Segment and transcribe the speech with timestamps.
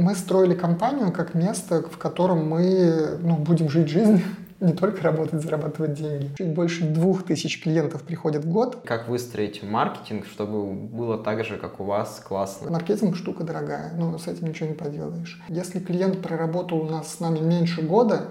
[0.00, 4.22] Мы строили компанию как место, в котором мы ну, будем жить жизнь
[4.60, 6.30] не только работать, зарабатывать деньги.
[6.38, 8.78] Чуть больше двух тысяч клиентов приходят в год.
[8.84, 12.70] Как выстроить маркетинг, чтобы было так же, как у вас, классно?
[12.70, 15.38] Маркетинг штука дорогая, но с этим ничего не поделаешь.
[15.48, 18.28] Если клиент проработал у нас с нами меньше года,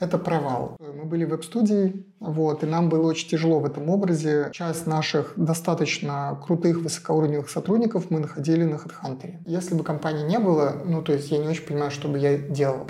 [0.00, 0.76] это провал.
[0.80, 4.50] Мы были в веб-студии, вот, и нам было очень тяжело в этом образе.
[4.52, 9.34] Часть наших достаточно крутых высокоуровневых сотрудников мы находили на HeadHunter.
[9.46, 12.36] Если бы компании не было, ну, то есть я не очень понимаю, что бы я
[12.36, 12.86] делал.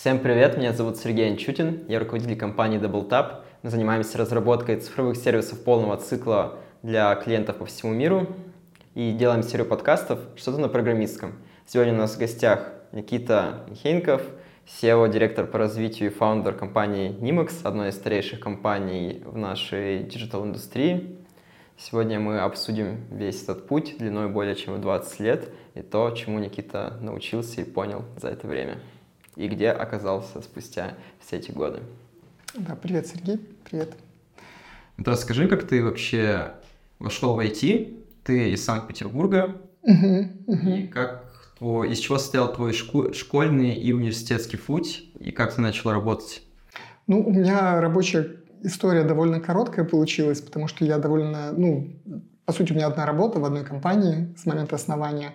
[0.00, 3.42] Всем привет, меня зовут Сергей Анчутин, я руководитель компании DoubleTap.
[3.62, 8.26] Мы занимаемся разработкой цифровых сервисов полного цикла для клиентов по всему миру
[8.94, 11.34] и делаем серию подкастов «Что-то на программистском».
[11.66, 14.22] Сегодня у нас в гостях Никита Михеенков,
[14.66, 21.18] CEO, директор по развитию и фаундер компании Nimax, одной из старейших компаний в нашей digital-индустрии.
[21.76, 26.38] Сегодня мы обсудим весь этот путь длиной более чем в 20 лет и то, чему
[26.38, 28.78] Никита научился и понял за это время
[29.40, 31.80] и где оказался спустя все эти годы.
[32.54, 33.94] Да, привет, Сергей, привет.
[34.98, 36.52] Да, скажи, как ты вообще
[36.98, 37.96] вошел в IT?
[38.22, 39.56] Ты из Санкт-Петербурга.
[39.82, 45.90] И как твой, из чего состоял твой школьный и университетский путь, и как ты начал
[45.90, 46.42] работать?
[47.06, 51.94] Ну, у меня рабочая история довольно короткая получилась, потому что я довольно, ну,
[52.44, 55.32] по сути, у меня одна работа в одной компании с момента основания.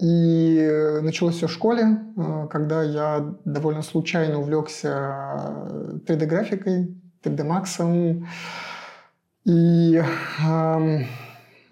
[0.00, 5.68] И началось все в школе, э, когда я довольно случайно увлекся
[6.06, 8.24] 3D-графикой, 3D Max.
[9.44, 10.02] И,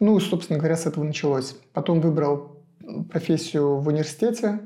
[0.00, 1.56] ну, собственно говоря, с этого началось.
[1.72, 2.64] Потом выбрал
[3.10, 4.60] профессию в университете,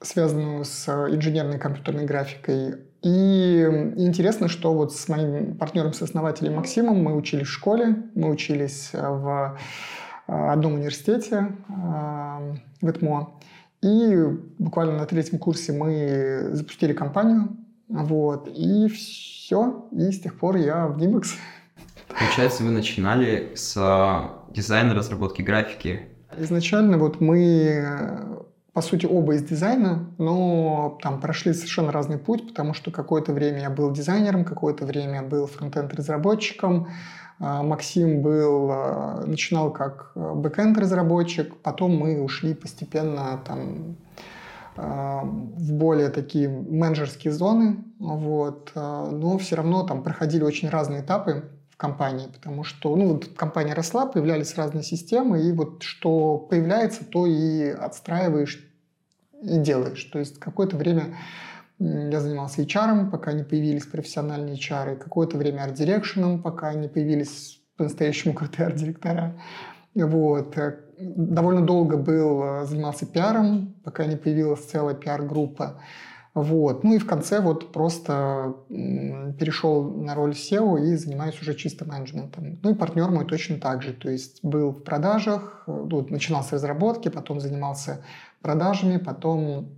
[0.00, 2.76] связанную с инженерной компьютерной графикой.
[3.02, 9.58] И интересно, что вот с моим партнером-сооснователем Максимом мы учились в школе, мы учились в
[9.58, 9.97] Э,
[10.28, 13.30] одном университете э, в ЭТМО.
[13.82, 14.24] И
[14.58, 17.56] буквально на третьем курсе мы запустили компанию.
[17.88, 19.88] Вот, и все.
[19.92, 21.28] И с тех пор я в Nimax.
[22.08, 26.08] Получается, вы начинали с э, дизайна, разработки графики.
[26.36, 32.74] Изначально вот мы, по сути, оба из дизайна, но там прошли совершенно разный путь, потому
[32.74, 36.88] что какое-то время я был дизайнером, какое-то время я был фронтенд-разработчиком,
[37.38, 43.96] Максим был, а, начинал как а, бэкэнд-разработчик, потом мы ушли постепенно там,
[44.76, 51.76] в более такие менеджерские зоны, вот, но все равно там проходили очень разные этапы в
[51.76, 57.26] компании, потому что ну, вот компания росла, появлялись разные системы, и вот что появляется, то
[57.26, 58.64] и отстраиваешь
[59.42, 60.04] и делаешь.
[60.04, 61.16] То есть какое-то время
[61.78, 68.34] я занимался HR, пока не появились профессиональные HR, какое-то время арт-дирекшеном, пока не появились по-настоящему
[68.34, 69.40] крутые арт-директора.
[69.94, 70.56] Вот.
[70.58, 75.80] Э, довольно долго был, э, занимался пиаром, пока не появилась целая пиар-группа.
[76.34, 76.84] Вот.
[76.84, 82.60] Ну и в конце вот просто перешел на роль SEO и занимаюсь уже чисто менеджментом.
[82.62, 83.92] Ну и партнер мой точно так же.
[83.92, 88.04] То есть был в продажах, э, ну, начинал с разработки, потом занимался
[88.42, 89.77] продажами, потом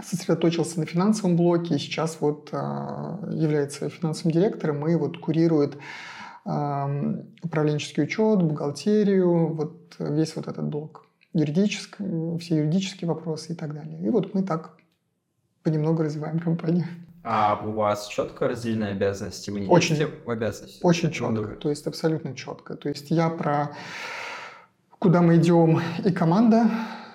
[0.00, 5.76] сосредоточился на финансовом блоке сейчас вот а, является финансовым директором и вот курирует
[6.44, 11.06] управленческий учет, бухгалтерию, вот весь вот этот блок.
[11.32, 14.02] Юридический, все юридические вопросы и так далее.
[14.02, 14.76] И вот мы так
[15.62, 16.86] понемногу развиваем компанию.
[17.24, 19.50] А у вас четко разделены обязанности?
[19.50, 20.80] Вы не очень, в обязанности?
[20.82, 21.54] Очень четко, много.
[21.54, 22.74] то есть абсолютно четко.
[22.74, 23.76] То есть я про
[24.98, 26.68] куда мы идем и команда,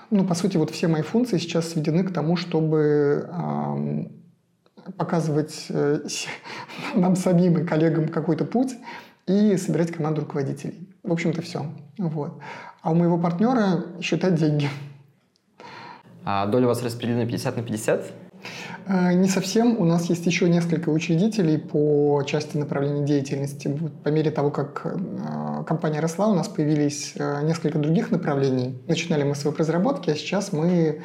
[0.10, 6.02] ну, по сути, вот все мои функции сейчас сведены к тому, чтобы э, показывать э,
[6.96, 8.76] нам самим и коллегам какой-то путь
[9.28, 10.90] и собирать команду руководителей.
[11.04, 11.66] В общем-то, все.
[11.98, 12.40] Вот.
[12.82, 14.70] А у моего партнера считать деньги.
[16.24, 18.12] А доля у вас распределена 50 на 50?
[18.88, 19.80] Э, не совсем.
[19.80, 23.80] У нас есть еще несколько учредителей по части направления деятельности.
[24.04, 28.82] По мере того, как э, компания росла, у нас появились э, несколько других направлений.
[28.88, 31.02] Начинали мы с веб-разработки, а сейчас мы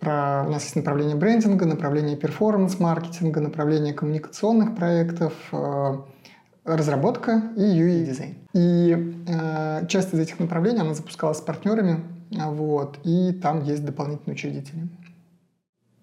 [0.00, 0.44] про...
[0.46, 5.32] У нас есть направление брендинга, направление перформанс-маркетинга, направление коммуникационных проектов,
[6.64, 8.36] разработка и UI-дизайн.
[8.52, 12.00] И э, часть из этих направлений, она запускалась с партнерами,
[12.30, 14.88] вот, и там есть дополнительные учредители.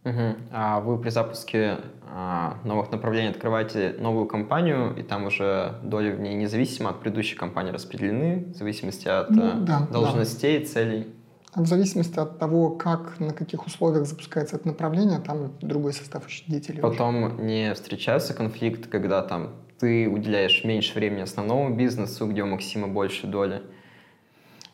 [0.05, 0.35] Угу.
[0.51, 6.19] А вы при запуске а, новых направлений открываете новую компанию, и там уже доли в
[6.19, 10.65] ней независимо от предыдущей компании распределены, в зависимости от ну, э, да, должностей, да.
[10.65, 11.07] целей?
[11.55, 16.81] В зависимости от того, как, на каких условиях запускается это направление, там другой состав учредителей.
[16.81, 17.35] Потом уже.
[17.41, 23.25] не встречаются конфликты, когда там ты уделяешь меньше времени основному бизнесу, где у Максима больше
[23.25, 23.63] доли?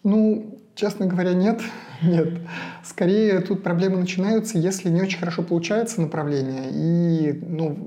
[0.04, 1.62] Ну, честно говоря, нет.
[2.02, 2.40] Нет.
[2.84, 7.78] Скорее, тут проблемы начинаются, если не очень хорошо получается направление, и ну,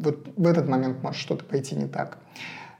[0.00, 2.18] вот в этот момент может что-то пойти не так.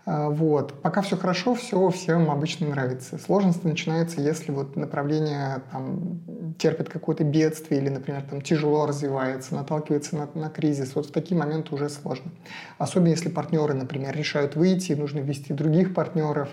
[0.05, 0.81] А, вот.
[0.83, 3.19] Пока все хорошо, все всем обычно нравится.
[3.19, 6.21] Сложности начинаются, если вот направление там,
[6.59, 10.95] терпит какое-то бедствие или, например, там, тяжело развивается, наталкивается на, на кризис.
[10.95, 12.31] Вот в такие моменты уже сложно.
[12.79, 16.51] Особенно если партнеры, например, решают выйти, нужно ввести других партнеров.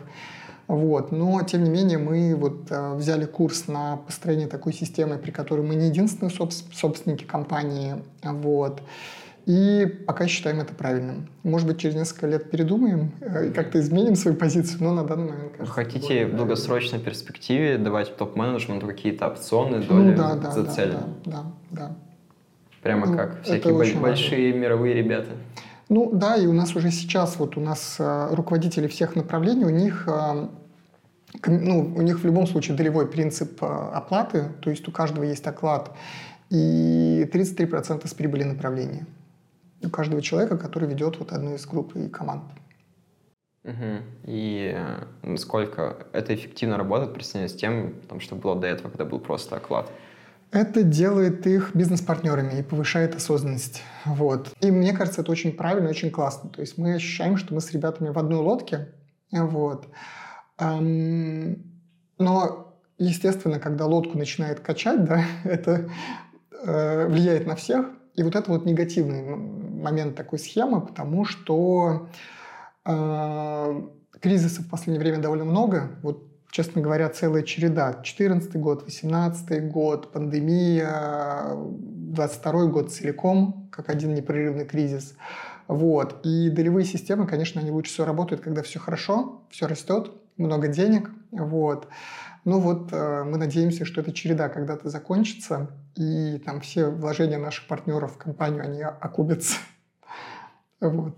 [0.68, 1.12] Вот.
[1.12, 5.62] Но, тем не менее, мы вот, э, взяли курс на построение такой системы, при которой
[5.62, 7.96] мы не единственные собственники компании.
[8.24, 8.82] Вот.
[9.46, 11.28] И пока считаем это правильным.
[11.44, 15.34] Может быть, через несколько лет передумаем э, и как-то изменим свою позицию, но на данный
[15.34, 15.74] момент кажется...
[15.74, 20.72] Хотите в долгосрочной перспективе давать топ-менеджменту какие-то опционные ну доли ну, да, да, за да,
[20.72, 20.92] цель?
[20.92, 21.96] Да, да, да.
[22.82, 24.62] Прямо ну, как всякие большие важно.
[24.62, 25.32] мировые ребята.
[25.94, 29.70] Ну да, и у нас уже сейчас, вот у нас э, руководители всех направлений, у
[29.70, 30.48] них э,
[31.46, 35.92] ну, у них в любом случае долевой принцип оплаты, то есть у каждого есть оклад,
[36.50, 39.06] и 33% с прибыли направления
[39.84, 42.44] у каждого человека, который ведет вот одну из групп и команд.
[43.64, 44.02] Угу.
[44.26, 49.06] И э, насколько это эффективно работает по сравнению с тем, что было до этого, когда
[49.06, 49.92] был просто оклад?
[50.54, 53.82] Это делает их бизнес-партнерами и повышает осознанность.
[54.06, 54.54] Вот.
[54.62, 56.52] И мне кажется, это очень правильно, очень классно.
[56.52, 58.90] То есть мы ощущаем, что мы с ребятами в одной лодке.
[59.32, 59.88] Вот.
[60.60, 61.58] Но,
[63.00, 65.90] естественно, когда лодку начинает качать, да, это
[66.52, 67.88] э, влияет на всех.
[68.14, 72.10] И вот это вот негативный момент такой схемы, потому что
[72.86, 73.82] э,
[74.20, 75.98] кризисов в последнее время довольно много.
[76.04, 78.00] Вот, честно говоря, целая череда.
[78.04, 85.16] 14 год, 18 год, пандемия, 22 год целиком, как один непрерывный кризис.
[85.68, 86.24] Вот.
[86.24, 91.10] И долевые системы, конечно, они лучше всего работают, когда все хорошо, все растет, много денег.
[91.32, 91.88] Вот.
[92.46, 97.66] Ну вот э, мы надеемся, что эта череда когда-то закончится, и там все вложения наших
[97.68, 99.58] партнеров в компанию, они окупятся.
[100.82, 101.18] Вот.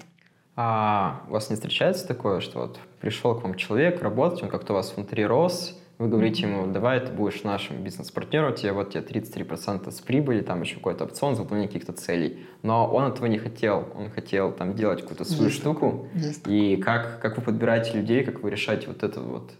[0.56, 4.74] А у вас не встречается такое, что вот пришел к вам человек работать, он как-то
[4.74, 9.02] у вас внутри рос, вы говорите ему, давай ты будешь нашим бизнес-партнером, тебе вот тебе
[9.02, 12.46] 33% с прибыли, там еще какой-то опцион за выполнение каких-то целей.
[12.64, 16.08] Но он этого не хотел, он хотел там делать какую-то свою есть штуку.
[16.14, 19.52] Есть и как, как вы подбираете людей, как вы решаете вот это вот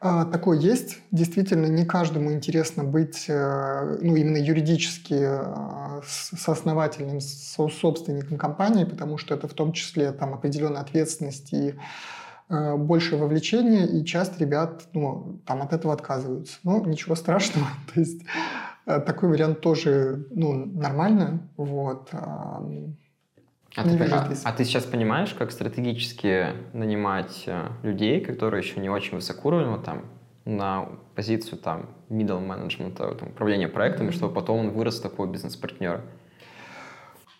[0.00, 0.98] такое есть.
[1.10, 9.34] Действительно, не каждому интересно быть э, ну, именно юридически э, соосновательным, собственником компании, потому что
[9.34, 11.74] это в том числе там, определенная ответственность и
[12.48, 16.58] э, больше вовлечения, и часть ребят ну, там, от этого отказываются.
[16.62, 17.66] Ну, ничего страшного.
[17.94, 18.22] То есть
[18.84, 21.40] такой вариант тоже ну, нормально.
[21.56, 22.10] Вот.
[23.76, 28.88] А ты, а, а ты сейчас понимаешь, как стратегически нанимать э, людей, которые еще не
[28.88, 30.06] очень высокоуровнево там
[30.44, 36.02] на позицию там middle management, там, управления проектами, чтобы потом он вырос такой бизнес-партнер?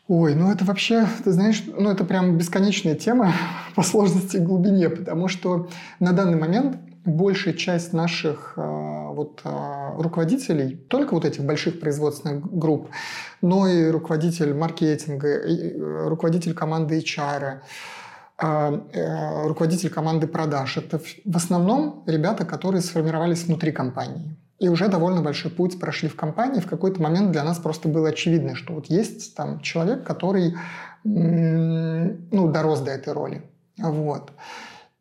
[0.08, 3.32] Ой, ну это вообще, ты знаешь, ну это прям бесконечная тема
[3.74, 5.68] по сложности и глубине, потому что
[6.00, 12.52] на данный момент большая часть наших э, вот, э, руководителей, только вот этих больших производственных
[12.52, 12.90] групп,
[13.42, 17.60] но и руководитель маркетинга, и э, руководитель команды HR,
[18.40, 20.76] руководитель команды продаж.
[20.76, 24.36] Это в основном ребята, которые сформировались внутри компании.
[24.60, 26.60] И уже довольно большой путь прошли в компании.
[26.60, 30.54] В какой-то момент для нас просто было очевидно, что вот есть там человек, который
[31.02, 33.42] ну, дорос до этой роли.
[33.76, 34.30] Вот.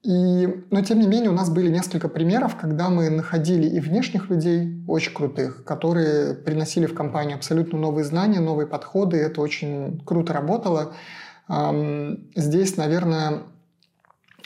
[0.07, 4.29] И, но тем не менее у нас были несколько примеров, когда мы находили и внешних
[4.29, 9.17] людей очень крутых, которые приносили в компанию абсолютно новые знания, новые подходы.
[9.17, 10.93] Это очень круто работало.
[12.35, 13.43] Здесь, наверное,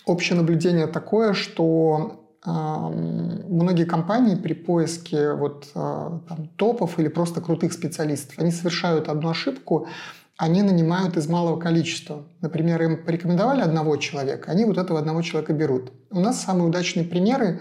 [0.08, 7.72] общее наблюдение такое, что многие компании при поиске вот, а, там, топов или просто крутых
[7.72, 9.86] специалистов, они совершают одну ошибку–
[10.38, 12.24] они нанимают из малого количества.
[12.42, 15.92] Например, им порекомендовали одного человека, они вот этого одного человека берут.
[16.10, 17.60] У нас самые удачные примеры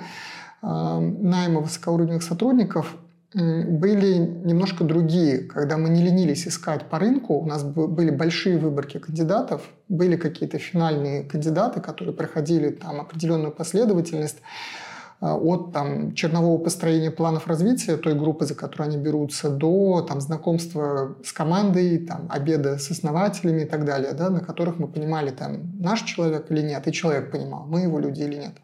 [0.62, 2.96] э, найма высокоуровневых сотрудников
[3.32, 8.98] были немножко другие, когда мы не ленились искать по рынку, у нас были большие выборки
[8.98, 14.38] кандидатов, были какие-то финальные кандидаты, которые проходили там определенную последовательность,
[15.20, 21.16] от там, чернового построения планов развития той группы, за которую они берутся, до там, знакомства
[21.22, 25.78] с командой, там, обеда с основателями и так далее, да, на которых мы понимали, там,
[25.78, 28.54] наш человек или нет, и человек понимал, мы его люди или нет.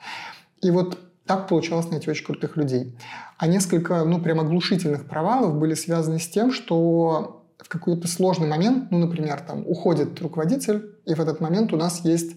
[0.62, 2.96] И вот так получалось найти очень крутых людей.
[3.36, 8.90] А несколько, ну, прям оглушительных провалов были связаны с тем, что в какой-то сложный момент,
[8.90, 12.36] ну, например, там уходит руководитель, и в этот момент у нас есть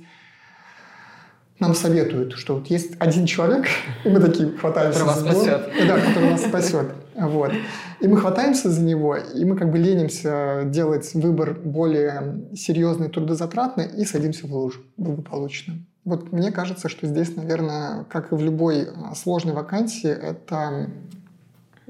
[1.60, 3.68] нам советуют, что вот есть один человек,
[4.06, 5.42] и мы такие хватаемся который за него.
[5.44, 5.88] Спасет.
[5.88, 6.88] Да, который нас спасет.
[7.16, 7.52] Вот.
[8.00, 13.88] И мы хватаемся за него, и мы как бы ленимся делать выбор более серьезный, трудозатратный,
[13.88, 15.76] и садимся в лужу благополучно.
[16.06, 20.90] Вот мне кажется, что здесь, наверное, как и в любой а, сложной вакансии, это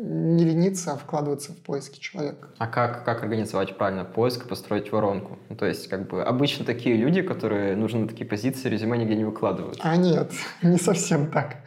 [0.01, 2.47] не лениться, а вкладываться в поиски человека.
[2.57, 5.37] А как, как организовать правильно поиск и построить воронку?
[5.49, 9.15] Ну, то есть, как бы, обычно такие люди, которые нужны на такие позиции, резюме нигде
[9.15, 9.77] не выкладывают.
[9.81, 10.31] А нет,
[10.63, 11.57] не совсем так.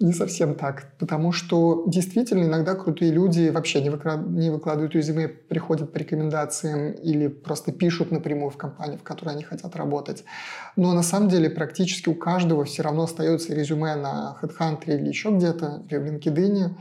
[0.00, 4.28] Не совсем так, потому что действительно иногда крутые люди вообще не, выклад...
[4.28, 9.42] не выкладывают резюме, приходят по рекомендациям или просто пишут напрямую в компании, в которой они
[9.42, 10.22] хотят работать.
[10.76, 15.30] Но на самом деле практически у каждого все равно остается резюме на HeadHunter или еще
[15.30, 16.76] где-то, или в LinkedIn.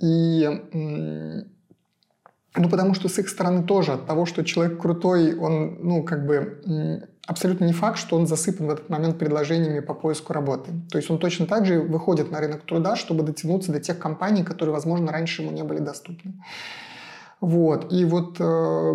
[0.00, 1.44] И
[2.58, 6.26] ну, потому что с их стороны тоже от того, что человек крутой, он, ну, как
[6.26, 10.72] бы абсолютно не факт, что он засыпан в этот момент предложениями по поиску работы.
[10.90, 14.42] То есть он точно так же выходит на рынок труда, чтобы дотянуться до тех компаний,
[14.42, 16.34] которые, возможно, раньше ему не были доступны.
[17.40, 17.92] Вот.
[17.92, 18.94] И вот э,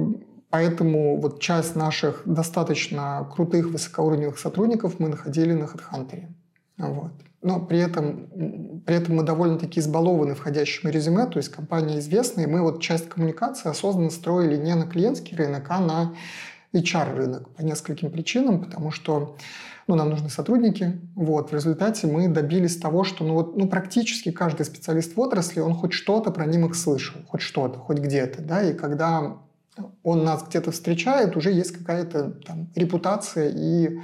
[0.49, 6.27] поэтому вот часть наших достаточно крутых высокоуровневых сотрудников мы находили на HeadHunter.
[6.77, 7.11] Вот
[7.43, 12.47] но при этом, при этом мы довольно-таки избалованы входящим резюме, то есть компания известная, и
[12.47, 16.15] мы вот часть коммуникации осознанно строили не на клиентский рынок, а на
[16.73, 19.35] HR-рынок по нескольким причинам, потому что
[19.87, 20.99] ну, нам нужны сотрудники.
[21.13, 21.51] Вот.
[21.51, 25.73] В результате мы добились того, что ну, вот, ну, практически каждый специалист в отрасли, он
[25.73, 28.41] хоть что-то про них слышал, хоть что-то, хоть где-то.
[28.41, 28.63] Да?
[28.63, 29.37] И когда
[30.03, 33.99] он нас где-то встречает, уже есть какая-то там репутация и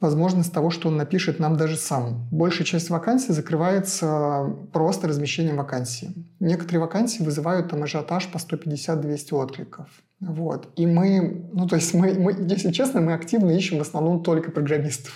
[0.00, 2.26] возможность того, что он напишет нам даже сам.
[2.30, 6.12] Большая часть вакансий закрывается просто размещением вакансии.
[6.40, 9.86] Некоторые вакансии вызывают там ажиотаж по 150-200 откликов.
[10.20, 10.68] Вот.
[10.76, 14.50] И мы, ну то есть мы, мы, если честно, мы активно ищем в основном только
[14.50, 15.12] программистов.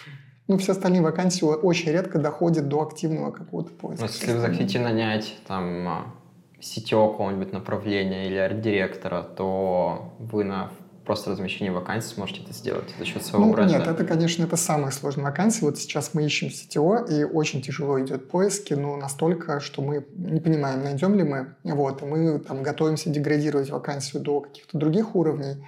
[0.46, 4.04] Ну, все остальные вакансии очень редко доходят до активного какого-то поиска.
[4.04, 6.14] Если вы захотите нанять там
[6.60, 10.70] сетевого какого-нибудь направления или арт-директора, то вы на
[11.04, 13.78] просто размещение вакансий сможете это сделать за счет своего ну, бренда?
[13.78, 15.64] Нет, это, конечно, это самая сложная вакансия.
[15.64, 20.40] Вот сейчас мы ищем CTO, и очень тяжело идет поиски, но настолько, что мы не
[20.40, 21.54] понимаем, найдем ли мы.
[21.64, 25.64] Вот, и мы там готовимся деградировать вакансию до каких-то других уровней.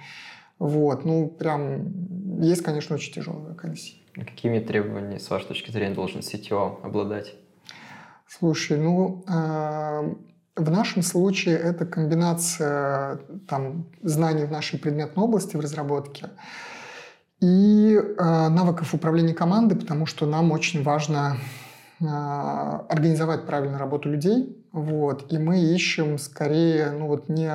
[0.59, 4.01] Вот, ну, прям есть, конечно, очень тяжелые вакансии.
[4.15, 7.35] А какими требованиями, с вашей точки зрения, должен CTO обладать?
[8.27, 10.13] Слушай, ну, э,
[10.57, 16.29] в нашем случае это комбинация там, знаний в нашей предметной области в разработке
[17.39, 21.37] и э, навыков управления командой, потому что нам очень важно
[21.99, 24.57] э, организовать правильно работу людей.
[24.71, 27.51] Вот, и мы ищем скорее, ну вот не,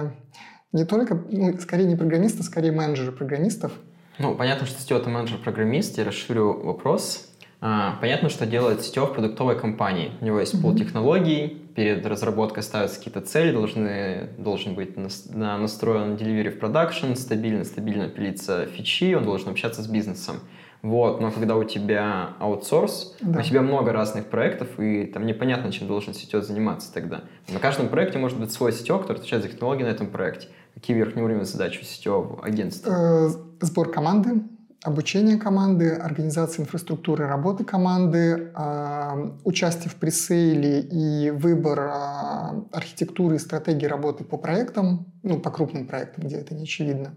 [0.73, 3.73] не только, ну, скорее не программиста, скорее менеджера программистов.
[4.19, 5.99] Ну, понятно, что сетевой менеджер-программист.
[5.99, 7.29] Я расширю вопрос.
[7.61, 10.13] А, понятно, что делает сетев в продуктовой компании.
[10.21, 10.61] У него есть mm-hmm.
[10.61, 17.15] пул технологий, перед разработкой ставятся какие-то цели, должны, должен быть на, настроен delivery в продакшн,
[17.15, 20.37] стабильно, стабильно пилиться фичи, он должен общаться с бизнесом.
[20.83, 23.39] Вот, но когда у тебя аутсорс, да.
[23.39, 27.23] у тебя много разных проектов, и там непонятно, чем должен сетев заниматься тогда.
[27.49, 30.49] На каждом проекте может быть свой сетев, который отвечает за технологии на этом проекте.
[30.75, 32.91] Какие верхние уровни задач у сетевого агентства?
[32.91, 33.29] Э,
[33.61, 34.43] сбор команды,
[34.83, 43.39] обучение команды, организация инфраструктуры работы команды, а, участие в пресейле и выбор а, архитектуры и
[43.39, 47.15] стратегии работы по проектам, ну, по крупным проектам, где это не очевидно.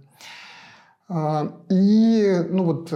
[1.09, 2.89] А, и ну, вот,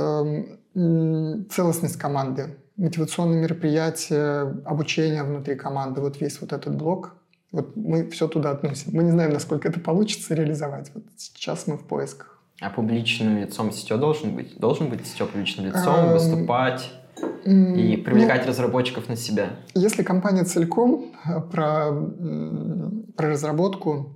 [1.52, 7.16] целостность команды, мотивационные мероприятия, обучение внутри команды, вот весь вот этот блок,
[7.52, 8.92] вот мы все туда относим.
[8.94, 10.92] Мы не знаем, насколько это получится реализовать.
[10.94, 12.39] Вот сейчас мы в поисках.
[12.62, 14.58] А публичным лицом сетё должен быть?
[14.58, 16.92] Должен быть сетё публичным лицом, выступать
[17.46, 19.52] и привлекать ну, разработчиков на себя?
[19.74, 21.92] Если компания целиком э, про,
[23.16, 24.14] про разработку,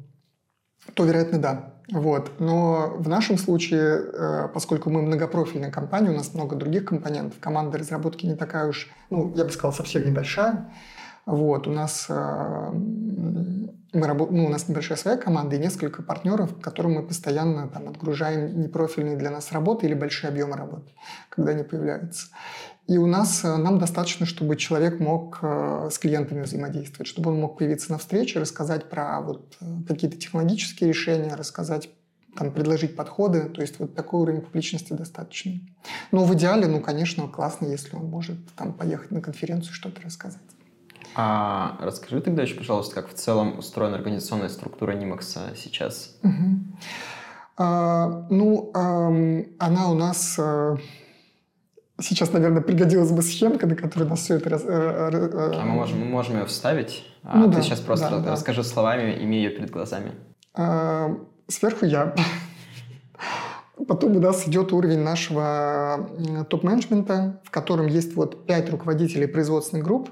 [0.93, 1.73] то, вероятно, да.
[1.91, 2.31] Вот.
[2.39, 7.77] Но в нашем случае, э, поскольку мы многопрофильная компания, у нас много других компонентов, команда
[7.77, 10.73] разработки не такая уж, ну, я бы сказал, совсем небольшая.
[11.25, 11.67] Вот.
[11.67, 12.71] У нас э,
[13.93, 14.31] мы работ...
[14.31, 19.15] ну, у нас небольшая своя команда и несколько партнеров, которым мы постоянно там, отгружаем непрофильные
[19.15, 20.91] для нас работы или большие объемы работы,
[21.29, 22.27] когда они появляются.
[22.88, 27.39] И у нас, э, нам достаточно, чтобы человек мог э, с клиентами взаимодействовать, чтобы он
[27.39, 31.89] мог появиться на встрече, рассказать про вот, э, какие-то технологические решения, рассказать
[32.35, 35.73] там, предложить подходы, то есть вот такой уровень публичности достаточный.
[36.12, 40.41] Но в идеале, ну, конечно, классно, если он может там поехать на конференцию что-то рассказать.
[41.15, 46.17] А расскажи тогда еще, пожалуйста, как в целом устроена организационная структура Нимакса сейчас?
[46.24, 46.77] Угу.
[47.58, 49.08] А, ну, а,
[49.60, 50.77] она у нас а,
[52.01, 54.50] сейчас, наверное, пригодилась бы схемка, на которой нас все это...
[54.50, 58.20] Раз, а, а мы можем, мы можем ее вставить, а ну, ты да, сейчас просто
[58.20, 58.67] да, расскажи да.
[58.67, 60.13] словами, имея ее перед глазами.
[60.55, 61.15] А,
[61.48, 62.15] сверху я.
[63.88, 66.10] Потом у нас идет уровень нашего
[66.50, 70.10] топ-менеджмента, в котором есть вот пять руководителей производственных групп,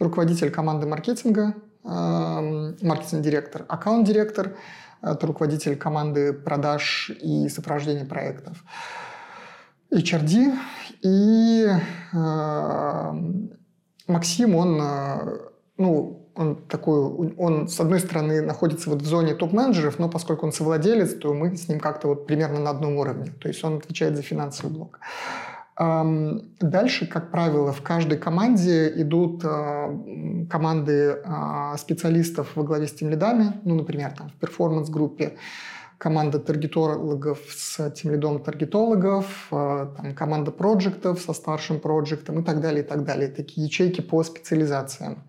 [0.00, 1.54] руководитель команды маркетинга,
[1.84, 4.56] маркетинг-директор, аккаунт-директор,
[5.02, 8.62] это руководитель команды продаж и сопровождения проектов,
[9.92, 10.56] HRD
[11.02, 11.66] и
[12.12, 13.12] э,
[14.06, 15.38] Максим, он, э,
[15.78, 20.52] ну, он такой, он с одной стороны находится вот в зоне топ-менеджеров, но поскольку он
[20.52, 23.32] совладелец, то мы с ним как-то вот примерно на одном уровне.
[23.40, 25.00] То есть он отвечает за финансовый блок.
[25.80, 29.88] Дальше, как правило, в каждой команде идут а,
[30.50, 35.38] команды а, специалистов во главе с тем лидами, ну, например, там в перформанс-группе
[35.96, 42.60] команда таргетологов с тем лидом таргетологов, а, там, команда проектов со старшим проектом и так
[42.60, 43.28] далее, и так далее.
[43.28, 45.24] Такие ячейки по специализациям.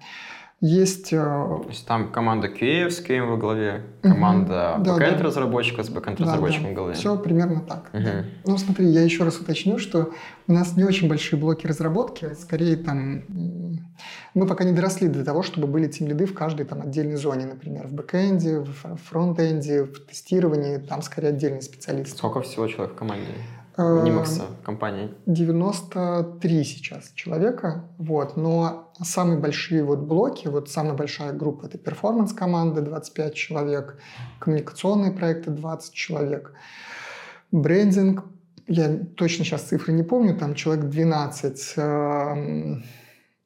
[0.63, 1.11] Есть...
[1.11, 4.91] Э, То есть там команда QA с QA во главе, команда угу.
[4.91, 6.73] бэкэнд-разработчика с бэкэнд-разработчиком да, да.
[6.73, 6.93] в голове.
[6.93, 7.89] Все примерно так.
[7.93, 8.03] Угу.
[8.03, 8.25] Да.
[8.45, 10.11] Ну, смотри, я еще раз уточню, что
[10.47, 13.23] у нас не очень большие блоки разработки, скорее там...
[14.35, 17.47] Мы пока не доросли до того, чтобы были тем лиды в каждой там отдельной зоне,
[17.47, 22.15] например, в бэкэнде, в фронтенде, в тестировании, там скорее отдельный специалист.
[22.17, 23.25] Сколько всего человек в команде?
[23.81, 25.13] Нимакса э, компании?
[25.25, 32.81] 93 сейчас человека, вот, но самые большие вот блоки, вот самая большая группа это перформанс-команда
[32.81, 33.97] 25 человек,
[34.39, 36.53] коммуникационные проекты 20 человек,
[37.51, 38.25] брендинг,
[38.67, 42.81] я точно сейчас цифры не помню, там человек 12, UX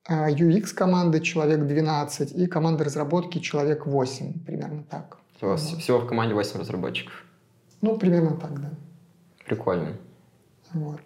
[0.10, 5.18] э, команды человек 12 и команда разработки человек 8, примерно так.
[5.42, 5.82] У вас вот.
[5.82, 7.26] всего в команде 8 разработчиков?
[7.82, 8.70] Ну, примерно так, да.
[9.46, 9.98] Прикольно.
[10.76, 11.00] Вот.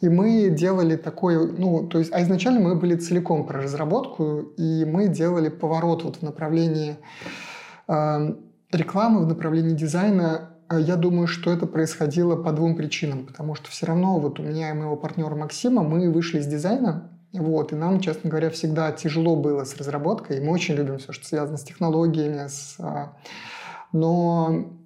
[0.00, 4.84] И мы делали такой, ну, то есть, а изначально мы были целиком про разработку, и
[4.84, 6.96] мы делали поворот вот в направлении
[7.88, 8.34] э,
[8.70, 10.50] рекламы, в направлении дизайна.
[10.68, 14.42] А я думаю, что это происходило по двум причинам, потому что все равно вот у
[14.44, 18.92] меня и моего партнера Максима мы вышли из дизайна, вот, и нам, честно говоря, всегда
[18.92, 23.16] тяжело было с разработкой, и мы очень любим все, что связано с технологиями, с, а,
[23.92, 24.77] но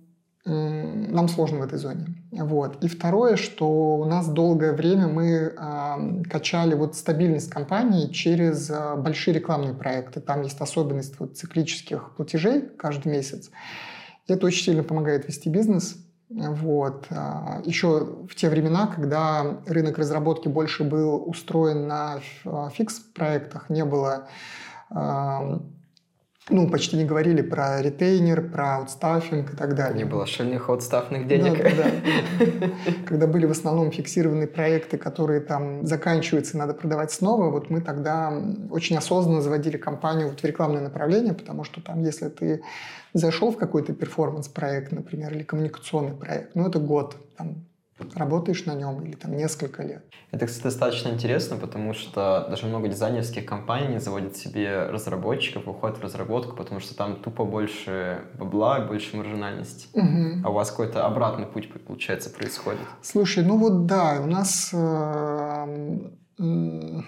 [0.44, 2.06] нам сложно в этой зоне.
[2.32, 2.82] Вот.
[2.82, 8.96] И второе, что у нас долгое время мы э, качали вот стабильность компании через э,
[8.96, 10.20] большие рекламные проекты.
[10.20, 13.50] Там есть особенность вот, циклических платежей каждый месяц.
[14.26, 15.96] Это очень сильно помогает вести бизнес.
[16.28, 17.08] Вот.
[17.64, 22.20] Еще в те времена, когда рынок разработки больше был устроен на
[22.72, 24.28] фикс-проектах, не было
[26.50, 29.98] ну, почти не говорили про ретейнер, про аутстаффинг и так далее.
[29.98, 31.56] Не было шальных аутстаффных денег.
[31.62, 32.70] Да, да, да.
[33.06, 38.32] Когда были в основном фиксированные проекты, которые там заканчиваются, надо продавать снова, вот мы тогда
[38.70, 42.62] очень осознанно заводили компанию вот в рекламное направление, потому что там, если ты
[43.14, 47.64] зашел в какой-то перформанс-проект, например, или коммуникационный проект, ну, это год, там,
[48.14, 50.04] работаешь на нем или там несколько лет.
[50.30, 56.02] Это, кстати, достаточно интересно, потому что даже много дизайнерских компаний заводят себе разработчиков, уходят в
[56.02, 59.88] разработку, потому что там тупо больше бабла, больше маржинальности.
[59.92, 60.42] Угу.
[60.44, 62.86] А у вас какой-то обратный путь, получается, происходит.
[63.02, 64.70] Слушай, ну вот да, у нас...
[64.72, 65.66] Э,
[66.38, 67.00] э,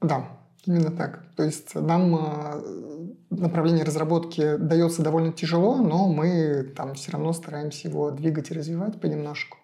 [0.00, 0.35] да,
[0.66, 1.22] Именно так.
[1.36, 7.88] То есть нам э, направление разработки дается довольно тяжело, но мы там все равно стараемся
[7.88, 9.58] его двигать и развивать понемножку.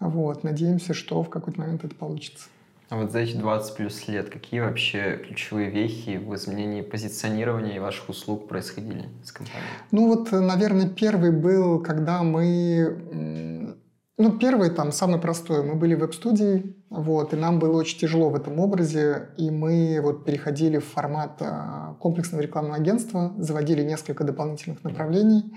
[0.00, 0.44] Вот.
[0.44, 2.48] Надеемся, что в какой-то момент это получится.
[2.90, 7.78] А вот за эти 20 плюс лет какие вообще ключевые вехи в изменении позиционирования и
[7.78, 9.64] ваших услуг происходили с компанией?
[9.90, 13.73] Ну вот, наверное, первый был, когда мы
[14.16, 15.64] ну, первый, там, самый простой.
[15.64, 19.98] Мы были в веб-студии, вот, и нам было очень тяжело в этом образе, и мы
[20.00, 25.52] вот переходили в формат а, комплексного рекламного агентства, заводили несколько дополнительных направлений.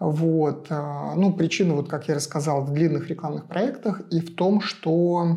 [0.00, 0.68] Вот.
[0.70, 5.36] А, ну, причина, вот, как я рассказал, в длинных рекламных проектах и в том, что,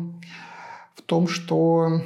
[0.94, 2.00] в том, что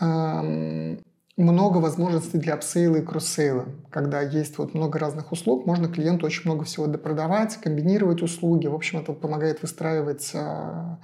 [0.00, 1.00] эм,
[1.38, 3.66] много возможностей для апсейла и кроссейла.
[3.90, 8.66] Когда есть вот много разных услуг, можно клиенту очень много всего допродавать, комбинировать услуги.
[8.66, 10.98] В общем, это помогает выстраивать а,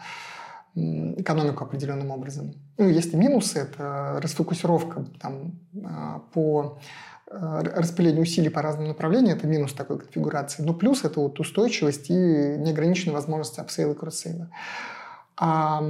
[0.75, 2.53] экономику определенным образом.
[2.79, 5.53] Ну, есть и минусы, это расфокусировка там,
[5.85, 6.81] а, по
[7.31, 10.65] э, распыление усилий по разным направлениям, это минус такой конфигурации.
[10.65, 14.51] Но плюс это вот устойчивость и неограниченная возможность апсейла и кроссейла.
[15.37, 15.81] А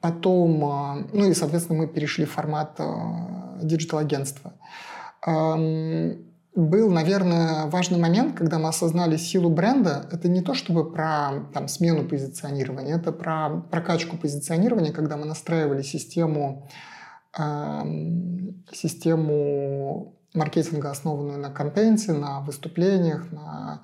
[0.00, 4.54] потом, а, ну и, соответственно, мы перешли в формат а, digital-агентства.
[6.56, 10.08] Был, наверное, важный момент, когда мы осознали силу бренда.
[10.12, 15.82] Это не то чтобы про там, смену позиционирования, это про прокачку позиционирования, когда мы настраивали
[15.82, 16.68] систему,
[18.72, 23.82] систему маркетинга, основанную на контенте, на выступлениях, на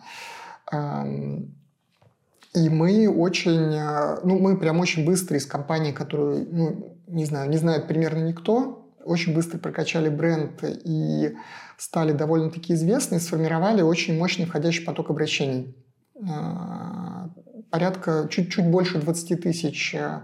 [2.55, 7.49] и мы очень, э, ну, мы прям очень быстро из компании, которую, ну, не знаю,
[7.49, 8.80] не знает примерно никто,
[9.11, 11.37] очень быстро прокачали бренд и
[11.77, 15.75] стали довольно-таки известны, сформировали очень мощный входящий поток обращений.
[16.15, 17.27] Э,
[17.71, 20.21] порядка чуть-чуть больше 20 тысяч, э,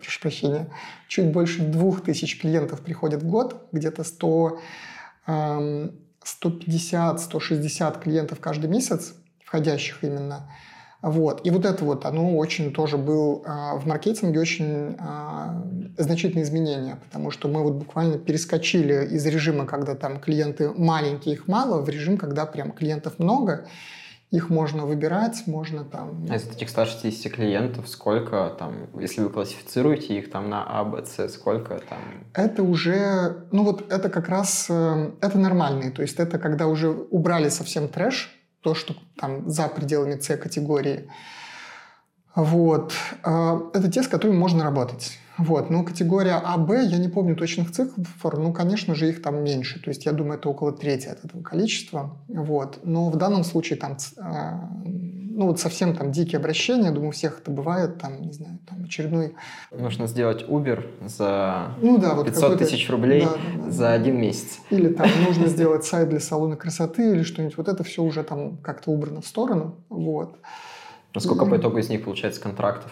[0.00, 0.70] прошу прощения,
[1.08, 4.60] чуть больше двух тысяч клиентов приходят в год, где-то 100,
[5.26, 9.12] 150-160 эм, клиентов каждый месяц,
[9.44, 10.50] входящих именно–
[11.02, 11.46] вот.
[11.46, 15.64] И вот это вот, оно очень тоже был а, в маркетинге очень а,
[15.96, 21.48] значительное изменение, потому что мы вот буквально перескочили из режима, когда там клиенты маленькие, их
[21.48, 23.66] мало, в режим, когда прям клиентов много,
[24.30, 26.26] их можно выбирать, можно там...
[26.30, 31.04] А из этих 160 клиентов сколько там, если вы классифицируете их там на А, Б,
[31.04, 31.98] С, сколько там?
[32.34, 36.90] Это уже, ну вот это как раз, э, это нормальные, то есть это когда уже
[36.90, 41.08] убрали совсем трэш, то, что там за пределами С-категории.
[42.34, 42.92] Вот.
[43.22, 45.18] А, это те, с которыми можно работать.
[45.38, 45.70] Вот.
[45.70, 49.80] Но категория А, Б, я не помню точных цифр, ну, конечно же, их там меньше.
[49.82, 52.16] То есть, я думаю, это около трети от этого количества.
[52.28, 52.80] Вот.
[52.84, 54.70] Но в данном случае там, а,
[55.32, 58.82] ну, вот совсем там дикие обращения, думаю, у всех это бывает, там, не знаю, там
[58.84, 59.34] очередной...
[59.70, 64.20] Нужно сделать Uber за ну, да, вот 500 тысяч рублей да, да, да, за один
[64.20, 64.58] месяц.
[64.70, 67.56] Или там нужно сделать сайт для салона красоты или что-нибудь.
[67.56, 69.76] Вот это все уже там как-то убрано в сторону.
[69.88, 70.36] Вот.
[71.16, 72.90] Сколько по итогу из них получается контрактов?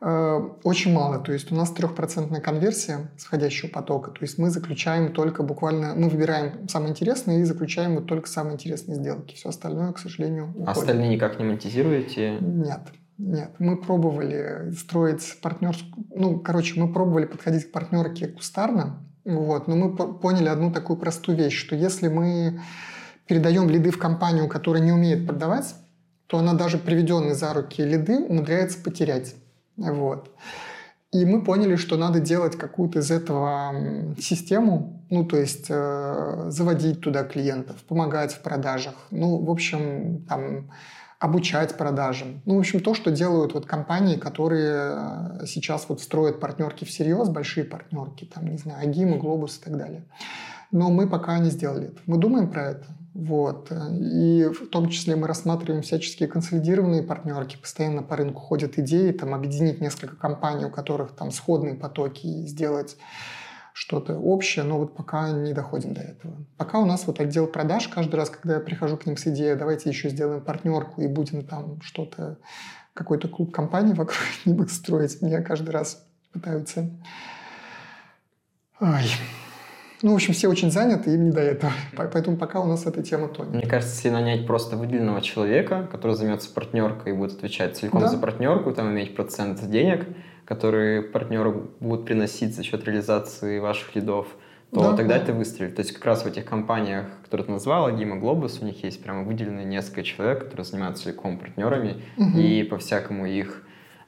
[0.00, 1.18] Э, очень мало.
[1.18, 4.10] То есть у нас трехпроцентная конверсия сходящего потока.
[4.12, 8.54] То есть мы заключаем только буквально, мы выбираем самые интересные и заключаем вот только самые
[8.54, 9.34] интересные сделки.
[9.34, 10.68] Все остальное, к сожалению, уходит.
[10.68, 12.38] Остальные никак не монетизируете?
[12.40, 12.80] Нет.
[13.18, 16.06] Нет, мы пробовали строить партнерскую...
[16.14, 21.36] Ну, короче, мы пробовали подходить к партнерке кустарно, вот, но мы поняли одну такую простую
[21.36, 22.60] вещь, что если мы
[23.26, 25.74] передаем лиды в компанию, которая не умеет продавать,
[26.28, 29.34] то она даже приведенные за руки лиды умудряется потерять.
[29.78, 30.30] Вот.
[31.10, 37.00] И мы поняли, что надо делать какую-то из этого систему, ну, то есть э, заводить
[37.00, 40.70] туда клиентов, помогать в продажах, ну, в общем, там,
[41.18, 42.42] обучать продажам.
[42.44, 47.30] Ну, в общем, то, что делают вот компании, которые э, сейчас вот строят партнерки всерьез,
[47.30, 50.04] большие партнерки, там, не знаю, Агима, Глобус и так далее.
[50.70, 52.00] Но мы пока не сделали это.
[52.04, 52.86] Мы думаем про это.
[53.18, 53.72] Вот.
[53.72, 57.56] И в том числе мы рассматриваем всяческие консолидированные партнерки.
[57.56, 62.46] Постоянно по рынку ходят идеи, там, объединить несколько компаний, у которых там сходные потоки, и
[62.46, 62.96] сделать
[63.72, 66.36] что-то общее, но вот пока не доходим до этого.
[66.56, 69.56] Пока у нас вот отдел продаж, каждый раз, когда я прихожу к ним с идеей,
[69.56, 72.38] давайте еще сделаем партнерку и будем там что-то,
[72.94, 76.88] какой-то клуб компаний вокруг них строить, меня каждый раз пытаются...
[78.78, 79.10] Ой,
[80.02, 81.72] ну, в общем, все очень заняты, им не до этого.
[81.96, 83.54] Поэтому пока у нас эта тема тонет.
[83.54, 88.08] Мне кажется, если нанять просто выделенного человека, который займется партнеркой и будет отвечать целиком да.
[88.08, 90.06] за партнерку, там иметь процент денег,
[90.44, 94.28] которые партнеру будут приносить за счет реализации ваших лидов,
[94.72, 95.22] то да, тогда да.
[95.22, 95.76] это выстрелит.
[95.76, 99.02] То есть как раз в этих компаниях, которые ты назвал, Гима Глобус, у них есть
[99.02, 102.38] прямо выделенные несколько человек, которые занимаются целиком партнерами угу.
[102.38, 103.62] и по-всякому их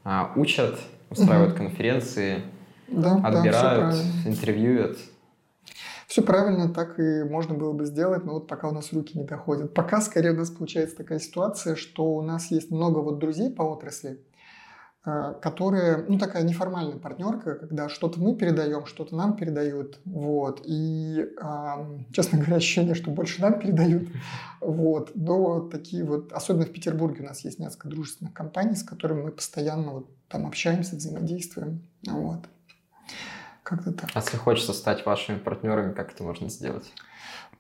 [0.05, 1.65] а, учат, устраивают угу.
[1.65, 2.43] конференции,
[2.89, 4.99] да, отбирают, да, интервьюют.
[6.11, 9.23] Все правильно, так и можно было бы сделать, но вот пока у нас руки не
[9.23, 9.73] доходят.
[9.75, 13.63] Пока скорее у нас получается такая ситуация, что у нас есть много вот друзей по
[13.63, 14.21] отрасли,
[15.07, 21.29] э, которые, ну, такая неформальная партнерка, когда что-то мы передаем, что-то нам передают, вот, и,
[22.13, 24.09] честно говоря, ощущение, что больше нам передают,
[24.61, 29.23] вот, но такие вот, особенно в Петербурге у нас есть несколько дружественных компаний, с которыми
[29.23, 32.49] мы постоянно вот там общаемся, взаимодействуем, вот.
[33.71, 34.11] Как-то так.
[34.15, 36.93] А если хочется стать вашими партнерами, как это можно сделать?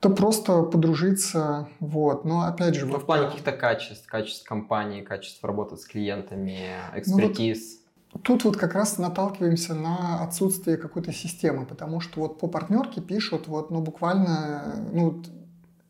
[0.00, 2.24] то просто подружиться, вот.
[2.24, 2.86] Но опять же...
[2.86, 7.74] Ну, вот, в плане каких-то качеств, качеств компании, качеств работы с клиентами, экспертиз.
[7.74, 12.46] Ну, вот, тут вот как раз наталкиваемся на отсутствие какой-то системы, потому что вот по
[12.46, 15.22] партнерке пишут вот, ну, буквально, ну,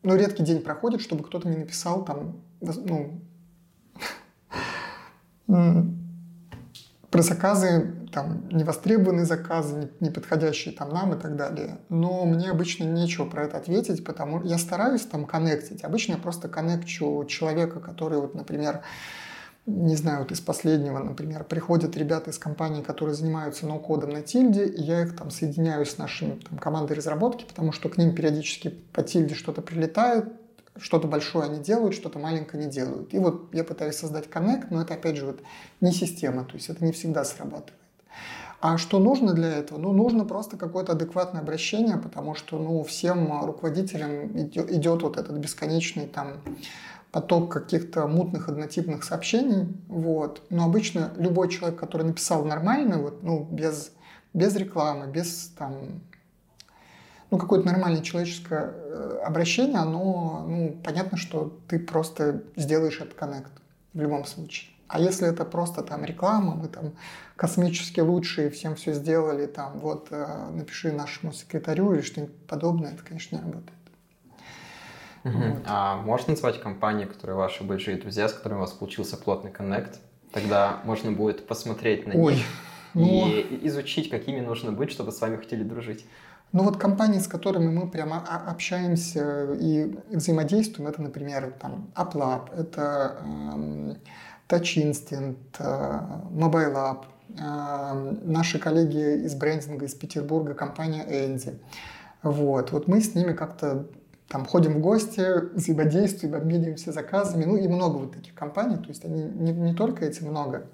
[0.03, 3.21] ну, редкий день проходит, чтобы кто-то не написал там, ну,
[7.09, 11.79] про заказы там невостребованные заказы, не подходящие там нам и так далее.
[11.89, 15.83] Но мне обычно нечего про это ответить, потому я стараюсь там коннектить.
[15.83, 18.81] Обычно я просто коннекчу человека, который вот, например,
[19.67, 24.65] не знаю, вот из последнего, например, приходят ребята из компании, которые занимаются ноу-кодом на тильде,
[24.65, 28.69] и я их там соединяю с нашей там, командой разработки, потому что к ним периодически
[28.69, 30.25] по тильде что-то прилетает,
[30.77, 33.13] что-то большое они делают, что-то маленькое не делают.
[33.13, 35.41] И вот я пытаюсь создать коннект, но это опять же вот
[35.79, 37.80] не система, то есть это не всегда срабатывает.
[38.61, 39.79] А что нужно для этого?
[39.79, 45.35] Ну, нужно просто какое-то адекватное обращение, потому что, ну, всем руководителям идет, идет вот этот
[45.37, 46.33] бесконечный там
[47.11, 50.43] поток каких-то мутных однотипных сообщений, вот.
[50.51, 53.93] Но обычно любой человек, который написал нормально, вот, ну, без,
[54.35, 56.03] без рекламы, без там,
[57.31, 63.51] ну, какое-то нормальное человеческое э, обращение, оно, ну, понятно, что ты просто сделаешь этот коннект
[63.95, 64.71] в любом случае.
[64.91, 66.91] А если это просто там реклама, мы там
[67.41, 73.03] космически лучшие, всем все сделали, там вот э, напиши нашему секретарю или что-нибудь подобное, это,
[73.03, 73.79] конечно, не работает.
[75.23, 75.33] Угу.
[75.33, 75.63] Вот.
[75.65, 79.99] А можно назвать компании, которые ваши большие друзья, с которыми у вас получился плотный коннект?
[80.31, 82.45] Тогда можно будет посмотреть на Ой, них
[82.93, 83.27] ну...
[83.27, 86.05] и изучить, какими нужно быть, чтобы с вами хотели дружить.
[86.51, 88.19] Ну вот компании, с которыми мы прямо
[88.51, 93.97] общаемся и взаимодействуем, это, например, там Uplab, это эм,
[94.47, 95.99] Touch Instant, э,
[96.29, 101.59] Mobile э, наши коллеги из брендинга из Петербурга, компания Энди.
[102.23, 103.87] Вот, вот мы с ними как-то
[104.27, 109.03] там ходим в гости, взаимодействуем, обмениваемся заказами, ну и много вот таких компаний, то есть
[109.03, 110.67] они не, не только эти много.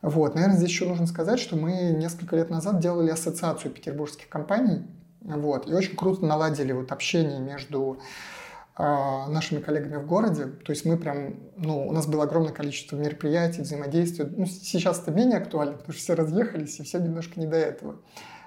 [0.00, 4.86] Вот, наверное, здесь еще нужно сказать, что мы несколько лет назад делали ассоциацию петербургских компаний,
[5.22, 7.98] вот, и очень круто наладили вот общение между
[8.76, 10.46] нашими коллегами в городе.
[10.46, 14.24] То есть мы прям, ну, у нас было огромное количество мероприятий, взаимодействия.
[14.24, 18.00] Ну, сейчас это менее актуально, потому что все разъехались, и все немножко не до этого.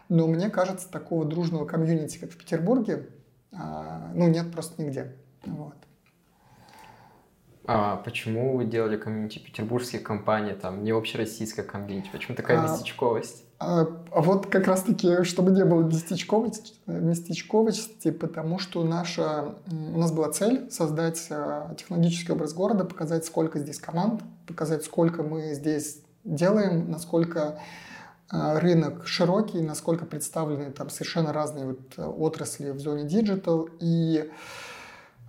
[0.10, 3.08] Но мне кажется, такого дружного комьюнити, как в Петербурге,
[3.52, 3.58] э,
[4.14, 5.16] ну, нет просто нигде.
[5.46, 5.76] Вот.
[7.66, 12.10] А почему вы делали комьюнити петербургских компаний, там, не общероссийская комьюнити?
[12.12, 13.44] Почему такая а, местечковость?
[13.60, 20.32] А, а вот как раз-таки, чтобы не было местечковости, потому что наша, у нас была
[20.32, 26.92] цель создать а, технологический образ города, показать, сколько здесь команд, показать, сколько мы здесь делаем,
[26.92, 27.60] насколько
[28.30, 33.70] а, рынок широкий, насколько представлены там совершенно разные вот отрасли в зоне digital.
[33.80, 34.30] И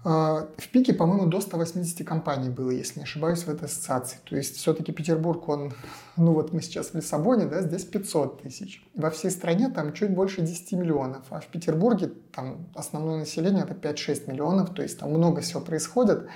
[0.05, 4.19] в пике, по-моему, до 180 компаний было, если не ошибаюсь, в этой ассоциации.
[4.29, 5.73] То есть все-таки Петербург, он,
[6.17, 8.87] ну вот мы сейчас в Лиссабоне, да, здесь 500 тысяч.
[8.95, 13.75] Во всей стране там чуть больше 10 миллионов, а в Петербурге там основное население это
[13.75, 16.29] 5-6 миллионов, то есть там много всего происходит.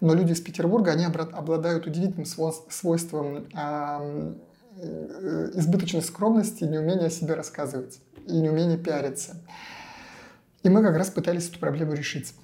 [0.00, 4.34] Но люди из Петербурга, они обладают удивительным свойством э,
[5.54, 9.36] избыточной скромности неумения о себе рассказывать, и неумения пиариться.
[10.62, 12.34] И мы как раз пытались эту проблему решить.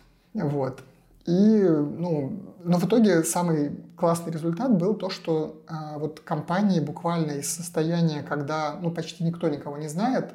[0.44, 0.82] Вот.
[1.26, 2.32] И, ну,
[2.64, 8.22] но в итоге самый классный результат был то, что э, вот компании буквально из состояния,
[8.22, 10.32] когда ну, почти никто никого не знает,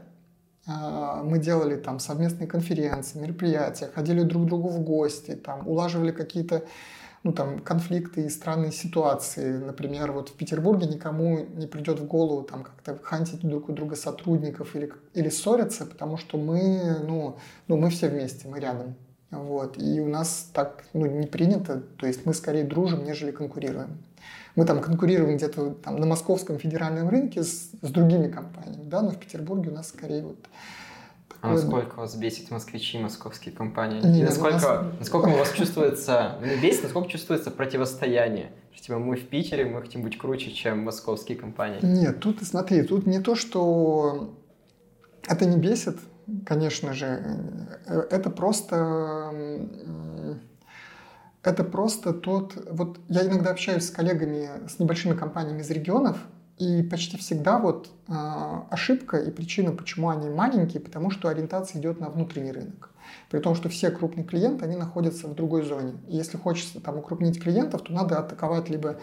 [0.68, 0.72] э,
[1.24, 6.64] мы делали там совместные конференции, мероприятия, ходили друг к другу в гости, там, улаживали какие-то
[7.24, 9.58] ну, там, конфликты и странные ситуации.
[9.58, 13.96] Например, вот в Петербурге никому не придет в голову там как-то хантить друг у друга
[13.96, 17.38] сотрудников или, или ссориться, потому что мы, ну,
[17.68, 18.96] ну, мы все вместе, мы рядом.
[19.34, 19.78] Вот.
[19.82, 23.98] И у нас так ну, не принято, то есть мы скорее дружим, нежели конкурируем.
[24.56, 29.10] Мы там конкурируем где-то там, на московском федеральном рынке с, с другими компаниями, да, но
[29.10, 30.38] в Петербурге у нас скорее вот
[31.44, 34.00] а насколько вас бесит москвичи, московские компании?
[34.02, 34.86] Нет, насколько, нас...
[35.00, 38.52] насколько у вас чувствуется, бесит, насколько чувствуется противостояние?
[38.72, 41.80] Что, типа, мы в Питере, мы хотим быть круче, чем московские компании.
[41.82, 44.34] Нет, тут, смотри, тут не то, что
[45.28, 45.98] это не бесит,
[46.46, 47.22] конечно же,
[47.86, 49.30] э, это просто
[51.44, 52.58] это просто тот...
[52.72, 56.18] Вот я иногда общаюсь с коллегами, с небольшими компаниями из регионов,
[56.58, 58.14] и почти всегда вот э,
[58.70, 62.92] ошибка и причина, почему они маленькие, потому что ориентация идет на внутренний рынок.
[63.30, 65.96] При том, что все крупные клиенты, они находятся в другой зоне.
[66.08, 68.98] И если хочется там укрупнить клиентов, то надо атаковать либо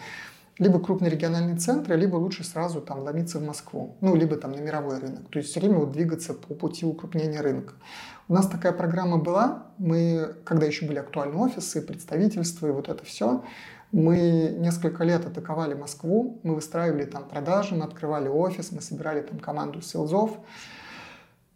[0.57, 4.59] либо крупные региональные центры, либо лучше сразу там ломиться в Москву, ну, либо там на
[4.59, 5.29] мировой рынок.
[5.29, 7.73] То есть все время вот двигаться по пути укрупнения рынка.
[8.27, 13.03] У нас такая программа была, мы, когда еще были актуальны офисы, представительства и вот это
[13.03, 13.43] все,
[13.91, 19.39] мы несколько лет атаковали Москву, мы выстраивали там продажи, мы открывали офис, мы собирали там
[19.39, 20.37] команду селзов,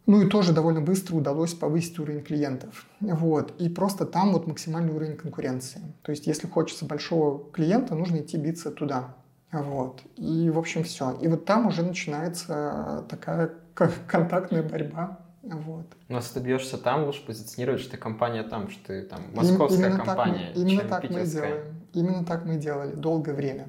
[0.05, 2.85] ну и тоже довольно быстро удалось повысить уровень клиентов.
[2.99, 3.53] Вот.
[3.59, 5.81] И просто там вот максимальный уровень конкуренции.
[6.03, 9.15] То есть если хочется большого клиента, нужно идти биться туда.
[9.51, 10.01] Вот.
[10.15, 11.11] И, в общем, все.
[11.21, 15.19] И вот там уже начинается такая контактная борьба.
[15.41, 15.85] Вот.
[16.09, 19.89] Но если ты бьешься там, лучше позиционировать, что ты компания там, что ты там московская
[19.89, 21.75] именно компания, так мы, именно так мы делаем.
[21.93, 23.67] Именно так мы делали долгое время.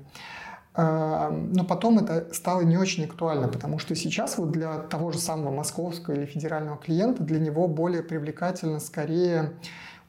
[0.79, 5.19] А, но потом это стало не очень актуально, потому что сейчас вот для того же
[5.19, 9.55] самого московского или федерального клиента для него более привлекательно скорее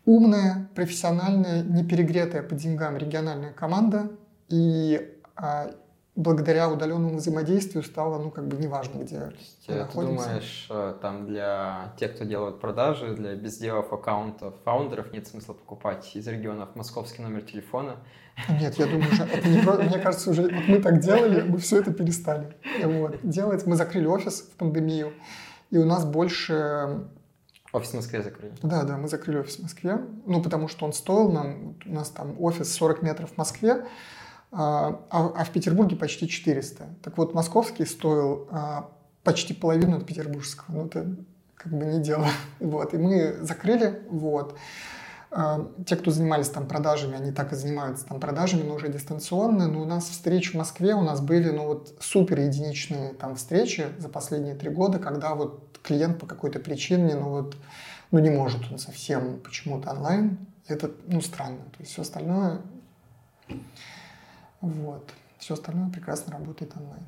[0.05, 4.11] умная, профессиональная, не перегретая по деньгам региональная команда.
[4.49, 5.71] И а,
[6.17, 9.33] благодаря удаленному взаимодействию стало, ну, как бы неважно, где мы
[9.67, 10.25] Ты находимся.
[10.25, 16.09] думаешь, э, там для тех, кто делает продажи, для безделов аккаунтов фаундеров нет смысла покупать
[16.15, 17.97] из регионов московский номер телефона?
[18.49, 19.73] Нет, я думаю, что это не про...
[19.77, 23.67] мне кажется, уже вот мы так делали, мы все это перестали вот, делать.
[23.67, 25.13] Мы закрыли офис в пандемию,
[25.69, 27.07] и у нас больше
[27.73, 28.53] Офис в Москве закрыли?
[28.63, 29.99] Да, да, мы закрыли офис в Москве.
[30.25, 33.85] Ну, потому что он стоил нам, у нас там офис 40 метров в Москве,
[34.51, 36.87] а, а, а в Петербурге почти 400.
[37.03, 38.89] Так вот, московский стоил а,
[39.23, 40.73] почти половину от петербургского.
[40.73, 41.15] Ну, это
[41.55, 42.27] как бы не дело.
[42.59, 42.93] Вот.
[42.93, 44.01] И мы закрыли.
[44.09, 44.57] Вот.
[45.31, 49.67] А, те, кто занимались там продажами, они так и занимаются там продажами, но уже дистанционно.
[49.67, 53.87] Но у нас встречи в Москве, у нас были ну, вот супер единичные там встречи
[53.97, 57.57] за последние три года, когда вот клиент по какой-то причине, ну вот,
[58.11, 60.37] ну не может он совсем почему-то онлайн.
[60.67, 61.59] Это, ну, странно.
[61.71, 62.61] То есть все остальное
[64.61, 65.09] вот.
[65.37, 67.03] Все остальное прекрасно работает онлайн.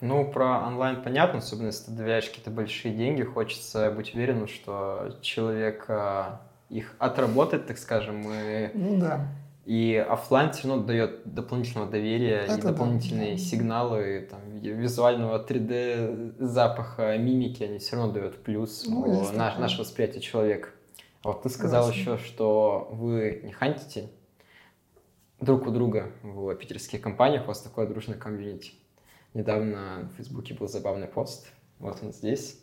[0.00, 5.16] Ну, про онлайн понятно, особенно если ты доверяешь какие-то большие деньги, хочется быть уверенным, что
[5.22, 9.28] человек а, их отработает, так скажем, и, ну, да.
[9.64, 13.38] и офлайн все равно дает дополнительного доверия Это и дополнительные да.
[13.38, 20.20] сигналы там, визуального 3D, запаха, мимики, они все равно дают плюс ну, наш, наше восприятие
[20.20, 20.68] человека.
[21.22, 22.00] А вот ты сказал Классно.
[22.00, 24.10] еще, что вы не хантите,
[25.40, 28.72] друг у друга в питерских компаниях, у вас такое дружное комьюнити.
[29.34, 32.58] Недавно в Фейсбуке был забавный пост, вот он здесь,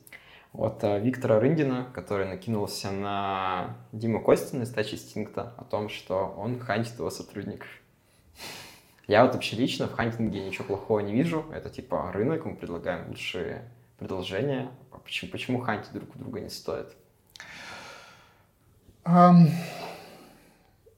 [0.54, 6.34] от а, Виктора Рындина, который накинулся на Диму Костина из Touch Instinct о том, что
[6.38, 7.68] он хантит его сотрудников.
[9.08, 11.46] Я вот вообще лично в хантинге ничего плохого не вижу.
[11.52, 14.72] Это типа рынок, мы предлагаем лучшие предложения.
[14.92, 16.88] А почему, почему хантить друг у друга не стоит?
[19.04, 19.50] Um,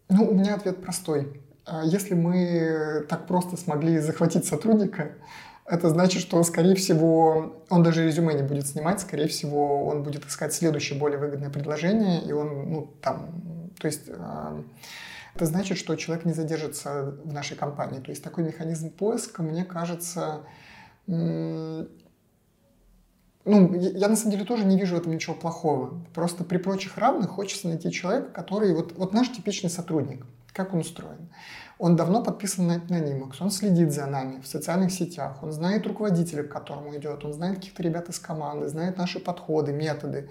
[0.09, 1.41] ну, у меня ответ простой.
[1.65, 5.13] А если мы так просто смогли захватить сотрудника,
[5.65, 10.25] это значит, что, скорее всего, он даже резюме не будет снимать, скорее всего, он будет
[10.25, 14.63] искать следующее более выгодное предложение, и он, ну, там, то есть, а,
[15.33, 17.99] это значит, что человек не задержится в нашей компании.
[17.99, 20.43] То есть такой механизм поиска, мне кажется,
[21.07, 21.87] ну,
[23.43, 26.05] я на самом деле тоже не вижу в этом ничего плохого.
[26.13, 30.25] Просто при прочих равных хочется найти человека, который вот, вот наш типичный сотрудник.
[30.55, 31.29] Как он устроен?
[31.77, 36.43] Он давно подписан на, на он следит за нами в социальных сетях, он знает руководителя,
[36.43, 40.29] к которому идет, он знает каких-то ребят из команды, знает наши подходы, методы.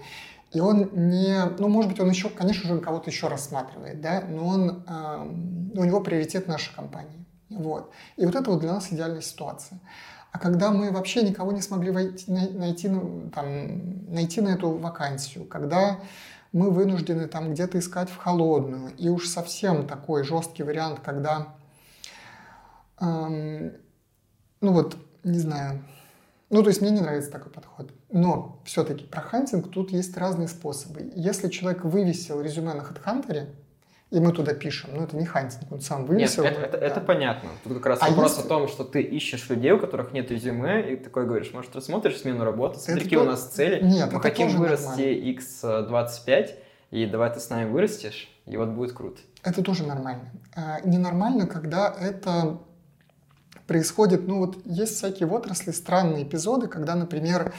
[0.51, 4.47] И он не, ну, может быть, он еще, конечно же, кого-то еще рассматривает, да, но
[4.47, 7.23] он, э, у него приоритет наша компания.
[7.49, 7.91] Вот.
[8.17, 9.79] И вот это вот для нас идеальная ситуация.
[10.31, 15.45] А когда мы вообще никого не смогли войти, найти, ну, там, найти на эту вакансию,
[15.45, 15.99] когда
[16.55, 18.95] мы вынуждены там где-то искать в холодную.
[18.95, 21.53] И уж совсем такой жесткий вариант, когда,
[23.01, 23.73] эм,
[24.61, 25.83] ну вот, не знаю,
[26.49, 27.91] ну то есть мне не нравится такой подход.
[28.09, 31.11] Но все-таки про хантинг тут есть разные способы.
[31.13, 33.49] Если человек вывесил резюме на HeadHunter,
[34.11, 34.91] и мы туда пишем.
[34.93, 36.43] Но это не хантинг, он сам вывесил.
[36.43, 36.85] Нет, это, это, да.
[36.85, 37.49] это понятно.
[37.63, 38.45] Тут как раз а вопрос если...
[38.45, 42.19] о том, что ты ищешь людей, у которых нет резюме, и такой говоришь, может, рассмотришь
[42.19, 43.25] смену работы, смотри, какие то...
[43.25, 43.83] у нас цели.
[43.83, 45.01] Нет, Мы хотим вырасти
[45.35, 46.51] x25,
[46.91, 49.19] и давай ты с нами вырастешь, и вот будет круто.
[49.43, 50.31] Это тоже нормально.
[50.55, 52.59] А, ненормально, когда это
[53.67, 57.53] происходит, ну вот есть всякие в отрасли странные эпизоды, когда, например,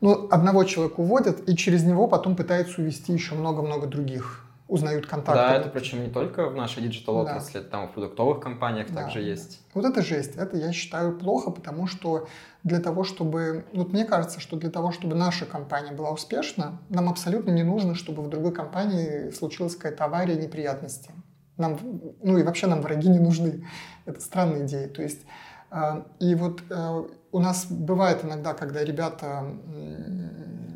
[0.00, 5.40] ну, одного человека уводят, и через него потом пытаются увести еще много-много других узнают контакты.
[5.40, 7.68] Да, это причем не только в нашей digital отрасли, да.
[7.68, 9.02] там в продуктовых компаниях да.
[9.02, 9.60] также есть.
[9.74, 10.36] Вот это жесть.
[10.36, 12.26] Это я считаю плохо, потому что
[12.64, 13.64] для того, чтобы...
[13.72, 17.94] Вот мне кажется, что для того, чтобы наша компания была успешна, нам абсолютно не нужно,
[17.94, 21.12] чтобы в другой компании случилась какая-то авария, неприятности.
[21.56, 21.78] Нам,
[22.22, 23.66] ну и вообще нам враги не нужны.
[24.04, 24.88] Это странная идея.
[24.88, 25.22] То есть,
[25.70, 29.42] э, и вот э, у нас бывает иногда, когда ребята,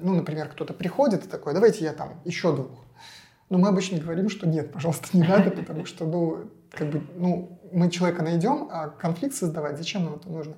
[0.00, 2.70] ну, например, кто-то приходит и такой, давайте я там еще двух
[3.50, 7.60] но мы обычно говорим, что нет, пожалуйста, не надо, потому что, ну, как бы, ну,
[7.72, 10.54] мы человека найдем, а конфликт создавать, зачем нам это нужно?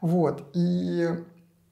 [0.00, 1.08] Вот, и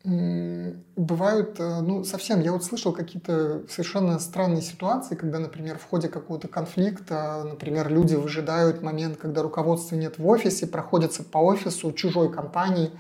[0.05, 6.11] Бывают, э, ну, совсем, я вот слышал какие-то совершенно странные ситуации, когда, например, в ходе
[6.11, 12.31] какого-то конфликта, например, люди выжидают момент, когда руководства нет в офисе, проходятся по офису чужой
[12.31, 12.91] компании,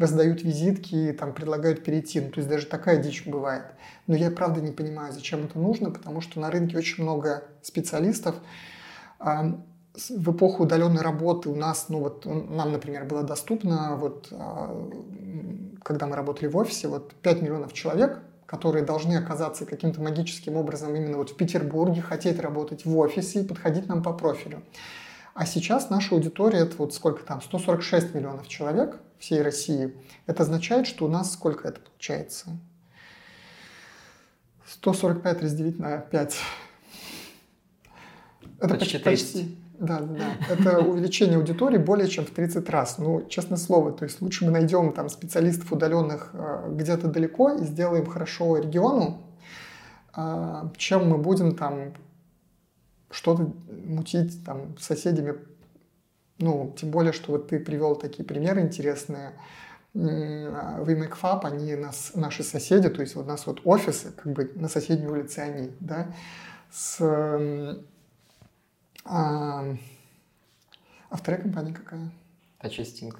[0.00, 2.20] раздают визитки, там, предлагают перейти.
[2.20, 3.66] Ну, то есть даже такая дичь бывает.
[4.06, 8.34] Но я, правда, не понимаю, зачем это нужно, потому что на рынке очень много специалистов,
[9.18, 14.88] в эпоху удаленной работы у нас, ну вот нам, например, было доступно, вот а,
[15.82, 20.94] когда мы работали в офисе, вот 5 миллионов человек, которые должны оказаться каким-то магическим образом
[20.94, 24.62] именно вот в Петербурге, хотеть работать в офисе и подходить нам по профилю.
[25.40, 29.96] А сейчас наша аудитория, это вот сколько там, 146 миллионов человек всей России.
[30.26, 32.50] Это означает, что у нас сколько это получается?
[34.66, 36.36] 145 разделить на 5.
[38.58, 40.54] Это почти, почти, да, да, да.
[40.54, 42.98] Это увеличение аудитории более чем в 30 раз.
[42.98, 47.64] Ну, честное слово, то есть лучше мы найдем там специалистов удаленных э, где-то далеко и
[47.64, 49.22] сделаем хорошо региону,
[50.14, 51.94] э, чем мы будем там
[53.10, 53.52] что-то
[53.86, 55.34] мутить там с соседями.
[56.38, 59.32] Ну, тем более, что вот ты привел такие примеры интересные.
[59.92, 64.50] В IMACFAB они нас, наши соседи, то есть вот у нас вот офисы, как бы
[64.54, 66.14] на соседней улице они, да,
[66.70, 67.00] с
[69.04, 69.76] а,
[71.08, 72.12] а вторая компания какая?
[72.62, 73.12] Touch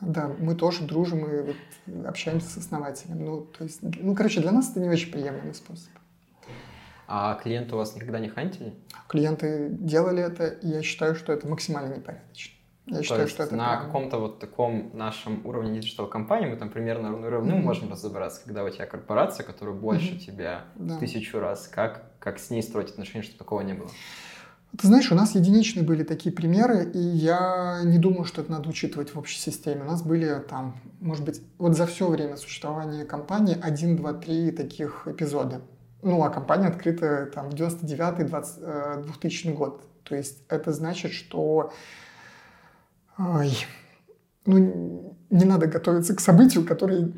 [0.00, 3.24] Да, мы тоже дружим и вот общаемся с основателем.
[3.24, 5.90] Ну, то есть, ну, короче, для нас это не очень приемлемый способ.
[7.12, 8.72] А клиенты у вас никогда не хантили?
[9.08, 12.54] Клиенты делали это, и я считаю, что это максимально непорядочно.
[12.86, 13.86] Я То считаю, есть что это на правильно.
[13.86, 17.62] каком-то вот таком нашем уровне digital компании мы там примерно равны mm-hmm.
[17.62, 20.18] можем разобраться, когда у тебя корпорация, которая больше mm-hmm.
[20.18, 20.98] тебя да.
[20.98, 23.90] тысячу раз, как, как с ней строить отношения, чтобы такого не было?
[24.78, 28.68] Ты знаешь, у нас единичные были такие примеры, и я не думаю, что это надо
[28.68, 29.82] учитывать в общей системе.
[29.82, 34.52] У нас были там, может быть, вот за все время существования компании один, два, три
[34.52, 35.60] таких эпизода.
[36.02, 39.82] Ну, а компания открыта там в 99-2000 э, год.
[40.04, 41.72] То есть это значит, что
[43.18, 43.52] ой,
[44.46, 47.12] ну, не надо готовиться к событию, которое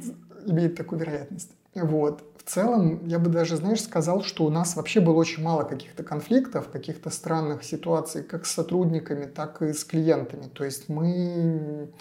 [0.46, 1.52] имеет такую вероятность.
[1.74, 5.62] Вот в целом, я бы даже, знаешь, сказал, что у нас вообще было очень мало
[5.62, 10.48] каких-то конфликтов, каких-то странных ситуаций, как с сотрудниками, так и с клиентами.
[10.52, 11.92] То есть мы...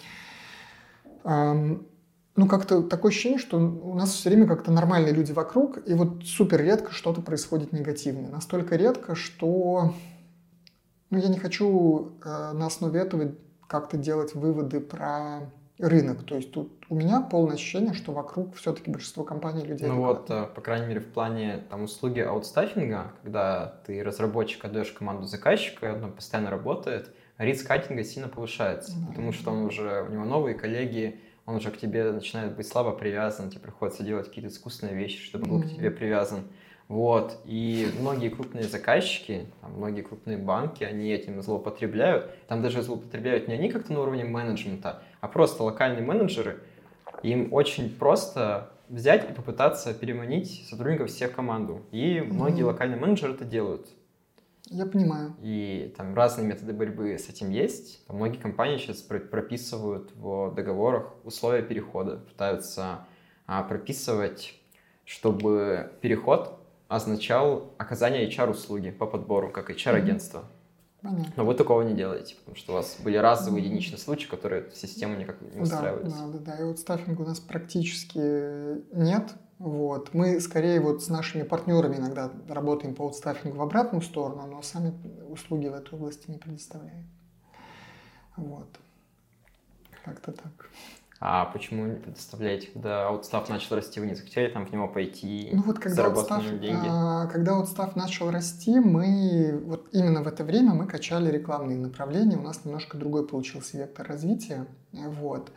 [1.24, 1.86] Эм,
[2.34, 6.24] ну, как-то такое ощущение, что у нас все время как-то нормальные люди вокруг, и вот
[6.24, 8.30] супер редко что-то происходит негативное.
[8.30, 9.94] Настолько редко, что
[11.10, 13.32] ну, я не хочу э, на основе этого
[13.66, 15.40] как-то делать выводы про
[15.78, 16.24] рынок.
[16.24, 19.86] То есть тут у меня полное ощущение, что вокруг все-таки большинство компаний людей.
[19.86, 24.92] Ну вот, э, по крайней мере, в плане там услуги аутстаффинга, когда ты разработчик отдаешь
[24.92, 30.06] команду заказчика, и он постоянно работает, риск катинга сильно повышается, да, потому что он уже,
[30.08, 34.28] у него новые коллеги, он уже к тебе начинает быть слабо привязан, тебе приходится делать
[34.28, 35.68] какие-то искусственные вещи, чтобы был mm-hmm.
[35.68, 36.44] к тебе привязан.
[36.88, 42.30] Вот, и многие крупные заказчики, там, многие крупные банки, они этим злоупотребляют.
[42.48, 46.60] Там даже злоупотребляют не они как-то на уровне менеджмента, а просто локальные менеджеры.
[47.22, 51.82] Им очень просто взять и попытаться переманить сотрудников всех в команду.
[51.92, 52.66] И многие mm-hmm.
[52.66, 53.88] локальные менеджеры это делают.
[54.72, 55.34] Я понимаю.
[55.42, 58.02] И там разные методы борьбы с этим есть.
[58.08, 63.06] Многие компании сейчас прописывают в договорах условия перехода, пытаются
[63.46, 64.54] а, прописывать,
[65.04, 66.58] чтобы переход
[66.88, 70.44] означал оказание HR-услуги по подбору, как HR-агентство.
[71.02, 71.32] Понятно.
[71.36, 74.76] Но вы такого не делаете, потому что у вас были разовые единичные случаи, которые в
[74.76, 76.12] систему никак не устраивались.
[76.12, 76.60] Да, да, да.
[76.60, 78.18] И вот стаффинга у нас практически
[78.96, 79.32] нет.
[79.62, 80.12] Вот.
[80.12, 84.92] Мы скорее вот с нашими партнерами иногда работаем по аутстаффингу в обратную сторону, но сами
[85.30, 87.06] услуги в этой области не предоставляем.
[88.36, 88.66] Вот.
[90.04, 90.68] Как-то так.
[91.20, 95.50] А почему не предоставляете, когда аутстав начал расти, вы не захотели там в него пойти,
[95.52, 96.84] ну, вот когда аутстав, деньги?
[96.90, 102.36] А, когда аутстав начал расти, мы вот именно в это время мы качали рекламные направления,
[102.36, 105.52] у нас немножко другой получился вектор развития, вот.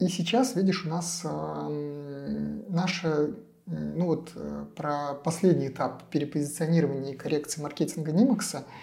[0.00, 3.30] И сейчас, видишь, у нас э, наша
[3.66, 8.64] ну вот э, про последний этап перепозиционирования и коррекции маркетинга Нимакса–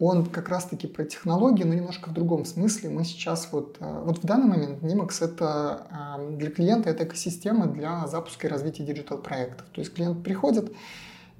[0.00, 2.88] он как раз-таки про технологии, но немножко в другом смысле.
[2.88, 5.86] Мы сейчас вот, э, вот в данный момент Nimax это
[6.18, 9.66] эм, для клиента это экосистема для запуска и развития digital проектов.
[9.72, 10.72] То есть клиент приходит,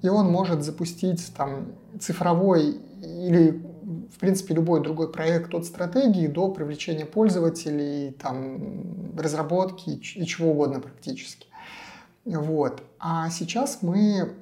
[0.03, 3.63] и он может запустить там цифровой или
[4.13, 10.81] в принципе любой другой проект от стратегии до привлечения пользователей, там, разработки и чего угодно
[10.81, 11.47] практически.
[12.25, 12.83] Вот.
[12.99, 14.35] А сейчас мы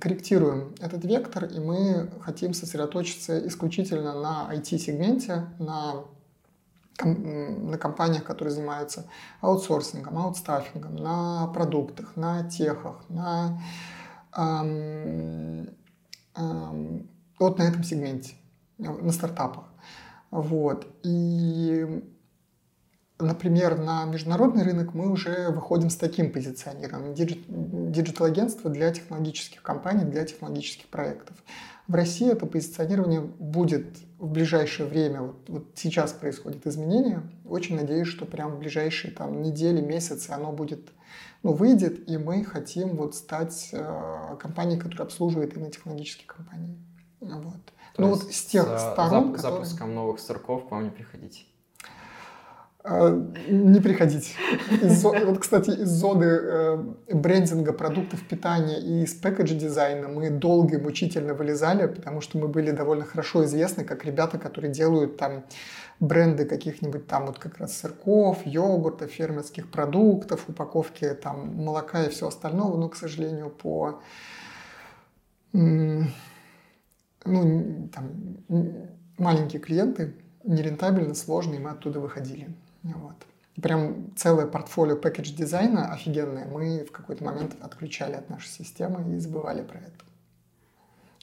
[0.00, 6.04] корректируем этот вектор, и мы хотим сосредоточиться исключительно на IT-сегменте, на
[7.04, 9.06] на компаниях, которые занимаются
[9.40, 13.60] аутсорсингом, аутстаффингом, на продуктах, на техах, на
[14.36, 15.68] эм,
[16.34, 18.34] эм, вот на этом сегменте,
[18.78, 19.64] на стартапах.
[20.30, 20.86] Вот.
[21.02, 22.02] И,
[23.18, 27.14] например, на международный рынок мы уже выходим с таким позиционированием.
[27.92, 31.36] Диджитал-агентство для технологических компаний, для технологических проектов.
[31.86, 33.86] В России это позиционирование будет
[34.18, 37.22] в ближайшее время, вот, вот сейчас происходит изменение.
[37.46, 40.90] Очень надеюсь, что прямо в ближайшие там, недели, месяцы оно будет,
[41.42, 46.76] ну, выйдет, и мы хотим вот стать э, компанией, которая обслуживает именно технологические компании.
[47.20, 47.72] Вот.
[47.98, 49.64] То ну вот с тех сторон, зап- которые...
[49.64, 51.42] запуском новых сырков к вам не приходите.
[52.84, 53.10] А,
[53.48, 54.36] не приходить.
[54.70, 56.76] Из, вот, кстати, из зоны э,
[57.12, 62.46] брендинга продуктов питания и из пэкэдж дизайна мы долго и мучительно вылезали, потому что мы
[62.46, 65.44] были довольно хорошо известны как ребята, которые делают там
[65.98, 72.28] бренды каких-нибудь там вот как раз сырков, йогурта, фермерских продуктов, упаковки там молока и все
[72.28, 74.00] остальное, но, к сожалению, по
[77.28, 78.36] ну, там,
[79.18, 80.14] маленькие клиенты,
[80.44, 82.48] нерентабельно, сложно, и мы оттуда выходили.
[82.82, 83.16] Вот.
[83.60, 89.18] Прям целое портфолио пакетж дизайна офигенное мы в какой-то момент отключали от нашей системы и
[89.18, 90.04] забывали про это.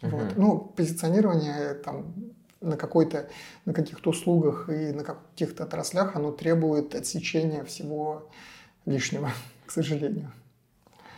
[0.01, 0.09] Uh-huh.
[0.09, 0.37] Вот.
[0.37, 2.13] Ну, позиционирование там
[2.61, 3.29] на какой-то,
[3.65, 8.29] на каких-то услугах и на каких-то отраслях, оно требует отсечения всего
[8.85, 9.31] лишнего,
[9.65, 10.31] к сожалению.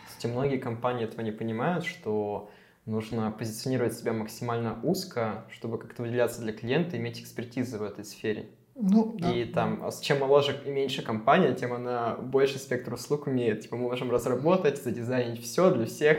[0.06, 2.50] Кстати, многие компании этого не понимают, что
[2.88, 8.48] нужно позиционировать себя максимально узко, чтобы как-то выделяться для клиента иметь экспертизу в этой сфере.
[8.80, 9.32] Ну, да.
[9.32, 13.60] И там, а чем моложе и меньше компания, тем она больше спектр услуг умеет.
[13.60, 16.18] Типа мы можем разработать, задизайнить все для всех.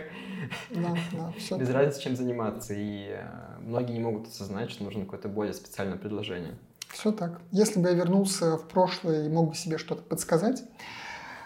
[0.70, 1.58] Да, да, все.
[1.58, 2.74] Без разницы, чем заниматься.
[2.76, 6.58] И э, многие не могут осознать, что нужно какое-то более специальное предложение.
[6.90, 7.40] Все так.
[7.52, 10.64] Если бы я вернулся в прошлое и мог бы себе что-то подсказать,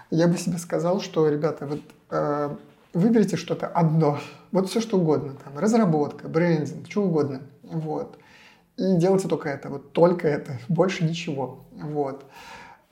[0.09, 2.55] я бы себе сказал, что, ребята, вот э,
[2.93, 4.19] выберите что-то одно,
[4.51, 8.17] вот все что угодно, там, разработка, брендинг, что угодно, вот.
[8.77, 11.65] И делайте только это, вот только это, больше ничего.
[11.71, 12.25] Вот.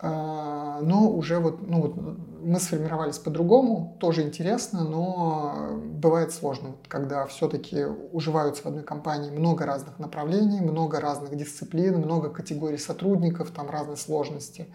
[0.03, 1.95] А, но уже вот, ну вот
[2.41, 9.63] мы сформировались по-другому, тоже интересно, но бывает сложно, когда все-таки уживаются в одной компании много
[9.67, 14.73] разных направлений, много разных дисциплин, много категорий сотрудников, там разные сложности.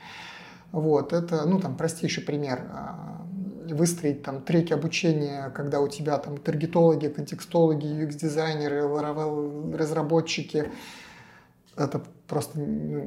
[0.71, 2.63] Вот, это, ну, там, простейший пример.
[3.75, 8.87] Выстроить там треки обучения, когда у тебя там таргетологи, контекстологи, UX-дизайнеры,
[9.77, 10.71] разработчики,
[11.77, 12.59] это просто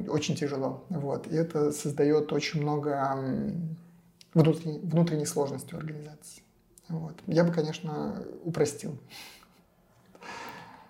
[0.08, 0.84] очень тяжело.
[0.88, 1.26] Вот.
[1.26, 3.16] И это создает очень много
[4.34, 6.42] внутренней, внутренней сложности организации.
[6.88, 7.14] Вот.
[7.26, 8.98] Я бы, конечно, упростил.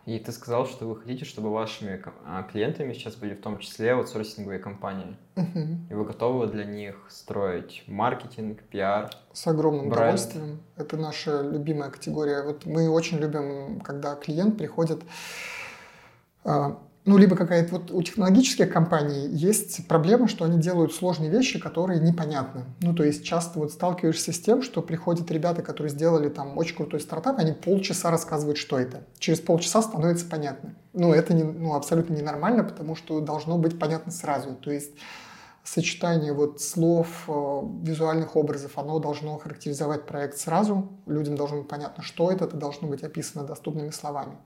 [0.06, 3.92] И ты сказал, что вы хотите, чтобы вашими а, клиентами сейчас были в том числе
[3.92, 5.16] аутсорсинговые компании.
[5.36, 5.76] Uh-huh.
[5.90, 9.10] И вы готовы для них строить маркетинг, пиар?
[9.32, 10.02] С огромным бренд.
[10.02, 10.60] удовольствием.
[10.76, 12.42] Это наша любимая категория.
[12.42, 15.02] Вот мы очень любим, когда клиент приходит
[16.44, 21.58] а, ну, либо какая-то вот у технологических компаний есть проблема, что они делают сложные вещи,
[21.58, 22.64] которые непонятны.
[22.82, 26.76] Ну, то есть часто вот сталкиваешься с тем, что приходят ребята, которые сделали там очень
[26.76, 29.02] крутой стартап, они полчаса рассказывают, что это.
[29.18, 30.74] Через полчаса становится понятно.
[30.92, 34.54] Ну, это не, ну, абсолютно ненормально, потому что должно быть понятно сразу.
[34.54, 34.92] То есть
[35.64, 40.88] сочетание вот слов, э, визуальных образов, оно должно характеризовать проект сразу.
[41.06, 44.36] Людям должно быть понятно, что это, это должно быть описано доступными словами.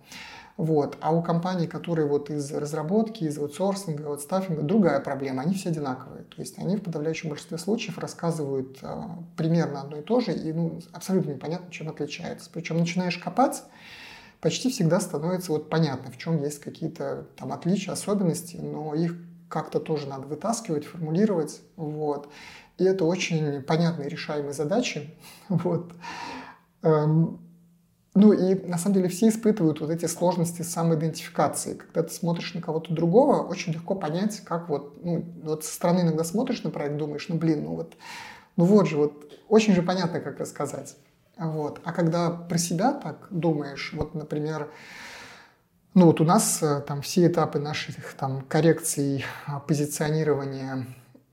[0.57, 0.97] Вот.
[1.01, 5.43] А у компаний, которые вот из разработки, из аутсорсинга, вот стаффинга, другая проблема.
[5.43, 6.23] Они все одинаковые.
[6.25, 9.03] То есть они в подавляющем большинстве случаев рассказывают э,
[9.37, 12.51] примерно одно и то же, и ну, абсолютно непонятно, чем отличается.
[12.53, 13.65] Причем начинаешь копать,
[14.41, 19.17] почти всегда становится вот понятно, в чем есть какие-то там отличия, особенности, но их
[19.49, 21.63] как-то тоже надо вытаскивать, формулировать.
[21.75, 22.29] Вот.
[22.79, 25.17] И это очень понятные решаемые задачи.
[25.49, 25.93] Вот.
[26.83, 27.41] Эм,
[28.15, 31.75] ну и на самом деле все испытывают вот эти сложности самоидентификации.
[31.75, 36.03] Когда ты смотришь на кого-то другого, очень легко понять, как вот, ну, вот со стороны
[36.03, 37.97] иногда смотришь на проект, думаешь, ну блин, ну вот,
[38.57, 40.97] ну вот же, вот очень же понятно, как рассказать.
[41.37, 41.81] Вот.
[41.83, 44.71] А когда про себя так думаешь, вот, например,
[45.95, 50.87] ну вот у нас э, там все этапы наших там коррекций, а, позиционирования,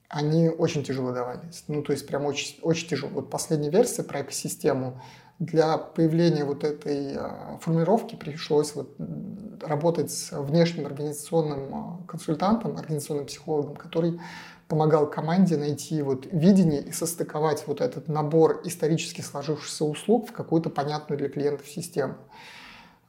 [0.10, 1.64] они очень тяжело давались.
[1.68, 3.12] Ну, то есть прям очень, очень тяжело.
[3.12, 5.02] Вот последняя версия про экосистему,
[5.42, 8.96] для появления вот этой а, формулировки пришлось вот
[9.60, 14.22] работать с внешним организационным а, консультантом, организационным психологом, который
[14.68, 20.70] помогал команде найти вот видение и состыковать вот этот набор исторически сложившихся услуг в какую-то
[20.70, 22.16] понятную для клиентов систему.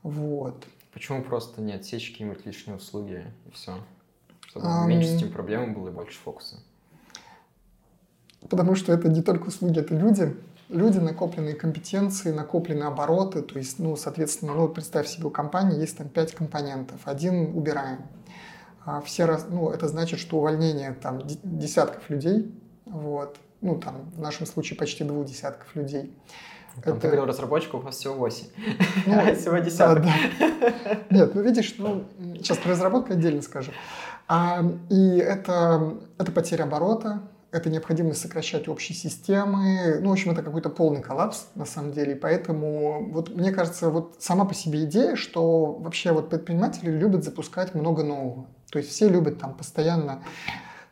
[0.03, 0.65] Вот.
[0.93, 3.75] Почему просто не отсечь какие-нибудь лишние услуги и все?
[4.53, 6.57] чтобы um, меньше с этим проблемами было и больше фокуса?
[8.51, 10.37] Потому что это не только услуги, это люди.
[10.73, 13.43] Люди, накопленные компетенции, накопленные обороты.
[13.43, 17.01] То есть, ну, соответственно, ну, представь себе, у компании есть там пять компонентов.
[17.05, 17.99] Один убираем.
[18.85, 22.53] А все раз, ну, это значит, что увольнение там десятков людей,
[22.85, 26.13] вот, ну, там, в нашем случае почти двух десятков людей.
[26.83, 27.03] Там это...
[27.03, 28.47] ты говорил, разработчиков у вас всего 8,
[29.07, 30.05] ну, а всего десяток.
[30.05, 30.99] Да, да.
[31.11, 32.05] Нет, ну видишь, ну,
[32.37, 33.71] сейчас про разработку отдельно скажу.
[34.27, 37.23] А, и это, это потеря оборота,
[37.53, 39.99] это необходимость сокращать общие системы.
[40.01, 42.17] Ну, в общем, это какой-то полный коллапс, на самом деле.
[42.17, 47.75] Поэтому, вот мне кажется, вот сама по себе идея, что вообще вот предприниматели любят запускать
[47.75, 48.47] много нового.
[48.71, 50.25] То есть все любят там постоянно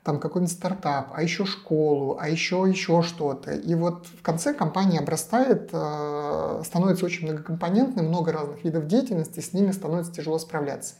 [0.04, 3.54] там какой-нибудь стартап, а еще школу, а еще еще что-то.
[3.54, 9.52] И вот в конце компания обрастает, э, становится очень многокомпонентной, много разных видов деятельности, с
[9.52, 10.94] ними становится тяжело справляться.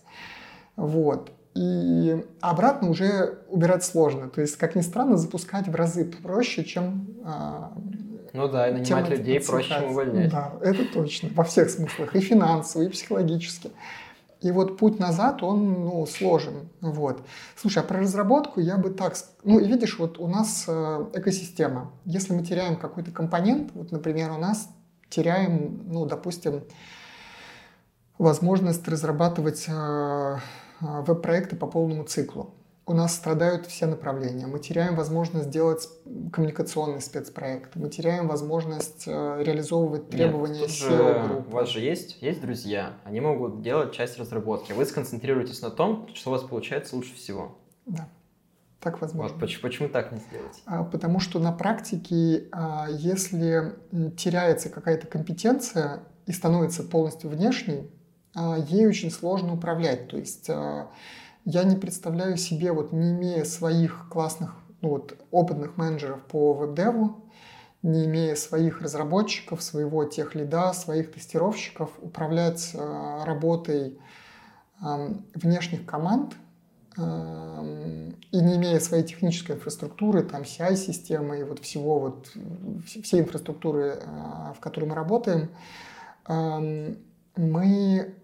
[0.76, 1.32] Вот.
[1.54, 4.28] И обратно уже убирать сложно.
[4.28, 7.08] То есть, как ни странно, запускать в разы проще, чем...
[7.24, 7.68] Э,
[8.32, 9.46] ну да, и нанимать людей отсекать.
[9.46, 10.30] проще, чем увольнять.
[10.30, 11.30] Да, это точно.
[11.34, 12.14] Во всех смыслах.
[12.14, 13.72] И финансово, и психологически.
[14.40, 16.70] И вот путь назад, он ну, сложен.
[16.80, 17.26] Вот.
[17.56, 19.14] Слушай, а про разработку я бы так...
[19.44, 21.92] Ну, и видишь, вот у нас э, экосистема.
[22.06, 24.68] Если мы теряем какой-то компонент, вот, например, у нас
[25.10, 26.62] теряем, ну, допустим,
[28.16, 30.36] возможность разрабатывать э,
[30.80, 32.54] веб-проекты по полному циклу
[32.90, 34.48] у нас страдают все направления.
[34.48, 35.88] Мы теряем возможность делать
[36.32, 42.94] коммуникационный спецпроект, мы теряем возможность э, реализовывать требования SEO У вас же есть, есть друзья,
[43.04, 44.72] они могут делать часть разработки.
[44.72, 47.56] Вы сконцентрируетесь на том, что у вас получается лучше всего.
[47.86, 48.08] Да.
[48.80, 49.34] Так возможно.
[49.34, 50.60] Вот, почему, почему так не сделать?
[50.66, 53.76] А, потому что на практике, а, если
[54.16, 57.99] теряется какая-то компетенция и становится полностью внешней, а,
[58.34, 60.08] ей очень сложно управлять.
[60.08, 60.90] То есть а,
[61.44, 67.24] я не представляю себе, вот не имея своих классных, ну вот, опытных менеджеров по веб-деву,
[67.82, 73.98] не имея своих разработчиков, своего техлида, своих тестировщиков, управлять э, работой
[75.34, 76.36] внешних команд
[76.96, 82.32] и не имея своей технической инфраструктуры, там CI-системы и вот всего вот,
[82.86, 84.00] всей инфраструктуры,
[84.56, 85.50] в которой мы работаем,
[87.36, 88.14] мы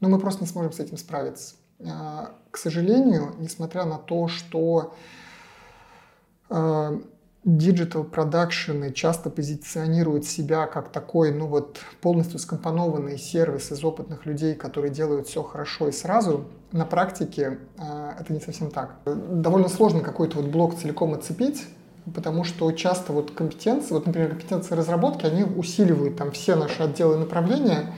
[0.00, 1.56] но мы просто не сможем с этим справиться.
[1.86, 4.94] А, к сожалению, несмотря на то, что
[7.44, 14.54] digital продакшены часто позиционируют себя как такой, ну вот, полностью скомпонованный сервис из опытных людей,
[14.54, 18.98] которые делают все хорошо и сразу, на практике э, это не совсем так.
[19.04, 21.66] Довольно сложно какой-то вот блок целиком отцепить,
[22.14, 27.16] потому что часто вот компетенции, вот, например, компетенции разработки, они усиливают там все наши отделы
[27.16, 27.92] направления,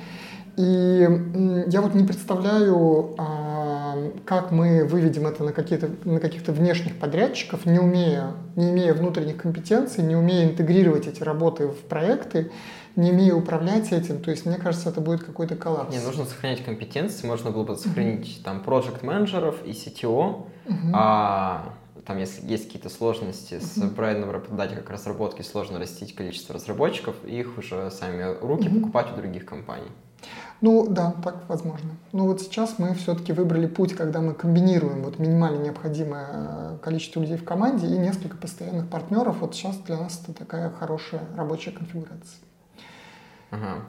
[0.56, 3.96] и я вот не представляю, а,
[4.26, 9.38] как мы выведем это на, какие-то, на каких-то внешних подрядчиков, не умея, не имея внутренних
[9.38, 12.50] компетенций, не умея интегрировать эти работы в проекты,
[12.96, 14.20] не имея управлять этим.
[14.20, 15.94] То есть, мне кажется, это будет какой-то коллапс.
[15.94, 17.26] Не, нужно сохранять компетенции.
[17.26, 18.44] Можно было бы сохранить mm-hmm.
[18.44, 20.90] там проект менеджеров и CTO, mm-hmm.
[20.92, 21.72] а
[22.04, 27.58] там, если есть какие-то сложности с правильным работодателем, как разработки, сложно растить количество разработчиков, их
[27.58, 29.88] уже сами руки покупать у других компаний.
[30.60, 31.90] Ну да, так возможно.
[32.12, 37.20] Но вот сейчас мы все-таки выбрали путь, когда мы комбинируем вот минимально необходимое э, количество
[37.20, 39.38] людей в команде и несколько постоянных партнеров.
[39.40, 42.38] Вот сейчас для нас это такая хорошая рабочая конфигурация.
[43.50, 43.80] Ага.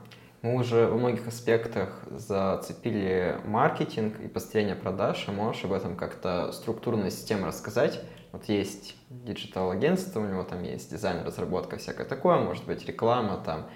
[0.43, 5.23] Мы уже во многих аспектах зацепили маркетинг и построение продаж.
[5.27, 8.01] А можешь об этом как-то структурно система рассказать?
[8.33, 13.67] Вот есть digital-агентство, у него там есть дизайн, разработка, всякое такое, может быть, реклама, там,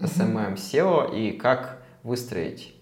[0.00, 2.74] SMM, SEO, и как выстроить,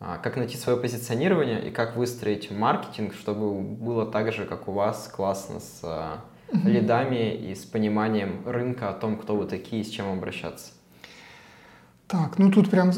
[0.00, 4.72] а, как найти свое позиционирование и как выстроить маркетинг, чтобы было так же, как у
[4.72, 6.64] вас, классно с mm-hmm.
[6.64, 10.77] лидами и с пониманием рынка о том, кто вы такие и с чем обращаться.
[12.08, 12.92] Так, ну тут прям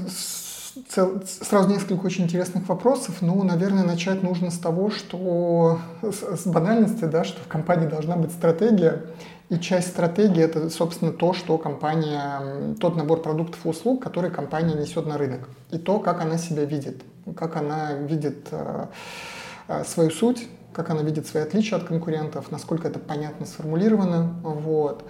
[0.86, 3.16] сразу несколько очень интересных вопросов.
[3.22, 8.16] Ну, наверное, начать нужно с того, что с, с банальности, да, что в компании должна
[8.16, 9.06] быть стратегия.
[9.48, 14.74] И часть стратегии это, собственно, то, что компания, тот набор продуктов и услуг, который компания
[14.74, 15.48] несет на рынок.
[15.72, 17.02] И то, как она себя видит,
[17.36, 18.86] как она видит э,
[19.66, 24.36] э, свою суть, как она видит свои отличия от конкурентов, насколько это понятно сформулировано.
[24.44, 25.04] Вот.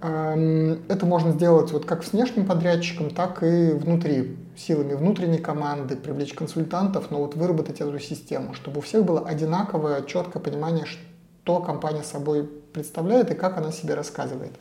[0.00, 6.34] Это можно сделать вот как с внешним подрядчиком, так и внутри, силами внутренней команды, привлечь
[6.34, 12.02] консультантов, но вот выработать эту систему, чтобы у всех было одинаковое, четкое понимание, что компания
[12.02, 14.52] собой представляет и как она себе рассказывает.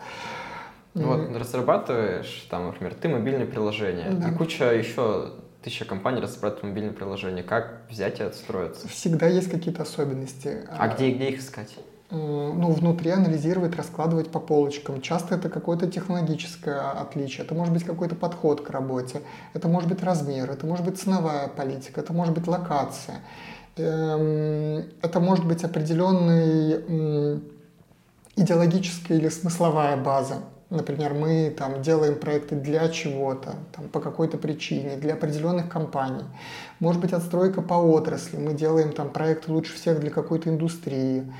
[0.94, 4.30] Ну вот разрабатываешь, там, например, ты мобильное приложение, да.
[4.30, 7.44] и куча еще тысяча компаний разработают мобильное приложение.
[7.44, 8.88] Как взять и отстроиться?
[8.88, 10.66] Всегда есть какие-то особенности.
[10.70, 11.76] А где, где их искать?
[12.12, 15.02] Ну, внутри анализировать, раскладывать по полочкам.
[15.02, 19.22] Часто это какое-то технологическое отличие, это может быть какой-то подход к работе,
[19.54, 23.22] это может быть размер, это может быть ценовая политика, это может быть локация,
[23.78, 27.42] эм, это может быть определенная
[28.36, 30.38] идеологическая или смысловая база.
[30.70, 36.24] Например, мы там делаем проекты для чего-то, там, по какой-то причине, для определенных компаний.
[36.80, 38.38] Может быть, отстройка по отрасли.
[38.38, 41.32] Мы делаем там проекты лучше всех для какой-то индустрии.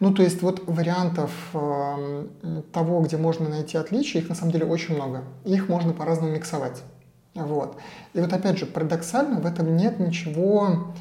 [0.00, 2.26] Ну, то есть вот вариантов э,
[2.72, 5.22] того, где можно найти отличия, их на самом деле очень много.
[5.44, 6.82] Их можно по-разному миксовать.
[7.34, 7.76] Вот.
[8.14, 10.92] И вот опять же, парадоксально в этом нет ничего...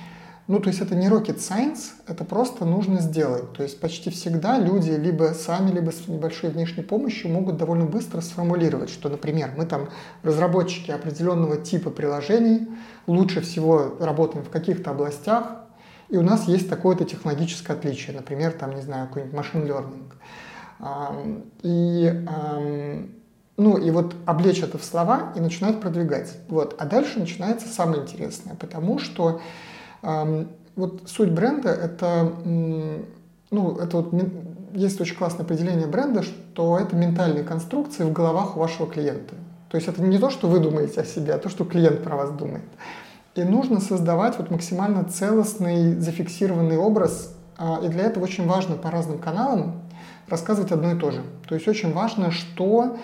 [0.52, 3.54] Ну, то есть это не rocket science, это просто нужно сделать.
[3.54, 8.20] То есть почти всегда люди либо сами, либо с небольшой внешней помощью могут довольно быстро
[8.20, 9.88] сформулировать, что, например, мы там
[10.24, 12.68] разработчики определенного типа приложений,
[13.08, 15.46] лучше всего работаем в каких-то областях,
[16.10, 20.12] и у нас есть такое-то технологическое отличие, например, там, не знаю, какой-нибудь машин learning.
[21.62, 22.26] И,
[23.56, 26.36] ну, и вот облечь это в слова и начинать продвигать.
[26.50, 26.76] Вот.
[26.78, 29.40] А дальше начинается самое интересное, потому что
[30.02, 34.14] вот суть бренда— это, ну, это вот
[34.74, 39.36] есть очень классное определение бренда, что это ментальные конструкции в головах у вашего клиента.
[39.70, 42.16] То есть это не то, что вы думаете о себе, а то, что клиент про
[42.16, 42.64] вас думает.
[43.36, 47.34] И нужно создавать вот максимально целостный, зафиксированный образ.
[47.58, 49.82] А, и для этого очень важно по разным каналам
[50.28, 51.22] рассказывать одно и то же.
[51.48, 52.98] То есть очень важно, что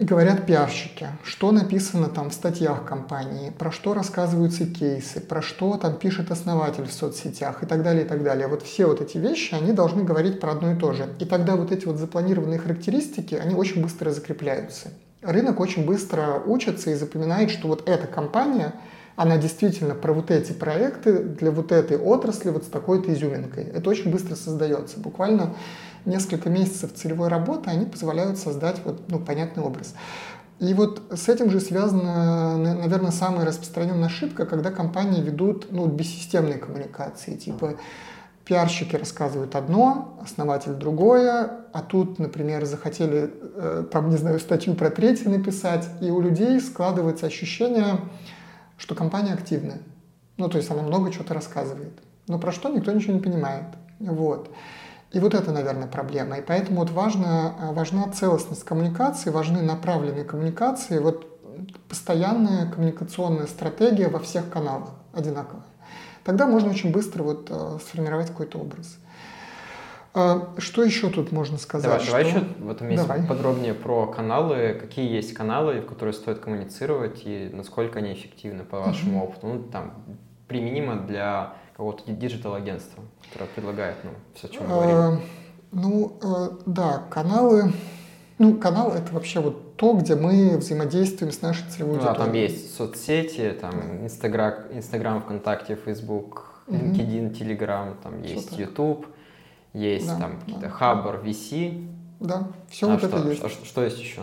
[0.00, 5.96] говорят пиарщики, что написано там в статьях компании, про что рассказываются кейсы, про что там
[5.96, 8.48] пишет основатель в соцсетях и так далее, и так далее.
[8.48, 11.08] Вот все вот эти вещи, они должны говорить про одно и то же.
[11.18, 14.88] И тогда вот эти вот запланированные характеристики, они очень быстро закрепляются
[15.22, 18.74] рынок очень быстро учится и запоминает, что вот эта компания,
[19.16, 23.64] она действительно про вот эти проекты для вот этой отрасли вот с такой-то изюминкой.
[23.64, 25.00] Это очень быстро создается.
[25.00, 25.54] Буквально
[26.04, 29.94] несколько месяцев целевой работы, они позволяют создать вот, ну, понятный образ.
[30.60, 36.58] И вот с этим же связана, наверное, самая распространенная ошибка, когда компании ведут ну, бессистемные
[36.58, 37.76] коммуникации, типа
[38.44, 44.90] пиарщики рассказывают одно, основатель другое, а тут, например, захотели, э, там, не знаю, статью про
[44.90, 48.00] третий написать, и у людей складывается ощущение,
[48.78, 49.80] что компания активная.
[50.38, 51.92] Ну, то есть она много чего-то рассказывает.
[52.26, 53.66] Но про что никто ничего не понимает.
[53.98, 54.50] Вот.
[55.12, 56.38] И вот это, наверное, проблема.
[56.38, 61.26] И поэтому вот важно, важна целостность коммуникации, важны направленные коммуникации, вот
[61.88, 65.64] постоянная коммуникационная стратегия во всех каналах одинаковая
[66.28, 68.98] тогда можно очень быстро вот э, сформировать какой-то образ.
[70.12, 71.86] А, что еще тут можно сказать?
[71.86, 72.10] Давай, что...
[72.10, 73.26] давай еще в этом месте давай.
[73.26, 74.76] подробнее про каналы.
[74.78, 79.24] Какие есть каналы, в которые стоит коммуницировать и насколько они эффективны по вашему uh-huh.
[79.24, 79.46] опыту?
[79.46, 79.94] Ну, там,
[80.48, 84.74] применимо для какого-то диджитал-агентства, которое предлагает ну, все, о чем мы.
[84.74, 85.20] А,
[85.70, 87.72] ну, э, да, каналы
[88.38, 92.18] ну, канал— это вообще вот то, где мы взаимодействуем с нашей целевой ну, аудиторией.
[92.18, 99.06] Да, там есть соцсети, там Инстаграм, Инстаграм, ВКонтакте, Фейсбук, LinkedIn, Telegram, там есть YouTube,
[99.72, 100.70] есть да, там какие-то да.
[100.70, 101.88] Хабр, VC.
[102.18, 103.38] Да, все а вот что, это есть.
[103.38, 104.22] Что, что есть еще?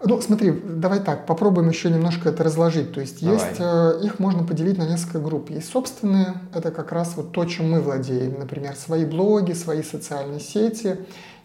[0.00, 2.92] Ну, смотри, давай так, попробуем еще немножко это разложить.
[2.92, 3.36] То есть давай.
[3.36, 5.50] есть, э, их можно поделить на несколько групп.
[5.50, 8.38] Есть собственные, это как раз вот то, чем мы владеем.
[8.38, 10.98] Например, свои блоги, свои социальные сети.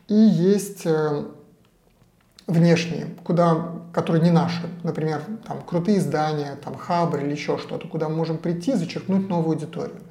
[0.07, 1.25] И есть э,
[2.47, 8.09] внешние, куда, которые не наши, например, там крутые издания, там Хабр или еще что-то, куда
[8.09, 10.01] мы можем прийти, зачеркнуть новую аудиторию.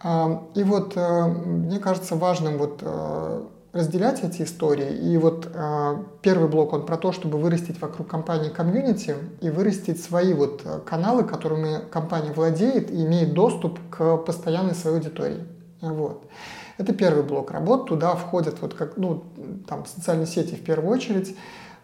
[0.00, 3.42] А, и вот э, мне кажется важным вот э,
[3.72, 4.96] разделять эти истории.
[5.12, 10.02] И вот э, первый блок, он про то, чтобы вырастить вокруг компании комьюнити и вырастить
[10.02, 15.46] свои вот каналы, которыми компания владеет и имеет доступ к постоянной своей аудитории.
[15.80, 16.24] Вот.
[16.78, 17.88] Это первый блок работ.
[17.88, 19.24] Туда входят вот как, ну,
[19.66, 21.36] там, социальные сети в первую очередь,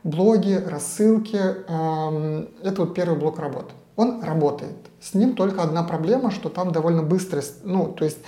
[0.05, 1.37] блоги, рассылки.
[1.37, 3.73] Эм, это вот первый блок работ.
[3.97, 4.77] Он работает.
[5.01, 8.19] С ним только одна проблема, что там довольно быстро, ну, то есть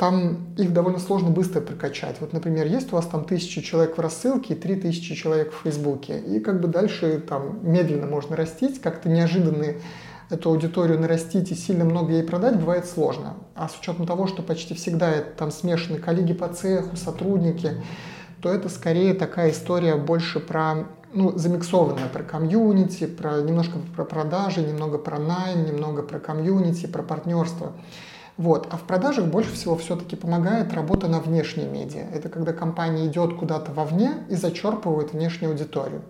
[0.00, 2.16] там их довольно сложно быстро прокачать.
[2.20, 5.62] Вот, например, есть у вас там тысячи человек в рассылке и три тысячи человек в
[5.64, 6.18] Фейсбуке.
[6.20, 9.74] И как бы дальше там медленно можно растить, как-то неожиданно
[10.30, 13.34] эту аудиторию нарастить и сильно много ей продать бывает сложно.
[13.54, 17.72] А с учетом того, что почти всегда это там смешаны коллеги по цеху, сотрудники,
[18.40, 24.62] то это скорее такая история больше про ну, замиксованная про комьюнити, про, немножко про продажи,
[24.62, 27.74] немного про найм, немного про комьюнити, про партнерство.
[28.40, 28.68] Вот.
[28.70, 32.06] А в продажах больше всего все-таки помогает работа на внешней медиа.
[32.10, 36.00] Это когда компания идет куда-то вовне и зачерпывает внешнюю аудиторию.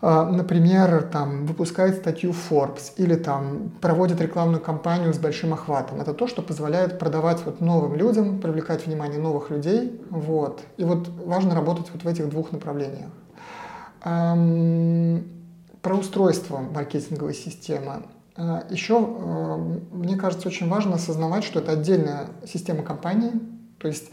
[0.00, 6.00] а, например, там, выпускает статью Forbes или там, проводит рекламную кампанию с большим охватом.
[6.00, 10.00] Это то, что позволяет продавать вот новым людям, привлекать внимание новых людей.
[10.08, 10.62] Вот.
[10.78, 13.10] И вот важно работать вот в этих двух направлениях.
[14.02, 15.24] Эм,
[15.82, 18.04] про устройство маркетинговой системы.
[18.36, 19.56] Э, Еще, э,
[19.92, 23.32] мне кажется, очень важно осознавать, что это отдельная система компании.
[23.78, 24.10] То есть,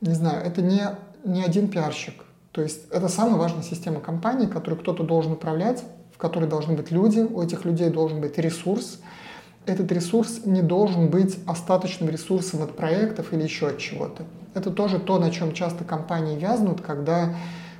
[0.00, 0.82] не знаю, это не,
[1.24, 6.18] не один пиарщик, то есть это самая важная система компании, которую кто-то должен управлять, в
[6.18, 9.00] которой должны быть люди, у этих людей должен быть ресурс.
[9.66, 14.24] Этот ресурс не должен быть остаточным ресурсом от проектов или еще от чего-то.
[14.54, 17.34] Это тоже то, на чем часто компании вязнут, когда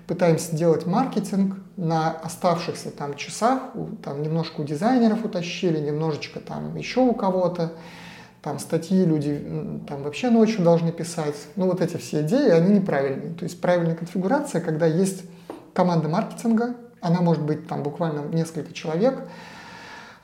[0.06, 3.60] пытаемся делать маркетинг на оставшихся там часах,
[4.02, 7.72] там немножко у дизайнеров утащили, немножечко там еще у кого-то
[8.42, 9.42] там статьи люди
[9.88, 11.34] там вообще ночью должны писать.
[11.56, 13.32] Ну, вот эти все идеи, они неправильные.
[13.32, 15.24] То есть правильная конфигурация, когда есть
[15.72, 19.26] команда маркетинга, она может быть там буквально несколько человек,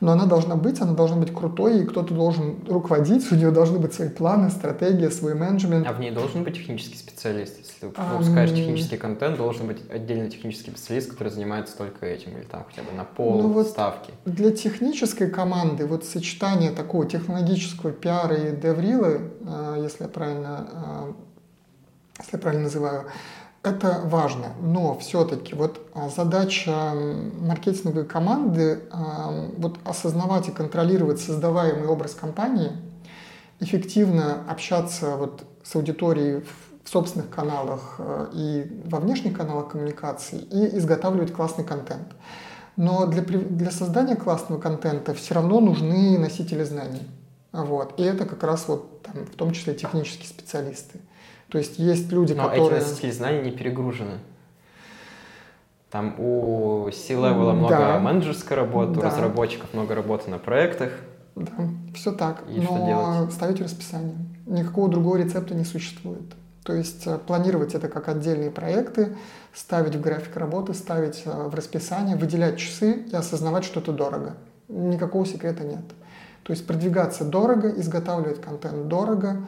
[0.01, 3.79] но она должна быть, она должна быть крутой, и кто-то должен руководить, у нее должны
[3.79, 5.87] быть свои планы, стратегия, свой менеджмент.
[5.87, 7.59] А в ней должен быть технический специалист?
[7.59, 12.45] Если ты выпускаешь технический контент, должен быть отдельный технический специалист, который занимается только этим, или
[12.45, 14.13] там хотя бы на пол, ну, вот ставки?
[14.25, 21.13] Для технической команды вот сочетание такого технологического пиара и деврила, э, если я правильно, э,
[22.21, 23.05] если я правильно называю,
[23.63, 26.93] это важно, но все-таки вот а, задача
[27.41, 32.73] маркетинговой команды а, вот осознавать и контролировать создаваемый образ компании,
[33.61, 36.43] эффективно общаться вот с аудиторией
[36.85, 42.09] в собственных каналах а, и во внешних каналах коммуникации и изготавливать классный контент.
[42.77, 47.07] Но для, для создания классного контента все равно нужны носители знаний.
[47.53, 47.99] Вот.
[47.99, 51.01] И это как раз вот там, в том числе технические специалисты.
[51.51, 52.81] То есть есть люди, Но которые...
[52.81, 54.19] эти носители знаний не перегружены.
[55.91, 57.99] Там у C-Level много да.
[57.99, 59.01] менеджерской работы, да.
[59.01, 60.93] у разработчиков много работы на проектах.
[61.35, 61.53] Да,
[61.95, 62.45] все так.
[62.49, 63.33] И Но что делать?
[63.33, 64.17] ставить расписание.
[64.47, 66.23] Никакого другого рецепта не существует.
[66.63, 69.17] То есть э, планировать это как отдельные проекты,
[69.53, 74.35] ставить в график работы, ставить э, в расписание, выделять часы и осознавать, что это дорого.
[74.69, 75.83] Никакого секрета нет.
[76.45, 79.39] То есть продвигаться дорого, изготавливать контент дорого,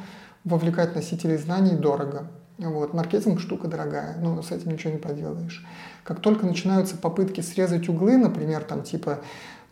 [0.44, 2.26] вовлекать носителей знаний дорого.
[2.58, 2.94] Вот.
[2.94, 5.64] Маркетинг штука дорогая, но с этим ничего не поделаешь.
[6.04, 9.20] Как только начинаются попытки срезать углы, например, там типа,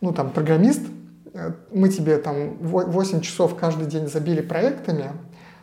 [0.01, 0.81] ну там программист,
[1.33, 5.11] э, мы тебе там 8 часов каждый день забили проектами,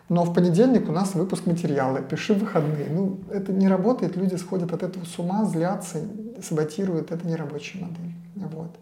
[0.09, 2.87] но в понедельник у нас выпуск материала, пиши выходные.
[2.91, 5.99] Ну, это не работает, люди сходят от этого с ума, злятся,
[6.43, 8.15] саботируют, это не рабочая модель.
[8.37, 8.77] Вот.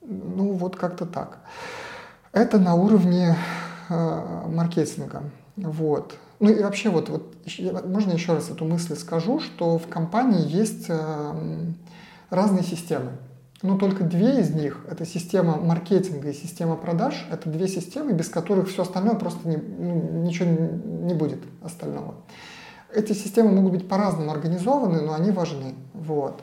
[0.00, 1.40] Ну, вот как-то так.
[2.32, 3.36] Это на уровне
[3.90, 5.22] маркетинга.
[5.56, 6.16] Вот.
[6.38, 7.36] Ну и вообще вот, вот
[7.86, 11.32] можно еще раз эту мысль скажу, что в компании есть э,
[12.30, 13.12] разные системы.
[13.62, 18.30] Но только две из них, это система маркетинга и система продаж, это две системы, без
[18.30, 22.14] которых все остальное просто не, ну, ничего не будет остального.
[22.94, 25.74] Эти системы могут быть по-разному организованы, но они важны.
[25.92, 26.40] Вот.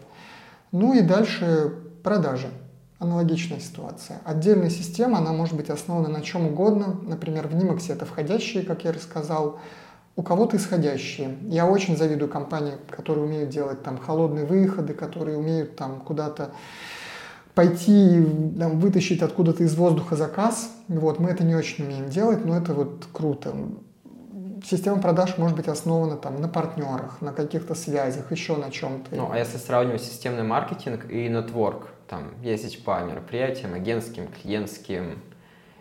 [0.72, 1.74] Ну и дальше
[2.04, 2.50] продажи.
[3.00, 4.22] Аналогичная ситуация.
[4.26, 7.00] Отдельная система, она может быть основана на чем угодно.
[7.04, 9.60] Например, в Nimax это входящие, как я рассказал,
[10.16, 11.38] у кого-то исходящие.
[11.43, 16.50] Я очень завидую компании, которые умеют делать там холодные выходы, которые умеют там куда-то
[17.54, 18.26] пойти
[18.58, 20.72] там, вытащить откуда-то из воздуха заказ.
[20.88, 23.54] Вот, мы это не очень умеем делать, но это вот круто.
[24.68, 29.16] Система продаж может быть основана там, на партнерах, на каких-то связях, еще на чем-то.
[29.16, 35.20] Ну, а если сравнивать системный маркетинг и network, там ездить по мероприятиям, агентским, клиентским,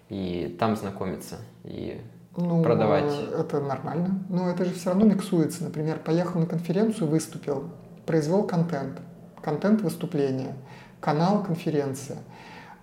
[0.09, 2.01] и там знакомиться, и
[2.37, 3.13] ну, продавать.
[3.37, 4.25] Это нормально.
[4.29, 5.65] Но это же все равно миксуется.
[5.65, 7.71] Например, поехал на конференцию, выступил,
[8.05, 9.01] произвел контент,
[9.43, 10.55] контент выступления,
[11.01, 12.19] канал конференция.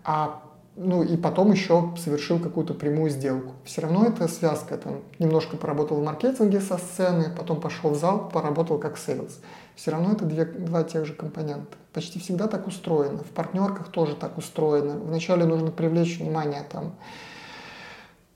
[0.03, 0.41] А
[0.75, 3.53] ну и потом еще совершил какую-то прямую сделку.
[3.63, 4.77] Все равно это связка.
[4.77, 9.39] Там немножко поработал в маркетинге со сцены, потом пошел в зал, поработал как sales.
[9.75, 11.77] Все равно это две, два тех же компонента.
[11.93, 13.19] Почти всегда так устроено.
[13.19, 14.95] В партнерках тоже так устроено.
[14.95, 16.95] Вначале нужно привлечь внимание там,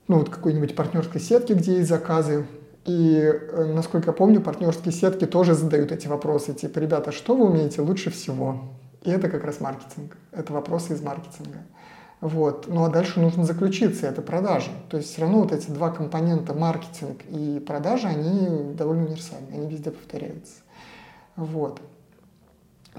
[0.08, 2.46] ну вот какой-нибудь партнерской сетки, где есть заказы.
[2.86, 6.54] И, э, насколько я помню, партнерские сетки тоже задают эти вопросы.
[6.54, 8.62] Типа, ребята, что вы умеете лучше всего?
[9.02, 10.16] И это как раз маркетинг.
[10.32, 11.58] Это вопросы из маркетинга.
[12.20, 12.66] Вот.
[12.66, 14.70] Ну а дальше нужно заключиться, это продажи.
[14.90, 19.68] То есть все равно вот эти два компонента, маркетинг и продажи, они довольно универсальны, они
[19.68, 20.54] везде повторяются.
[21.38, 21.80] Вот.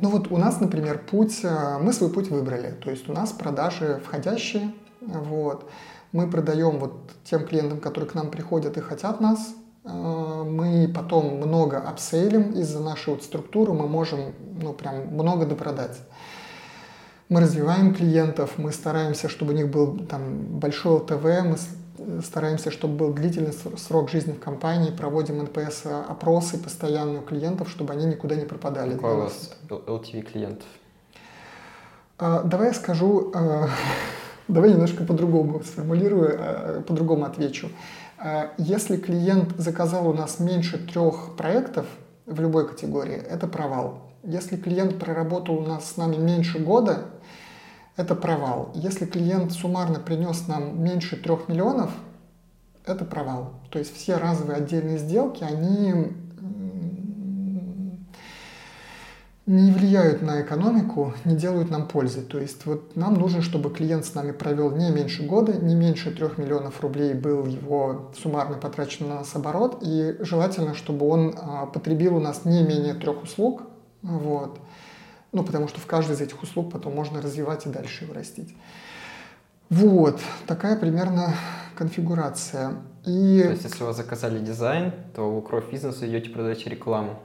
[0.02, 2.72] Ну вот у нас, например, путь, э, мы свой путь выбрали.
[2.84, 5.70] То есть у нас продажи входящие, вот.
[6.12, 9.54] Мы продаем вот тем клиентам, которые к нам приходят и хотят нас
[9.90, 15.98] Э, мы потом много апсейлим из-за нашей вот структуры, мы можем ну, прям много допродать.
[17.30, 21.58] Мы развиваем клиентов, мы стараемся, чтобы у них был там большой ЛТВ, мы
[22.24, 28.06] стараемся, чтобы был длительный срок жизни в компании, проводим НПС-опросы постоянно у клиентов, чтобы они
[28.06, 28.96] никуда не пропадали.
[28.96, 30.68] Какой у вас LTV клиентов?
[32.18, 33.70] А, давай я скажу, а,
[34.48, 37.70] давай немножко по-другому сформулирую, а, по-другому отвечу.
[38.58, 41.86] Если клиент заказал у нас меньше трех проектов
[42.26, 44.02] в любой категории, это провал.
[44.24, 47.06] Если клиент проработал у нас с нами меньше года,
[48.00, 48.72] это провал.
[48.76, 51.92] Если клиент суммарно принес нам меньше трех миллионов,
[52.86, 53.56] это провал.
[53.72, 56.14] То есть все разовые отдельные сделки, они
[59.46, 62.22] не влияют на экономику, не делают нам пользы.
[62.22, 66.12] То есть вот нам нужно, чтобы клиент с нами провел не меньше года, не меньше
[66.12, 71.66] трех миллионов рублей был его суммарно потрачен на нас оборот, и желательно, чтобы он а,
[71.66, 73.64] потребил у нас не менее трех услуг,
[74.04, 74.58] вот,
[75.32, 78.56] ну, потому что в каждой из этих услуг потом можно развивать и дальше его растить.
[79.70, 81.36] Вот, такая примерно
[81.76, 82.78] конфигурация.
[83.06, 83.42] И...
[83.44, 87.20] То есть, если вы заказали дизайн, то вы кровь бизнеса идете продать рекламу.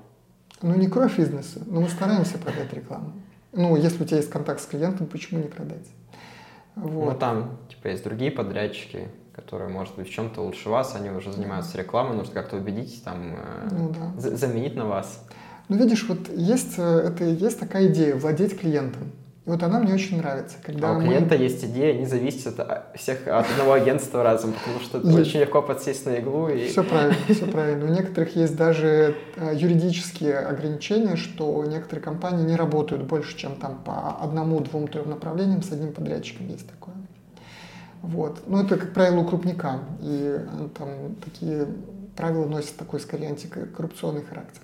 [0.61, 3.13] Ну, не кровь бизнеса, но мы стараемся продать рекламу.
[3.53, 5.87] Ну, если у тебя есть контакт с клиентом, почему не продать?
[6.75, 7.13] Вот.
[7.13, 11.33] Ну, там, типа, есть другие подрядчики, которые, может быть, в чем-то лучше вас, они уже
[11.33, 14.37] занимаются рекламой, нужно как-то убедить, там, э, ну, да.
[14.37, 15.25] заменить на вас.
[15.69, 19.13] Ну, видишь, вот есть, э, это, есть такая идея владеть клиентом.
[19.47, 20.57] И вот она мне очень нравится.
[20.63, 21.09] Когда а у мы...
[21.09, 25.21] клиента есть идея, не зависит от а, всех от одного агентства разом, потому что это
[25.21, 26.49] очень легко подсесть на иглу.
[26.49, 26.69] И...
[26.69, 27.85] Все правильно, все правильно.
[27.85, 33.83] У некоторых есть даже э, юридические ограничения, что некоторые компании не работают больше, чем там
[33.85, 36.95] по одному, двум, трем направлениям с одним подрядчиком есть такое.
[38.01, 38.43] Вот.
[38.47, 39.81] Но это, как правило, у крупника.
[40.01, 41.67] И э, там такие
[42.17, 44.63] правила носят такой, скорее, антикоррупционный характер.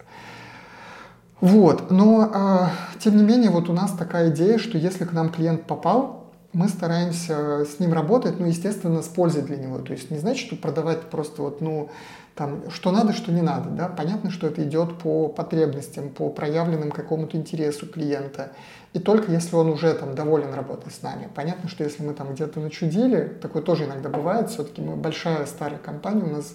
[1.41, 5.31] Вот, но э, тем не менее, вот у нас такая идея, что если к нам
[5.31, 6.21] клиент попал,
[6.53, 9.79] мы стараемся с ним работать, ну, естественно, с пользой для него.
[9.79, 11.89] То есть не значит, что продавать просто вот, ну,
[12.35, 13.89] там, что надо, что не надо, да.
[13.89, 18.53] Понятно, что это идет по потребностям, по проявленным какому-то интересу клиента.
[18.93, 21.29] И только если он уже там доволен работой с нами.
[21.35, 25.79] Понятно, что если мы там где-то начудили, такое тоже иногда бывает, все-таки мы большая старая
[25.79, 26.55] компания, у нас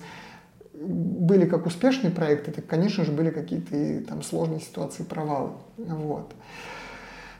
[0.82, 5.52] были как успешные проекты, так, конечно же, были какие-то там сложные ситуации, провалы.
[5.78, 6.34] Вот.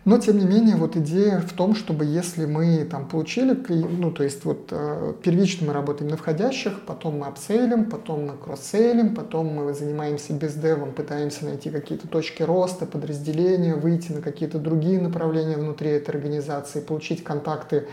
[0.06, 4.24] Но, тем не менее, вот идея в том, чтобы если мы там получили, ну, то
[4.24, 9.48] есть вот э, первично мы работаем на входящих, потом мы апсейлим, потом мы кросс-сейлим, потом
[9.48, 15.90] мы занимаемся бездевом, пытаемся найти какие-то точки роста, подразделения, выйти на какие-то другие направления внутри
[15.90, 17.88] этой организации, получить контакты,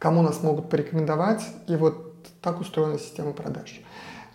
[0.00, 1.42] кому нас могут порекомендовать.
[1.68, 2.05] И вот
[2.40, 3.80] так устроена система продаж.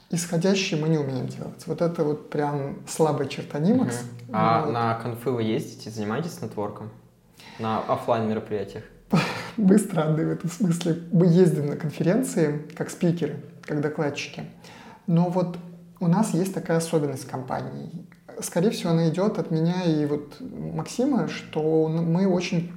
[0.09, 1.65] Исходящие мы не умеем делать.
[1.67, 3.93] Вот это вот прям слабая черта Nimax.
[3.93, 4.31] Угу.
[4.33, 4.73] А вот.
[4.73, 6.89] на конфы вы ездите, занимаетесь нетворком?
[7.59, 8.83] На офлайн мероприятиях?
[9.57, 11.01] Быстро, Андрей, в этом смысле.
[11.11, 14.43] Мы ездим на конференции как спикеры, как докладчики.
[15.07, 15.57] Но вот
[15.99, 18.07] у нас есть такая особенность компании.
[18.41, 22.71] Скорее всего, она идет от меня и вот Максима, что мы очень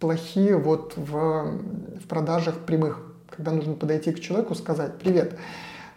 [0.00, 3.05] плохие вот в, в продажах прямых
[3.36, 5.36] когда нужно подойти к человеку, сказать «Привет,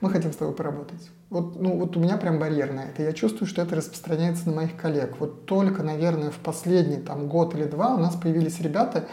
[0.01, 1.09] мы хотим с тобой поработать».
[1.29, 3.03] Вот, ну, вот у меня прям барьер на это.
[3.03, 5.15] Я чувствую, что это распространяется на моих коллег.
[5.19, 9.05] Вот только, наверное, в последний там, год или два у нас появились ребята,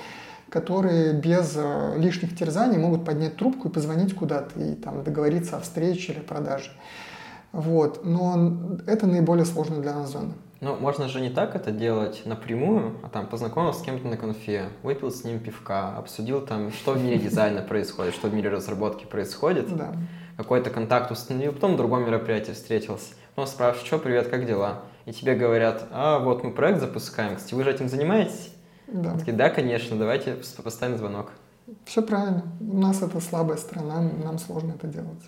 [0.48, 5.60] которые без э, лишних терзаний могут поднять трубку и позвонить куда-то и там, договориться о
[5.60, 6.70] встрече или продаже.
[7.52, 8.04] Вот.
[8.04, 10.34] Но это наиболее сложно для нас зона.
[10.60, 14.70] Ну, можно же не так это делать напрямую, а там познакомился с кем-то на конфе,
[14.82, 19.04] выпил с ним пивка, обсудил там, что в мире дизайна происходит, что в мире разработки
[19.04, 19.74] происходит.
[19.76, 19.92] Да.
[20.38, 23.14] Какой-то контакт установил, потом в другом мероприятии встретился.
[23.34, 24.82] Потом спрашиваешь, что, привет, как дела?
[25.04, 28.50] И тебе говорят, а вот мы проект запускаем, кстати, вы же этим занимаетесь?
[28.86, 29.14] Да.
[29.18, 31.32] Такие, да, конечно, давайте поставим звонок.
[31.84, 32.44] Все правильно.
[32.60, 35.22] У нас это слабая сторона, нам сложно это делать.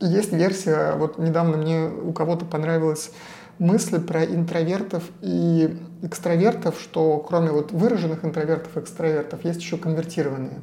[0.00, 3.12] Есть версия, вот недавно мне у кого-то понравилась
[3.58, 10.60] мысли про интровертов и экстравертов, что кроме вот выраженных интровертов и экстравертов есть еще конвертированные.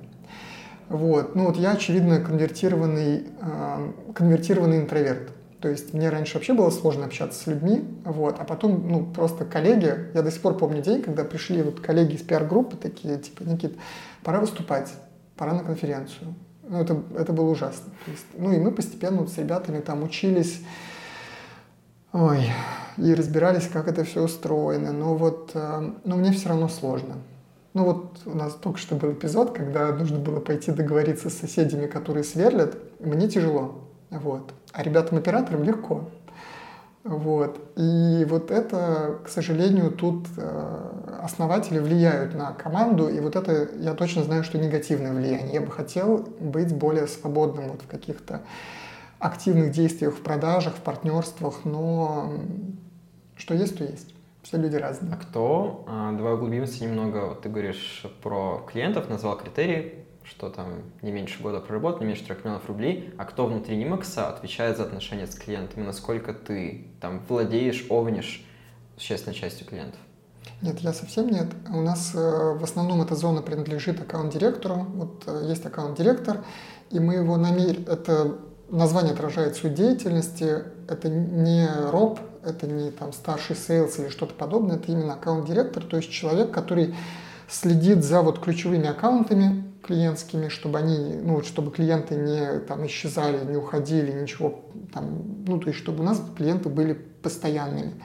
[0.89, 1.35] Вот.
[1.35, 5.31] Ну вот я, очевидно, конвертированный, э, конвертированный интроверт.
[5.61, 9.45] То есть мне раньше вообще было сложно общаться с людьми, вот, а потом, ну, просто
[9.45, 13.43] коллеги, я до сих пор помню день, когда пришли вот коллеги из пиар-группы такие, типа,
[13.43, 13.77] Никит,
[14.23, 14.91] пора выступать,
[15.37, 16.33] пора на конференцию.
[16.67, 17.91] Ну, это, это было ужасно.
[18.05, 20.61] То есть, ну, и мы постепенно вот с ребятами там учились,
[22.13, 22.51] ой,
[22.97, 24.91] и разбирались, как это все устроено.
[24.91, 27.15] Но вот, э, но мне все равно сложно.
[27.73, 31.87] Ну вот у нас только что был эпизод, когда нужно было пойти договориться с соседями,
[31.87, 32.75] которые сверлят.
[32.99, 33.85] Мне тяжело.
[34.09, 34.53] Вот.
[34.73, 36.09] А ребятам-операторам легко.
[37.03, 37.59] Вот.
[37.77, 43.93] И вот это, к сожалению, тут э, основатели влияют на команду, и вот это я
[43.93, 45.55] точно знаю, что негативное влияние.
[45.55, 48.41] Я бы хотел быть более свободным вот в каких-то
[49.21, 52.33] активных действиях в продажах, в партнерствах, но
[53.37, 54.13] что есть, то есть.
[54.43, 55.13] Все люди разные.
[55.13, 55.85] А кто?
[55.87, 57.35] А, давай углубимся немного.
[57.35, 62.37] Ты говоришь про клиентов, назвал критерии, что там не меньше года проработал, не меньше 3
[62.37, 67.85] миллионов рублей, а кто внутри Нимакса отвечает за отношения с клиентами, насколько ты там владеешь,
[67.89, 68.43] овнишь
[68.97, 69.99] существенной частью клиентов?
[70.61, 71.47] Нет, я совсем нет.
[71.69, 74.87] У нас э, в основном эта зона принадлежит аккаунт-директору.
[74.95, 76.43] Вот э, есть аккаунт-директор,
[76.89, 77.85] и мы его намеренно...
[77.87, 78.37] Это
[78.71, 80.63] название отражает суть деятельности.
[80.87, 84.77] Это не РОП, это не там старший sales или что-то подобное.
[84.77, 86.95] Это именно аккаунт-директор, то есть человек, который
[87.47, 93.57] следит за вот ключевыми аккаунтами, клиентскими, чтобы они, ну, чтобы клиенты не там исчезали, не
[93.57, 94.61] уходили, ничего
[94.93, 98.01] там, ну, то есть чтобы у нас клиенты были постоянными.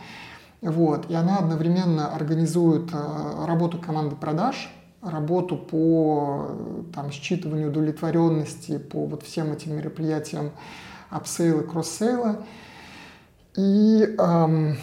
[0.62, 1.11] Вот.
[1.11, 4.69] И она одновременно организует э, работу команды продаж,
[5.11, 6.51] работу по
[6.95, 10.53] там, считыванию удовлетворенности, по вот всем этим мероприятиям
[11.11, 12.45] upsell а, cross-sell а.
[13.57, 14.77] И эм,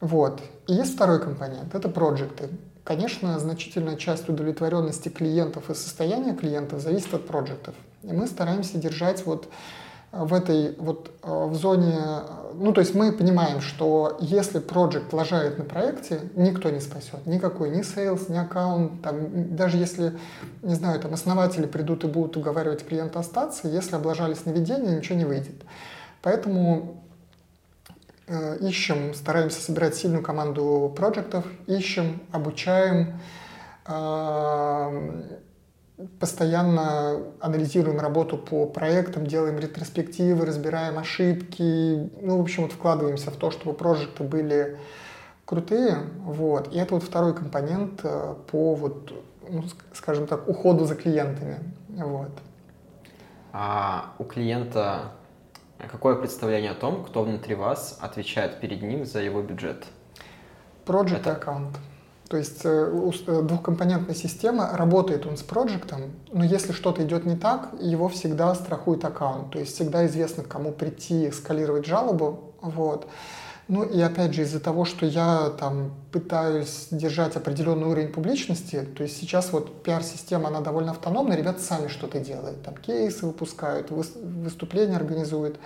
[0.00, 0.40] вот.
[0.66, 2.48] И есть второй компонент, это проекты.
[2.84, 7.74] Конечно, значительная часть удовлетворенности клиентов и состояния клиентов зависит от проектов.
[8.02, 9.48] И мы стараемся держать вот
[10.16, 11.98] в этой вот э, в зоне,
[12.54, 17.70] ну то есть мы понимаем, что если проект лажает на проекте, никто не спасет, никакой,
[17.70, 20.18] ни sales, ни аккаунт, там, даже если,
[20.62, 25.18] не знаю, там основатели придут и будут уговаривать клиента остаться, если облажались на ведение, ничего
[25.18, 25.62] не выйдет.
[26.22, 27.04] Поэтому
[28.26, 33.20] Э, ищем, стараемся собирать сильную команду проектов, ищем, обучаем,
[33.86, 35.22] э,
[36.18, 43.36] постоянно анализируем работу по проектам, делаем ретроспективы, разбираем ошибки, ну, в общем, вот вкладываемся в
[43.36, 44.78] то, чтобы проекты были
[45.44, 49.12] крутые, вот, и это вот второй компонент э, по вот,
[49.48, 52.32] ну, скажем так, уходу за клиентами, вот.
[53.52, 55.12] А у клиента
[55.90, 59.84] Какое представление о том, кто внутри вас отвечает перед ним за его бюджет?
[60.86, 61.32] Project Это...
[61.32, 61.76] аккаунт.
[62.28, 67.36] То есть э, э, двухкомпонентная система, работает он с проектом, но если что-то идет не
[67.36, 69.50] так, его всегда страхует аккаунт.
[69.50, 72.54] То есть всегда известно, к кому прийти, эскалировать жалобу.
[72.62, 73.06] Вот.
[73.66, 79.02] Ну и опять же из-за того, что я там пытаюсь держать определенный уровень публичности, то
[79.02, 84.96] есть сейчас вот пиар-система, она довольно автономная, ребята сами что-то делают, там кейсы выпускают, выступления
[84.96, 85.58] организуют,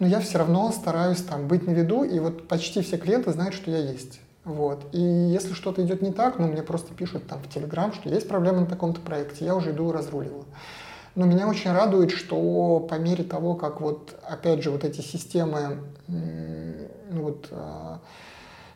[0.00, 3.54] но я все равно стараюсь там быть на виду, и вот почти все клиенты знают,
[3.54, 4.20] что я есть.
[4.50, 4.84] Вот.
[4.92, 8.28] И если что-то идет не так, ну, мне просто пишут там в Телеграм, что есть
[8.28, 10.44] проблемы на таком-то проекте, я уже иду и разруливаю.
[11.14, 15.78] Но меня очень радует, что по мере того, как вот, опять же, вот эти системы
[17.10, 18.00] ну вот, а,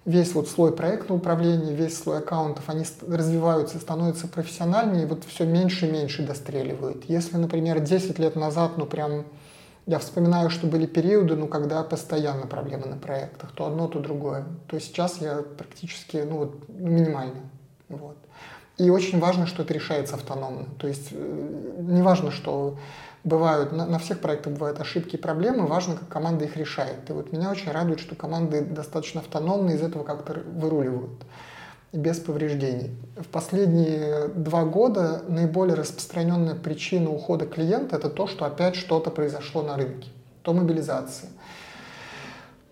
[0.05, 5.47] весь вот слой проектного управления, весь слой аккаунтов, они развиваются, становятся профессиональнее, и вот все
[5.47, 7.05] меньше и меньше достреливают.
[7.09, 9.25] Если, например, 10 лет назад, ну прям,
[9.87, 14.45] я вспоминаю, что были периоды, ну, когда постоянно проблемы на проектах, то одно, то другое,
[14.67, 17.41] то сейчас я практически, ну, вот, минимально,
[17.89, 18.17] вот.
[18.77, 20.67] И очень важно, что это решается автономно.
[20.79, 22.77] То есть э, не важно, что
[23.23, 27.09] бывают, на, на всех проектах бывают ошибки и проблемы, важно, как команда их решает.
[27.09, 31.25] И вот меня очень радует, что команды достаточно автономные, из этого как-то выруливают
[31.95, 32.91] без повреждений.
[33.17, 39.63] В последние два года наиболее распространенная причина ухода клиента– это то, что опять что-то произошло
[39.63, 40.09] на рынке.
[40.43, 41.31] То мобилизация,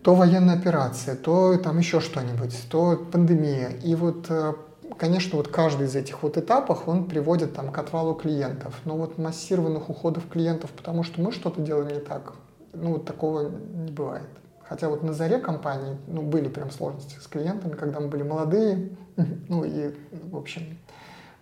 [0.03, 3.69] то военная операция, то там еще что-нибудь, то пандемия.
[3.83, 4.53] И вот э,
[4.97, 8.75] конечно, вот каждый из этих вот этапов, он приводит там к отвалу клиентов.
[8.85, 12.33] Но вот массированных уходов клиентов, потому что мы что-то делаем не так,
[12.73, 14.29] ну вот такого не бывает.
[14.73, 18.89] Хотя вот на заре компании, ну, были прям сложности с клиентами, когда мы были молодые,
[19.47, 20.79] ну и, в общем,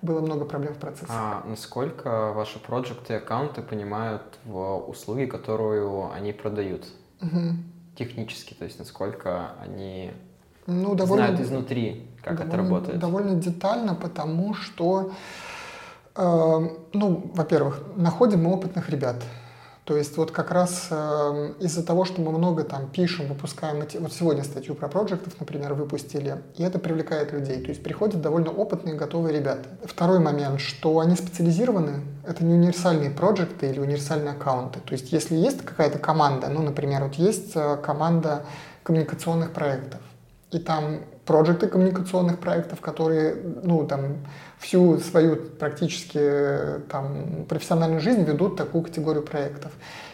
[0.01, 1.05] было много проблем в процессе.
[1.07, 6.87] А насколько ваши проекты и аккаунты понимают в услуги, которую они продают?
[7.21, 7.55] Угу.
[7.95, 10.11] Технически, то есть насколько они
[10.65, 12.99] ну, довольно, знают изнутри, как довольно, это работает?
[12.99, 15.13] Довольно детально, потому что,
[16.17, 19.23] э, ну, во-первых, находим мы опытных ребят.
[19.91, 23.97] То есть вот как раз э, из-за того, что мы много там пишем, выпускаем, эти,
[23.97, 27.61] вот сегодня статью про проектов, например, выпустили, и это привлекает людей.
[27.61, 29.67] То есть приходят довольно опытные, готовые ребята.
[29.83, 34.79] Второй момент, что они специализированы, это не универсальные проекты или универсальные аккаунты.
[34.79, 38.45] То есть если есть какая-то команда, ну, например, вот есть э, команда
[38.83, 39.99] коммуникационных проектов,
[40.51, 44.19] и там проекты коммуникационных проектов, которые, ну, там,
[44.61, 49.71] всю свою практически там, профессиональную жизнь ведут такую категорию проектов.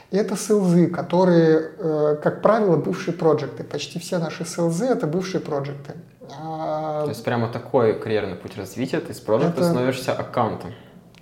[0.09, 3.63] И это селзы, которые, э, как правило, бывшие проекты.
[3.63, 5.95] Почти все наши селзы— это бывшие проекты.
[6.39, 9.69] А, То есть прямо такой карьерный путь развития, ты с проекта это...
[9.69, 10.71] становишься аккаунтом.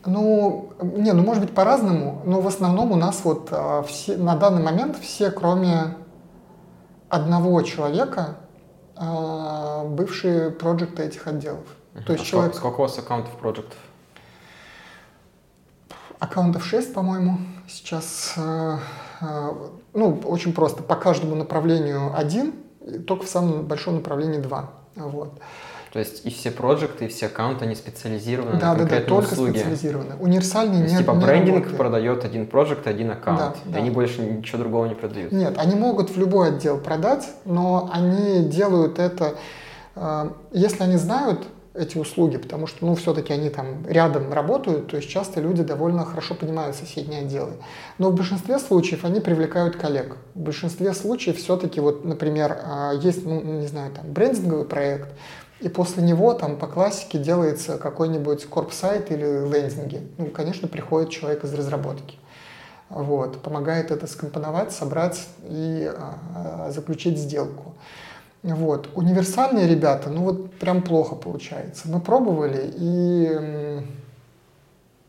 [0.05, 4.35] Ну, не, ну может быть по-разному, но в основном у нас вот а, все, на
[4.35, 5.95] данный момент все, кроме
[7.09, 8.37] одного человека,
[8.95, 11.65] а, бывшие проекты этих отделов.
[11.95, 12.03] Uh-huh.
[12.03, 12.55] То есть а человек...
[12.55, 13.77] Сколько у вас аккаунтов проектов?
[16.19, 18.33] Аккаунтов 6, по-моему, сейчас.
[18.37, 18.77] Э,
[19.21, 19.51] э,
[19.93, 20.83] ну, очень просто.
[20.83, 22.53] По каждому направлению один,
[23.07, 24.71] только в самом большом направлении два.
[24.95, 25.39] Вот.
[25.91, 29.15] То есть и все проекты, и все аккаунты, они специализированы да, на конкретные да, да,
[29.15, 29.57] только услуги.
[29.57, 30.15] специализированы.
[30.19, 30.97] Универсальные нет.
[30.97, 31.77] Типа не брендинг работает.
[31.77, 33.39] продает один проект, один аккаунт.
[33.39, 33.77] Да, да.
[33.77, 35.31] они больше ничего другого не продают.
[35.31, 39.35] Нет, они могут в любой отдел продать, но они делают это,
[39.95, 44.97] э, если они знают эти услуги, потому что, ну, все-таки они там рядом работают, то
[44.97, 47.53] есть часто люди довольно хорошо понимают соседние отделы.
[47.97, 50.17] Но в большинстве случаев они привлекают коллег.
[50.33, 55.09] В большинстве случаев все-таки, вот, например, э, есть, ну, не знаю, там, брендинговый проект,
[55.59, 60.01] и после него там по классике делается какой-нибудь корп-сайт или лендинги.
[60.17, 62.17] Ну, конечно, приходит человек из разработки.
[62.89, 67.73] Вот, помогает это скомпоновать, собрать и а, заключить сделку.
[68.53, 68.89] Вот.
[68.93, 71.87] Универсальные ребята, ну вот прям плохо получается.
[71.89, 73.81] Мы пробовали и,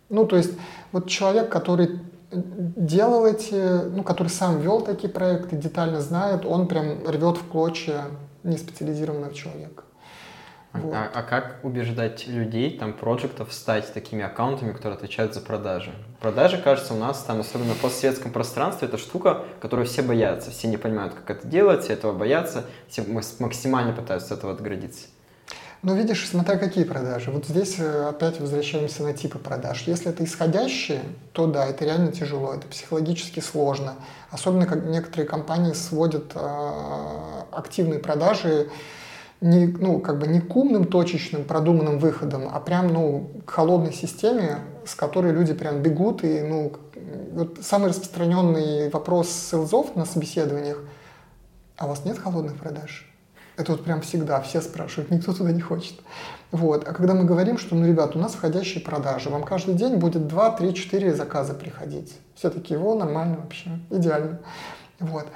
[0.08, 0.52] ну то есть
[0.90, 2.00] вот человек, который
[2.32, 8.04] делал эти, ну который сам вел такие проекты, детально знает, он прям рвет в клочья
[8.42, 9.84] неспециализированного человека.
[10.82, 10.94] Вот.
[10.94, 15.92] А, а как убеждать людей, там, проектов стать такими аккаунтами, которые отвечают за продажи?
[16.20, 20.50] Продажи, кажется, у нас там, особенно в постсоветском пространстве, это штука, которую все боятся.
[20.50, 23.02] Все не понимают, как это делать, все этого боятся, все
[23.38, 25.06] максимально пытаются от этого отгородиться.
[25.82, 27.30] Ну, видишь, смотря какие продажи.
[27.30, 29.82] Вот здесь э, опять возвращаемся на типы продаж.
[29.86, 33.94] Если это исходящие, то да, это реально тяжело, это психологически сложно.
[34.30, 36.38] Особенно, как некоторые компании сводят э,
[37.52, 38.68] активные продажи
[39.40, 43.92] не, ну, как бы не к умным, точечным, продуманным выходам, а прям, ну, к холодной
[43.92, 46.24] системе, с которой люди прям бегут.
[46.24, 46.72] И, ну,
[47.32, 50.78] вот самый распространенный вопрос селзов на собеседованиях,
[51.76, 53.12] а у вас нет холодных продаж?
[53.56, 55.94] Это вот прям всегда, все спрашивают, никто туда не хочет.
[56.50, 56.86] Вот.
[56.86, 60.26] А когда мы говорим, что, ну, ребят, у нас входящие продажи, вам каждый день будет
[60.26, 62.18] 2, 3, 4 заказа приходить.
[62.34, 64.40] Все таки его нормально вообще, идеально.
[65.00, 65.26] Вот.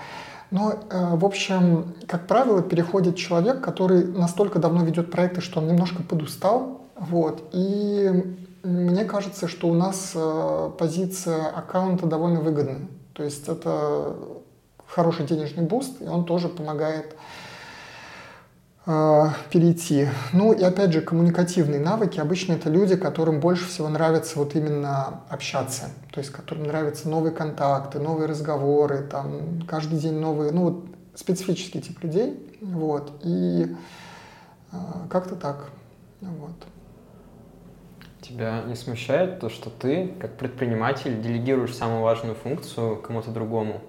[0.50, 5.68] Но, э, в общем, как правило, переходит человек, который настолько давно ведет проекты, что он
[5.68, 6.80] немножко подустал.
[6.96, 7.48] Вот.
[7.52, 12.88] И мне кажется, что у нас э, позиция аккаунта довольно выгодная.
[13.12, 14.16] То есть это
[14.86, 17.14] хороший денежный boost, и он тоже помогает
[18.92, 20.08] Э, перейти.
[20.32, 22.18] Ну и опять же, коммуникативные навыки.
[22.18, 25.90] Обычно это люди, которым больше всего нравится вот именно общаться.
[26.12, 31.80] То есть которым нравятся новые контакты, новые разговоры, там каждый день новые, ну вот специфический
[31.80, 32.58] тип людей.
[32.60, 33.12] Вот.
[33.22, 33.76] И
[34.72, 34.76] э,
[35.08, 35.70] как-то так.
[36.20, 36.56] Вот.
[38.22, 43.82] Тебя не смущает то, что ты, как предприниматель, делегируешь самую важную функцию кому-то другому?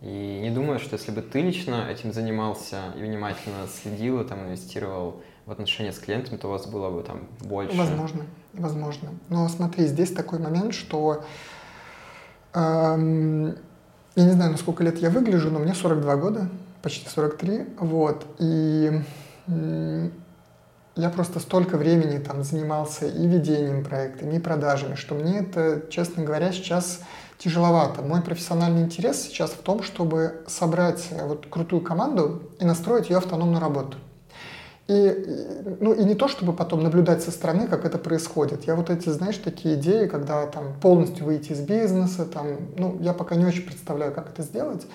[0.00, 4.46] И не думаю, что если бы ты лично этим занимался и внимательно следил и там
[4.46, 7.76] инвестировал в отношения с клиентами, то у вас было бы там больше.
[7.76, 9.10] Возможно, возможно.
[9.28, 11.24] Но смотри, здесь такой момент, что
[12.54, 13.56] эм,
[14.14, 16.48] я не знаю, на сколько лет я выгляжу, но мне 42 года,
[16.82, 19.02] почти 43, вот, и
[19.46, 20.10] э,
[20.96, 26.24] я просто столько времени там занимался и ведением проекта, и продажами, что мне это, честно
[26.24, 27.00] говоря, сейчас
[27.38, 28.02] тяжеловато.
[28.02, 33.18] Мой профессиональный интерес сейчас в том, чтобы собрать э, вот крутую команду и настроить ее
[33.18, 33.96] автономную работу.
[34.88, 38.66] И, ну, и не то, чтобы потом наблюдать со стороны, как это происходит.
[38.66, 42.46] Я вот эти, знаешь, такие идеи, когда там полностью выйти из бизнеса, там,
[42.76, 44.86] ну, я пока не очень представляю, как это сделать.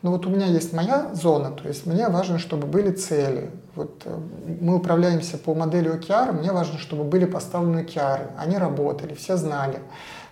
[0.00, 3.50] Но вот у меня есть моя зона, то есть мне важно, чтобы были цели.
[3.74, 4.18] Вот э,
[4.60, 9.80] мы управляемся по модели OKR, мне важно, чтобы были поставлены OKR, они работали, все знали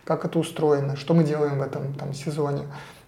[0.04, 2.62] как это устроено, что мы делаем в этом там, сезоне.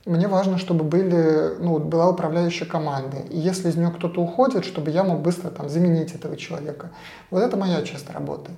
[0.05, 3.18] Мне важно, чтобы были, ну, была управляющая команда.
[3.28, 6.90] И если из нее кто-то уходит, чтобы я мог быстро там, заменить этого человека.
[7.31, 8.52] Вот это моя часть работы.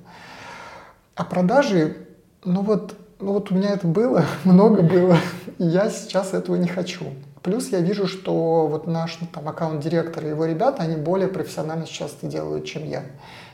[1.15, 1.97] А продажи,
[2.45, 5.17] ну вот, ну вот у меня это было, много было,
[5.59, 7.07] и я сейчас этого не хочу.
[7.43, 12.15] Плюс я вижу, что вот наш там, аккаунт-директор и его ребята, они более профессионально сейчас
[12.19, 13.05] это делают, чем я.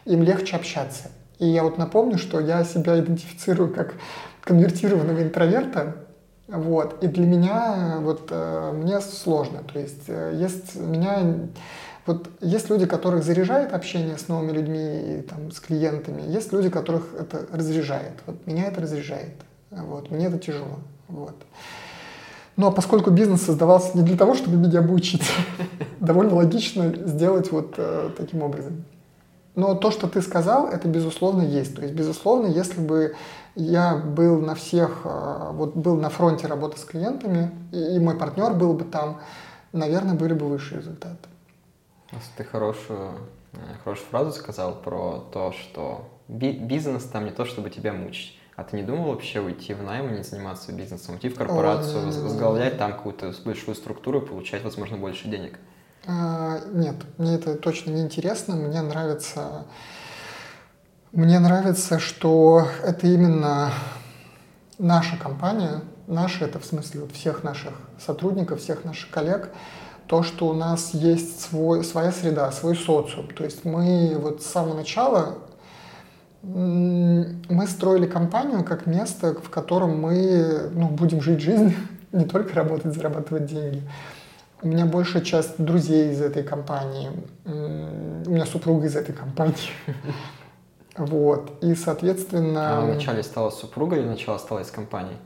[0.05, 1.11] Им легче общаться.
[1.39, 3.94] И я вот напомню, что я себя идентифицирую как
[4.45, 5.97] конвертированного интроверта,
[6.47, 11.23] вот, и для меня вот э, мне сложно, то есть э, есть меня
[12.07, 16.69] вот есть люди, которых заряжает общение с новыми людьми, и, там, с клиентами, есть люди,
[16.69, 18.12] которых это разряжает.
[18.27, 19.35] Вот меня это разряжает.
[19.71, 20.81] Вот, мне это тяжело.
[21.09, 21.35] Вот.
[22.57, 25.29] Но поскольку бизнес создавался не для того, чтобы меня обучить,
[26.01, 28.85] довольно логично сделать вот э, таким образом.
[29.55, 31.75] Но то, что ты сказал, это безусловно есть.
[31.75, 33.15] То есть, безусловно, если бы
[33.55, 38.53] я был на всех, э, вот был на фронте работы с клиентами, и, мой партнер
[38.55, 39.21] был бы там,
[39.73, 41.29] наверное, были бы высшие результаты.
[42.37, 43.13] Ты хорошую,
[43.53, 48.39] э, хорошую фразу сказал про то, что бизнес там не то, чтобы тебя мучить.
[48.57, 52.03] А ты не думал вообще уйти в найм и не заниматься бизнесом, уйти в корпорацию,
[52.03, 55.59] О, возглавлять там какую-то большую структуру и получать, возможно, больше денег?
[56.07, 58.55] А, нет, мне это точно не интересно.
[58.55, 59.67] Мне нравится,
[61.15, 63.70] мне нравится, что это именно
[64.78, 67.73] наша компания, наша это в смысле вот всех наших
[68.05, 69.51] сотрудников, всех наших коллег,
[70.09, 73.28] то, что у нас есть свой, своя среда, свой социум.
[73.28, 75.39] То есть мы вот с самого начала
[76.43, 81.74] мы строили компанию как место, в котором мы ну, будем жить жизнь,
[82.12, 83.82] не только работать, зарабатывать деньги.
[84.61, 87.11] У меня большая часть друзей из этой компании,
[87.45, 89.55] у меня супруга из этой компании.
[90.97, 91.53] Вот.
[91.62, 92.79] И, соответственно...
[92.79, 95.16] А вначале стала супругой или вначале стала из компании?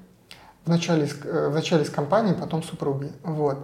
[0.64, 3.12] Вначале, э, вначале из компании, потом супругой.
[3.22, 3.58] Вот.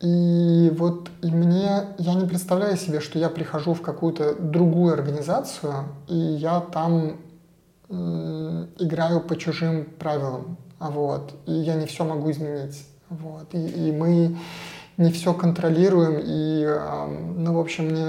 [0.00, 5.86] И вот и мне, я не представляю себе, что я прихожу в какую-то другую организацию,
[6.06, 7.16] и я там
[7.90, 14.36] играю по чужим правилам, вот, и я не все могу изменить, вот, и, и мы
[14.98, 16.66] не все контролируем, и,
[17.36, 18.04] ну, в общем, мне,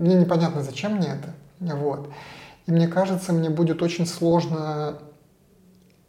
[0.00, 2.10] мне непонятно, зачем мне это, вот.
[2.66, 4.98] И мне кажется, мне будет очень сложно,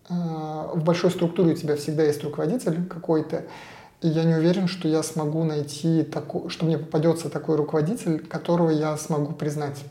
[0.10, 3.44] э, в большой структуре у тебя всегда есть руководитель какой-то,
[4.02, 8.72] и я не уверен, что я смогу найти, такой, что мне попадется такой руководитель, которого
[8.72, 9.84] я смогу признать.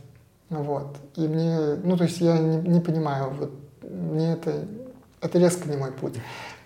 [0.48, 0.96] Вот.
[1.14, 4.64] И мне, ну, то есть я не, не понимаю, вот, мне это,
[5.20, 6.14] это резко не мой путь.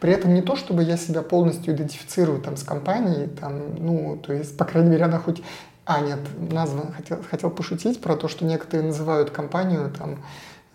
[0.01, 4.33] При этом не то, чтобы я себя полностью идентифицирую там с компанией, там, ну, то
[4.33, 5.43] есть, по крайней мере, она хоть...
[5.87, 6.19] А, нет,
[6.51, 10.19] назва, хотел, хотел пошутить про то, что некоторые называют компанию, там,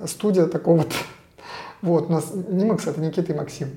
[0.07, 0.95] студия такого-то.
[1.81, 3.69] Вот, у нас Нимакс— это Никита и Максим.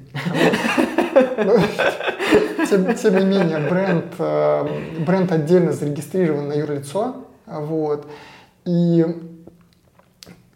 [1.14, 1.56] Ну,
[2.68, 8.10] тем, тем не менее, бренд, э, бренд отдельно зарегистрирован на юрлицо, вот,
[8.64, 9.06] и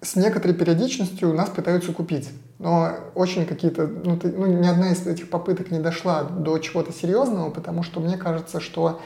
[0.02, 2.30] с некоторой периодичностью нас пытаются купить.
[2.58, 6.92] Но очень какие-то, ну, ты, ну, ни одна из этих попыток не дошла до чего-то
[6.92, 9.00] серьезного, потому что мне кажется, что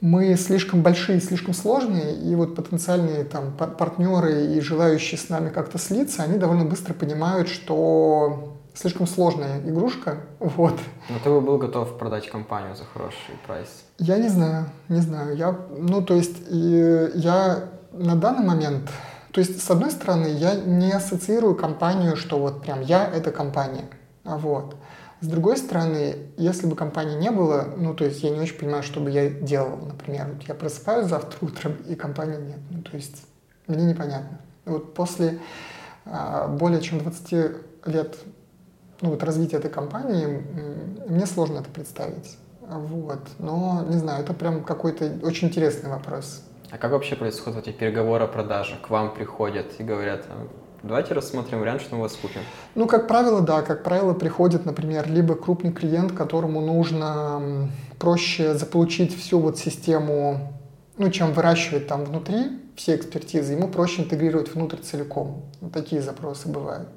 [0.00, 5.78] мы слишком большие, слишком сложные, и вот потенциальные там партнеры и желающие с нами как-то
[5.78, 10.74] слиться, они довольно быстро понимают, что слишком сложная игрушка, вот.
[11.08, 13.68] Но ты бы был готов продать компанию за хороший прайс?
[13.98, 15.36] Я не знаю, не знаю.
[15.36, 18.88] Я, ну, то есть, я на данный момент,
[19.32, 23.86] то есть, с одной стороны, я не ассоциирую компанию, что вот прям я— это компания,
[24.24, 24.76] вот.
[25.20, 28.82] С другой стороны, если бы компании не было, ну, то есть я не очень понимаю,
[28.82, 30.28] что бы я делал, например.
[30.32, 32.60] Вот я просыпаюсь завтра утром, и компании нет.
[32.70, 33.24] Ну, то есть
[33.66, 34.40] мне непонятно.
[34.64, 35.40] Вот после
[36.04, 37.32] а, более чем 20
[37.86, 38.18] лет
[39.00, 40.42] ну, вот развития этой компании,
[41.08, 42.36] мне сложно это представить.
[42.60, 43.20] Вот.
[43.38, 46.42] Но, не знаю, это прям какой-то очень интересный вопрос.
[46.70, 48.76] А как вообще происходят эти переговоры о продаже?
[48.82, 50.46] К вам приходят и говорят, «А,
[50.82, 52.40] давайте рассмотрим вариант, что мы вас купим.
[52.74, 53.62] Ну, как правило, да.
[53.62, 57.68] Как правило, приходит, например, либо крупный клиент, которому нужно
[57.98, 60.52] проще заполучить всю вот систему,
[60.96, 65.42] ну, чем выращивать там внутри все экспертизы, ему проще интегрировать внутрь целиком.
[65.60, 66.88] Вот такие запросы бывают.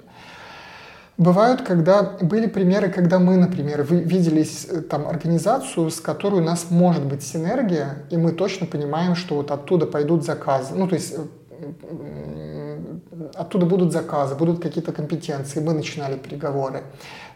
[1.17, 6.67] Бывают, когда были примеры, когда мы, например, виделись э, там организацию, с которой у нас
[6.69, 10.73] может быть синергия, и мы точно понимаем, что вот оттуда пойдут заказы.
[10.73, 11.17] Ну, то есть э,
[13.35, 16.83] оттуда будут заказы, будут какие-то компетенции, мы начинали переговоры.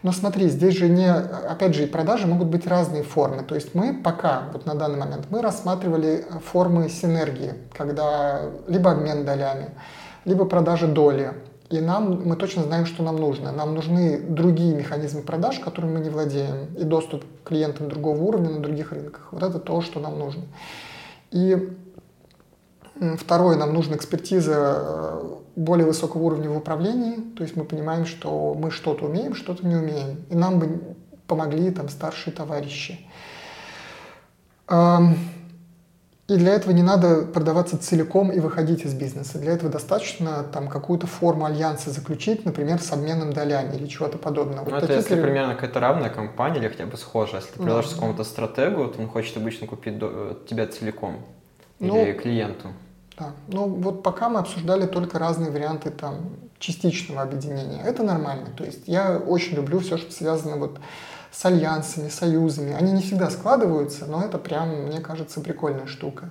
[0.02, 3.42] Но смотри, здесь же не, опять же, и продажи могут быть разные формы.
[3.42, 9.24] То есть мы пока, вот на данный момент, мы рассматривали формы синергии, когда либо обмен
[9.24, 9.70] долями,
[10.24, 11.32] либо продажа доли,
[11.68, 13.50] и нам, мы точно знаем, что нам нужно.
[13.50, 18.50] Нам нужны другие механизмы продаж, которыми мы не владеем, и доступ к клиентам другого уровня
[18.50, 19.28] на других рынках.
[19.32, 20.44] Вот это то, что нам нужно.
[21.32, 21.76] И
[23.18, 28.54] второе, нам нужна экспертиза э, более высокого уровня в управлении, то есть мы понимаем, что
[28.54, 30.24] мы что-то умеем, что-то не умеем.
[30.30, 30.96] И нам бы
[31.26, 33.00] помогли там старшие товарищи.
[36.28, 39.38] И для этого не надо продаваться целиком и выходить из бизнеса.
[39.38, 44.64] Для этого достаточно там какую-то форму альянса заключить, например, с обменом долями или чего-то подобного.
[44.64, 47.42] Ну, вот это если примерно какая-то равная компания или хотя бы схожая.
[47.42, 47.94] Если ты приложишь да.
[47.94, 51.24] какому-то стратегу, то он хочет обычно купить до, э, тебя целиком
[51.78, 52.70] ну, или клиенту.
[53.18, 53.32] Да.
[53.48, 57.82] Ну вот пока мы обсуждали только разные варианты там частичного объединения.
[57.82, 58.48] Это нормально.
[58.56, 60.78] То есть я очень люблю все, что связано вот
[61.30, 62.72] с альянсами, союзами.
[62.72, 66.30] Они не всегда складываются, но это прям, мне кажется, прикольная штука.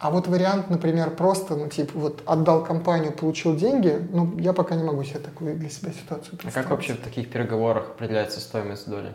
[0.00, 4.74] А вот вариант, например, просто, ну, типа, вот отдал компанию, получил деньги, ну, я пока
[4.74, 6.56] не могу себе такую для себя ситуацию представить.
[6.56, 9.14] А как вообще в таких переговорах определяется стоимость доли?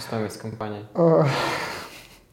[0.00, 0.84] Стоимость компании?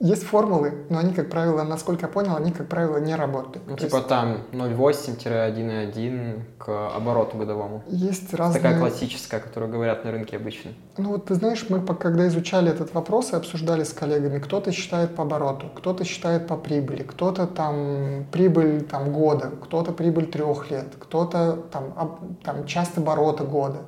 [0.02, 3.68] Есть формулы, но они, как правило, насколько я понял, они, как правило, не работают.
[3.68, 4.08] Ну, типа есть...
[4.08, 7.84] там 0,8-1,1 к обороту годовому.
[7.88, 8.64] Есть разные...
[8.64, 10.72] Такая классическая, которую говорят на рынке обычно.
[10.98, 15.16] Ну вот ты знаешь, мы когда изучали этот вопрос и обсуждали с коллегами, кто-то считает
[15.16, 20.88] по обороту, кто-то считает по прибыли, кто-то там прибыль там, года, кто-то прибыль трех лет,
[21.00, 23.82] кто-то там, там часть оборота года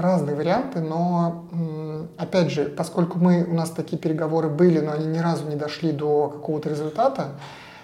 [0.00, 1.46] разные варианты, но
[2.16, 5.92] опять же, поскольку мы, у нас такие переговоры были, но они ни разу не дошли
[5.92, 7.32] до какого-то результата,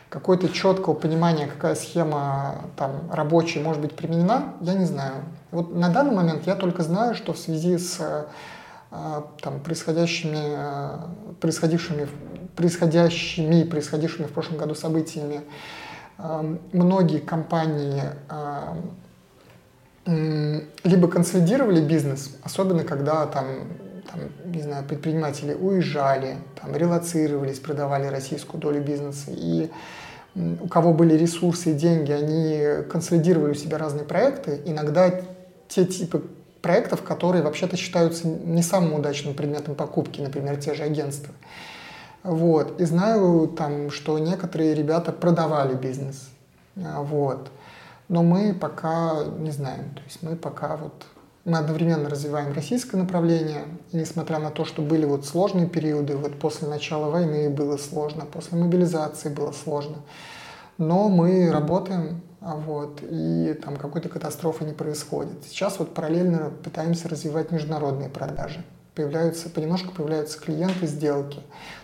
[0.08, 5.14] какое-то четкого понимания, какая схема там рабочая может быть применена, я не знаю.
[5.50, 10.98] Вот на данный момент я только знаю, что в связи с э, там, происходящими, э,
[11.40, 12.08] происходившими,
[12.54, 15.40] происходящими, происходившими в прошлом году событиями,
[16.18, 18.02] э, многие компании
[20.06, 23.46] либо консолидировали бизнес, особенно когда там,
[24.10, 29.68] там не знаю, предприниматели уезжали, там, релацировались, продавали российскую долю бизнеса, и
[30.36, 34.60] у кого были ресурсы и деньги, они консолидировали у себя разные проекты.
[34.64, 35.10] Иногда
[35.68, 36.22] те типы
[36.62, 41.34] проектов, которые вообще-то считаются не самым удачным предметом покупки, например, те же агентства.
[42.22, 42.80] Вот.
[42.80, 46.28] И знаю, там, что некоторые ребята продавали бизнес.
[46.74, 47.50] Вот.
[48.08, 49.94] Но мы пока не знаем.
[49.94, 51.06] То есть мы пока вот
[51.46, 56.38] мы одновременно развиваем российское направление, и несмотря на то, что были вот сложные периоды, вот
[56.40, 59.98] после начала войны было сложно, после мобилизации было сложно,
[60.76, 65.44] но мы работаем, а вот, и там какой-то катастрофы не происходит.
[65.48, 68.64] Сейчас вот параллельно пытаемся развивать международные продажи.
[68.96, 71.40] Появляются, понемножку появляются клиенты, сделки.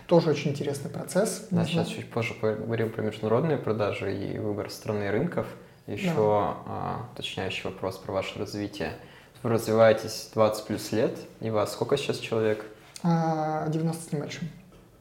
[0.07, 1.47] Тоже очень интересный процесс.
[1.51, 5.47] Да, сейчас чуть позже поговорим про международные продажи и выбор страны и рынков.
[5.87, 6.13] Еще да.
[6.15, 8.93] а, уточняющий вопрос про ваше развитие.
[9.41, 12.65] Вы развиваетесь 20 плюс лет, и вас сколько сейчас человек?
[13.03, 14.49] 90 а, с небольшим.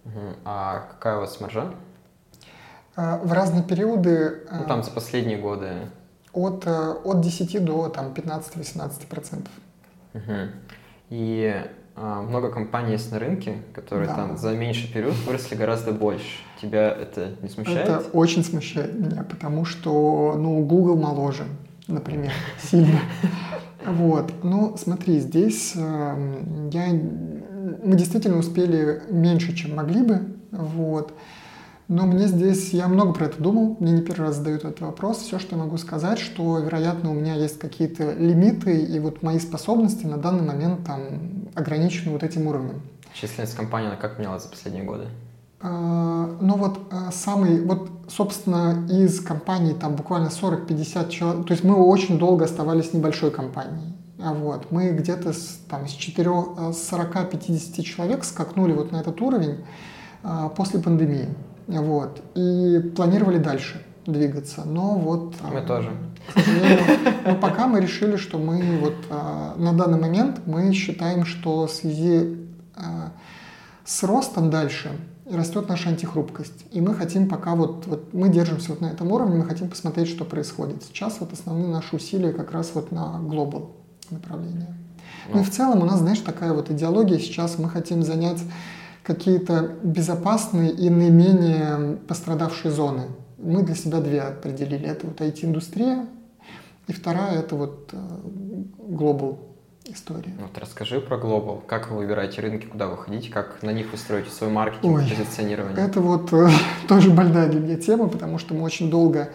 [0.04, 0.20] Угу.
[0.44, 1.72] А какая у вас маржа?
[2.96, 4.42] А, в разные периоды...
[4.50, 5.72] Ну, там за последние годы.
[6.32, 9.46] От, от 10 до там, 15-18%.
[10.14, 10.22] Угу.
[11.10, 11.64] И
[11.94, 14.16] а, много компаний есть на рынке, которые да.
[14.16, 16.38] там за меньший период выросли гораздо больше.
[16.62, 17.88] Тебя это не смущает?
[17.88, 21.42] Это очень смущает меня, потому что, ну, Google моложе,
[21.88, 22.30] например,
[22.62, 23.00] сильно.
[23.84, 24.32] Вот.
[24.44, 30.36] Ну, смотри, здесь э, я, мы действительно успели меньше, чем могли бы.
[30.52, 31.12] Вот.
[31.88, 35.18] Но мне здесь, я много про это думал, мне не первый раз задают этот вопрос.
[35.18, 39.40] Все, что я могу сказать, что, вероятно, у меня есть какие-то лимиты, и вот мои
[39.40, 42.82] способности на данный момент там ограничены вот этим уровнем.
[43.14, 45.08] Численность компании, она как менялась за последние годы?
[45.62, 51.62] А, ну вот а, самый, вот, собственно, из компаний там буквально 40-50 человек, то есть
[51.62, 53.94] мы очень долго оставались небольшой компанией.
[54.20, 59.64] А вот, мы где-то с, там, с 40-50 человек скакнули вот на этот уровень
[60.56, 61.28] после пандемии.
[61.66, 65.34] Вот, и планировали дальше двигаться, но вот...
[65.42, 65.90] Мы а, тоже.
[67.24, 71.70] но пока мы решили, что мы вот а, на данный момент мы считаем, что в
[71.70, 72.36] связи
[72.76, 73.12] а,
[73.84, 74.90] с ростом дальше
[75.32, 76.66] растет наша антихрупкость.
[76.70, 80.08] И мы хотим пока вот, вот мы держимся вот на этом уровне, мы хотим посмотреть,
[80.08, 80.82] что происходит.
[80.84, 83.72] Сейчас вот основные наши усилия как раз вот на глобал
[84.10, 84.74] направление.
[85.32, 88.42] Ну и в целом у нас, знаешь, такая вот идеология сейчас, мы хотим занять
[89.02, 93.04] какие-то безопасные и наименее пострадавшие зоны.
[93.38, 94.86] Мы для себя две определили.
[94.86, 96.06] Это вот IT-индустрия,
[96.86, 97.92] и вторая это вот
[98.78, 99.51] глобал э,
[99.86, 100.32] история.
[100.40, 101.62] Вот расскажи про глобал.
[101.66, 105.02] Как вы выбираете рынки, куда вы ходите, как на них вы строите свой маркетинг, Ой,
[105.08, 105.84] позиционирование?
[105.84, 106.48] Это вот э,
[106.88, 109.30] тоже больная для меня тема, потому что мы очень долго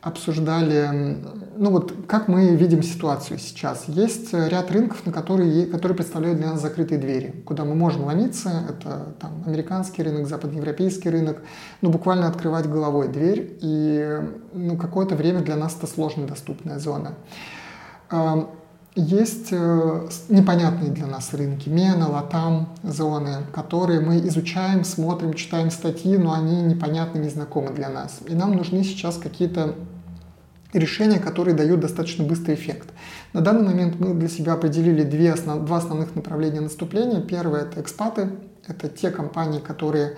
[0.00, 1.18] обсуждали,
[1.56, 3.86] ну вот как мы видим ситуацию сейчас.
[3.88, 8.64] Есть ряд рынков, на которые, которые представляют для нас закрытые двери, куда мы можем ломиться.
[8.68, 11.42] Это там, американский рынок, западноевропейский рынок.
[11.80, 13.58] Ну, буквально открывать головой дверь.
[13.60, 14.20] И
[14.52, 17.14] ну, какое-то время для нас это сложно доступная зона.
[19.00, 26.18] Есть э, непонятные для нас рынки, Мена, Латам, зоны, которые мы изучаем, смотрим, читаем статьи,
[26.18, 28.18] но они непонятны, незнакомы для нас.
[28.26, 29.76] И нам нужны сейчас какие-то
[30.72, 32.88] решения, которые дают достаточно быстрый эффект.
[33.32, 37.20] На данный момент мы для себя определили две основ, два основных направления наступления.
[37.20, 38.30] Первое– это экспаты,
[38.66, 40.16] это те компании, которые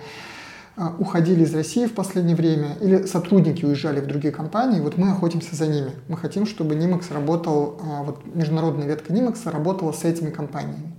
[0.89, 5.55] уходили из России в последнее время, или сотрудники уезжали в другие компании, вот мы охотимся
[5.55, 5.91] за ними.
[6.07, 10.93] Мы хотим, чтобы Nimax работал, а, вот международная ветка Nimax работала с этими компаниями.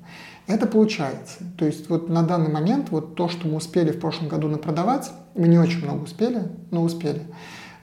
[0.46, 1.44] Это получается.
[1.56, 5.10] То есть вот на данный момент вот то, что мы успели в прошлом году напродавать,
[5.34, 7.22] мы не очень много успели, но успели.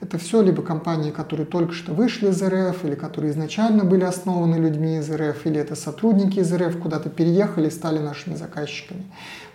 [0.00, 4.56] Это все либо компании, которые только что вышли из РФ, или которые изначально были основаны
[4.56, 9.04] людьми из РФ, или это сотрудники из РФ куда-то переехали и стали нашими заказчиками.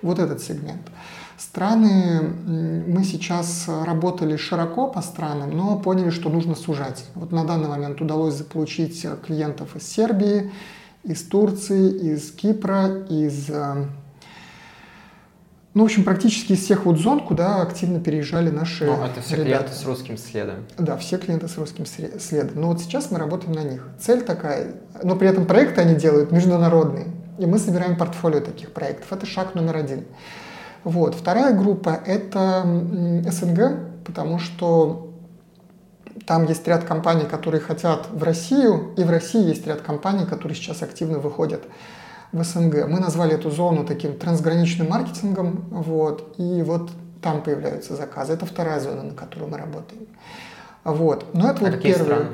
[0.03, 0.83] Вот этот сегмент.
[1.37, 2.21] Страны,
[2.87, 7.05] мы сейчас работали широко по странам, но поняли, что нужно сужать.
[7.13, 10.51] Вот на данный момент удалось заполучить клиентов из Сербии,
[11.03, 13.85] из Турции, из Кипра, из э,
[15.75, 19.35] ну, в общем, практически из всех вот зон, куда активно переезжали наши Ну, это все
[19.35, 19.65] ребята.
[19.65, 20.55] клиенты с русским следом.
[20.77, 22.61] Да, все клиенты с русским следом.
[22.61, 23.85] Но вот сейчас мы работаем на них.
[23.99, 27.07] Цель такая, но при этом проекты они делают международные.
[27.39, 29.11] И мы собираем портфолио таких проектов.
[29.11, 30.05] Это шаг номер один.
[30.85, 31.15] Вот.
[31.15, 32.61] Вторая группа– это
[33.29, 35.11] СНГ, потому что
[36.27, 40.55] там есть ряд компаний, которые хотят в Россию, и в России есть ряд компаний, которые
[40.55, 41.63] сейчас активно выходят
[42.31, 42.87] в СНГ.
[42.87, 46.91] Мы назвали эту зону таким трансграничным маркетингом, вот, и вот
[47.21, 48.33] там появляются заказы.
[48.33, 50.07] Это вторая зона, на которую мы работаем.
[50.83, 51.25] Вот.
[51.33, 52.05] Но это а вот первый.
[52.05, 52.25] Страны?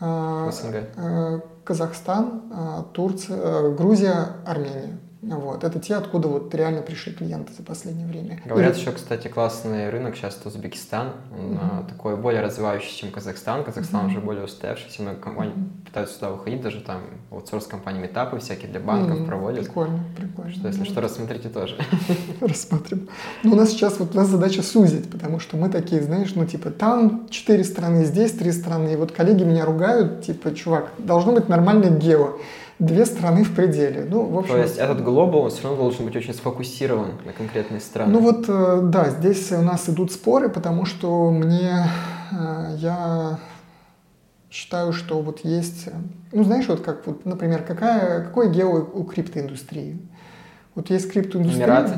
[0.00, 0.74] А, СНГ?
[0.96, 4.98] А, Казахстан, а, Турция, Грузия, Армения.
[5.22, 5.62] Вот.
[5.62, 8.40] Это те, откуда вот реально пришли клиенты за последнее время.
[8.44, 8.80] Говорят, И...
[8.80, 11.12] еще, кстати, классный рынок сейчас Узбекистан.
[11.38, 11.86] Он угу.
[11.88, 13.62] такой более развивающийся, чем Казахстан.
[13.62, 14.10] Казахстан угу.
[14.10, 15.02] уже более устоявшийся.
[15.02, 15.84] Много компаний угу.
[15.86, 16.60] пытаются сюда выходить.
[16.60, 19.26] Даже там аутсорс компаниями этапы всякие для банков угу.
[19.26, 19.64] проводят.
[19.64, 20.50] Прикольно, прикольно.
[20.50, 21.76] Что, если что, рассмотрите тоже.
[22.40, 23.08] Рассмотрим.
[23.44, 26.46] Ну, у нас сейчас вот у нас задача сузить, потому что мы такие, знаешь, ну,
[26.46, 28.94] типа, там четыре страны, здесь три страны.
[28.94, 32.38] И вот коллеги меня ругают, типа, чувак, должно быть нормальное гео
[32.82, 34.06] две страны в пределе.
[34.08, 37.80] Ну, в общем, То есть этот глобал все равно должен быть очень сфокусирован на конкретные
[37.80, 38.12] страны.
[38.12, 41.86] Ну вот, э, да, здесь у нас идут споры, потому что мне,
[42.32, 43.38] э, я
[44.50, 45.88] считаю, что вот есть,
[46.32, 49.98] ну знаешь, вот как, вот, например, какая, какой гео у криптоиндустрии?
[50.74, 51.64] Вот есть криптоиндустрия.
[51.64, 51.94] Эмираты.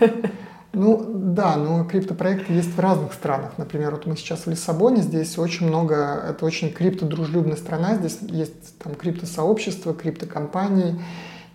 [0.72, 3.58] Ну да, но криптопроекты есть в разных странах.
[3.58, 8.78] Например, вот мы сейчас в Лиссабоне, здесь очень много, это очень криптодружелюбная страна, здесь есть
[8.78, 11.00] там криптосообщество, криптокомпании.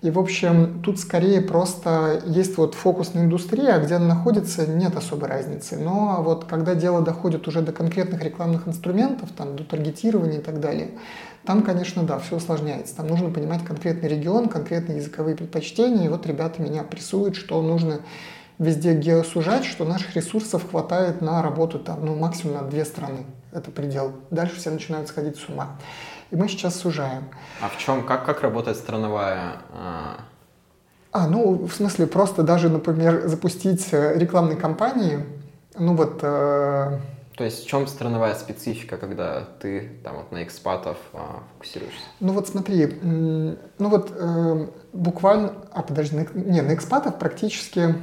[0.02, 4.96] И, в общем, тут скорее просто есть вот фокусная индустрия, а где она находится, нет
[4.98, 5.78] особой разницы.
[5.80, 10.60] Но вот когда дело доходит уже до конкретных рекламных инструментов, там, до таргетирования и так
[10.60, 10.92] далее,
[11.46, 12.96] там, конечно, да, все усложняется.
[12.98, 16.06] Там нужно понимать конкретный регион, конкретные языковые предпочтения.
[16.06, 18.02] И вот ребята меня прессуют, что нужно
[18.58, 23.26] везде геосужать, что наших ресурсов хватает на работу там, ну, максимум на две страны.
[23.52, 24.14] Это предел.
[24.32, 25.78] Дальше все начинают сходить с ума.
[26.32, 27.26] И мы сейчас сужаем.
[27.62, 29.58] А в чем, как, как работает страновая...
[29.72, 30.20] А...
[31.12, 35.26] а, ну, в смысле, просто даже, например, запустить э, рекламные кампании,
[35.78, 36.20] ну вот...
[36.24, 37.00] Э...
[37.38, 42.00] То есть в чем страновая специфика, когда ты там вот на экспатов а, фокусируешься?
[42.22, 43.58] Ну вот смотри, ну
[43.90, 47.94] вот э, буквально, а подожди, на, не, на экспатов практически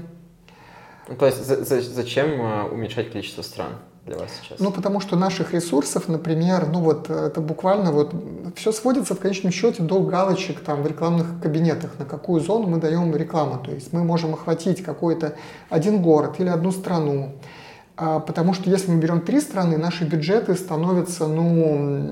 [1.08, 3.72] ну, то есть за, за, зачем э, уменьшать количество стран?
[4.06, 4.58] для вас сейчас?
[4.58, 8.12] Ну, потому что наших ресурсов, например, ну вот это буквально вот
[8.56, 12.78] все сводится в конечном счете до галочек там в рекламных кабинетах, на какую зону мы
[12.78, 13.62] даем рекламу.
[13.64, 15.36] То есть мы можем охватить какой-то
[15.70, 17.34] один город или одну страну.
[17.96, 22.10] А, потому что если мы берем три страны, наши бюджеты становятся, ну,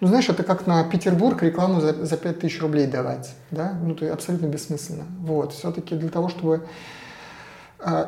[0.00, 3.78] ну, знаешь, это как на Петербург рекламу за, за 5000 рублей давать, да?
[3.82, 5.04] Ну, это абсолютно бессмысленно.
[5.20, 6.66] Вот, все-таки для того, чтобы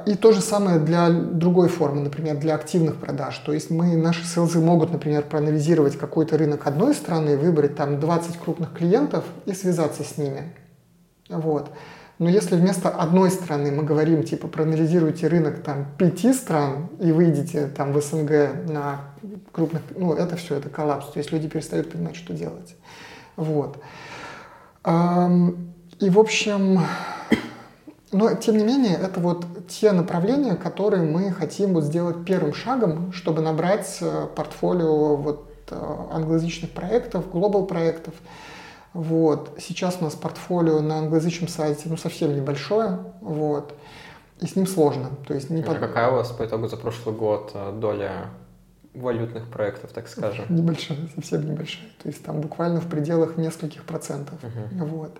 [0.06, 3.36] и то же самое для другой формы, например, для активных продаж.
[3.38, 8.36] То есть мы, наши селзы могут, например, проанализировать какой-то рынок одной страны, выбрать там 20
[8.38, 10.54] крупных клиентов и связаться с ними.
[11.28, 11.70] Вот.
[12.20, 17.66] Но если вместо одной страны мы говорим, типа, проанализируйте рынок там пяти стран и выйдете
[17.66, 19.00] там в СНГ на
[19.50, 21.06] крупных, ну, это все, это коллапс.
[21.08, 22.76] То есть люди перестают понимать, что делать.
[23.34, 23.78] Вот.
[24.86, 26.78] И, в общем,
[28.14, 33.12] но, тем не менее, это вот те направления, которые мы хотим вот сделать первым шагом,
[33.12, 38.14] чтобы набрать э, портфолио вот э, англоязычных проектов, глобал проектов.
[38.92, 39.56] Вот.
[39.58, 43.74] Сейчас у нас портфолио на англоязычном сайте ну, совсем небольшое, вот.
[44.40, 45.10] и с ним сложно.
[45.26, 45.80] То есть не а под...
[45.80, 48.26] какая у вас по итогу за прошлый год э, доля
[48.94, 50.44] валютных проектов, так скажем?
[50.48, 51.88] Небольшая, совсем небольшая.
[52.00, 54.38] То есть там буквально в пределах нескольких процентов.
[54.40, 54.86] Uh-huh.
[54.86, 55.18] Вот.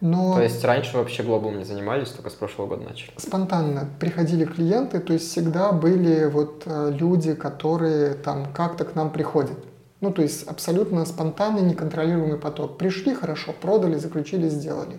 [0.00, 3.12] Но то есть раньше вообще global ом не занимались, только с прошлого года начали?
[3.16, 9.10] Спонтанно приходили клиенты, то есть всегда были вот э, люди, которые там как-то к нам
[9.10, 9.56] приходят.
[10.02, 12.76] Ну, то есть абсолютно спонтанный, неконтролируемый поток.
[12.76, 14.98] Пришли, хорошо, продали, заключили, сделали.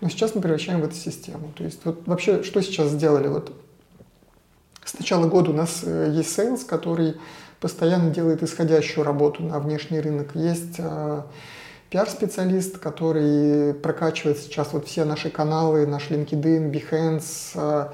[0.00, 1.52] Но сейчас мы превращаем в эту систему.
[1.56, 3.28] То есть вот вообще что сейчас сделали?
[3.28, 3.52] Вот
[4.84, 7.14] с начала года у нас э, есть sales, который
[7.60, 10.34] постоянно делает исходящую работу на внешний рынок.
[10.34, 11.22] Есть э,
[11.92, 17.90] пиар-специалист, который прокачивает сейчас вот все наши каналы, наш LinkedIn, Behance,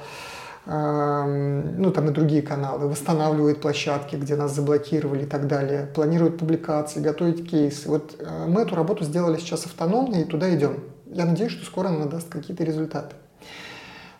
[0.64, 7.00] ну, там и другие каналы, восстанавливает площадки, где нас заблокировали и так далее, планирует публикации,
[7.00, 7.88] готовит кейсы.
[7.88, 10.84] Вот э, мы эту работу сделали сейчас автономно и туда идем.
[11.06, 13.16] Я надеюсь, что скоро она даст какие-то результаты.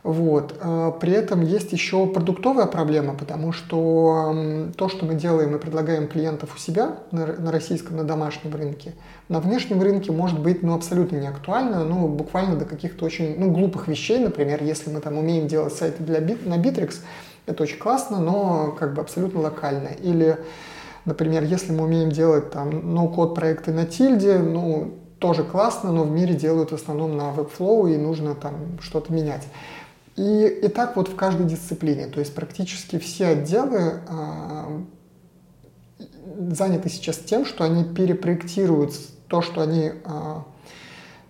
[0.08, 0.54] Вот.
[0.62, 4.34] Э, при этом есть еще продуктовая проблема, потому что
[4.74, 8.94] то, что мы делаем и предлагаем клиентов у себя на российском, на домашнем рынке,
[9.28, 13.50] на внешнем рынке может быть ну, абсолютно не актуально, ну, буквально до каких-то очень ну,
[13.50, 14.18] глупых вещей.
[14.18, 17.00] Например, если мы там умеем делать сайты для, на Bittrex,
[17.44, 19.88] это очень классно, но как бы абсолютно локально.
[19.88, 20.38] Или,
[21.04, 26.10] например, если мы умеем делать там ноу-код проекты на тильде, ну, тоже классно, но в
[26.10, 29.46] мире делают в основном на Webflow, и нужно там что-то менять.
[30.18, 32.08] И, и так вот в каждой дисциплине.
[32.08, 34.82] То есть практически все отделы э,
[36.50, 38.94] заняты сейчас тем, что они перепроектируют
[39.28, 40.36] то, что они э,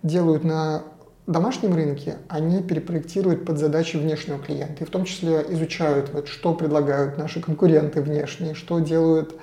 [0.01, 0.81] делают на
[1.27, 4.83] домашнем рынке, они перепроектируют под задачи внешнего клиента.
[4.83, 9.35] И в том числе изучают, вот, что предлагают наши конкуренты внешние, что делают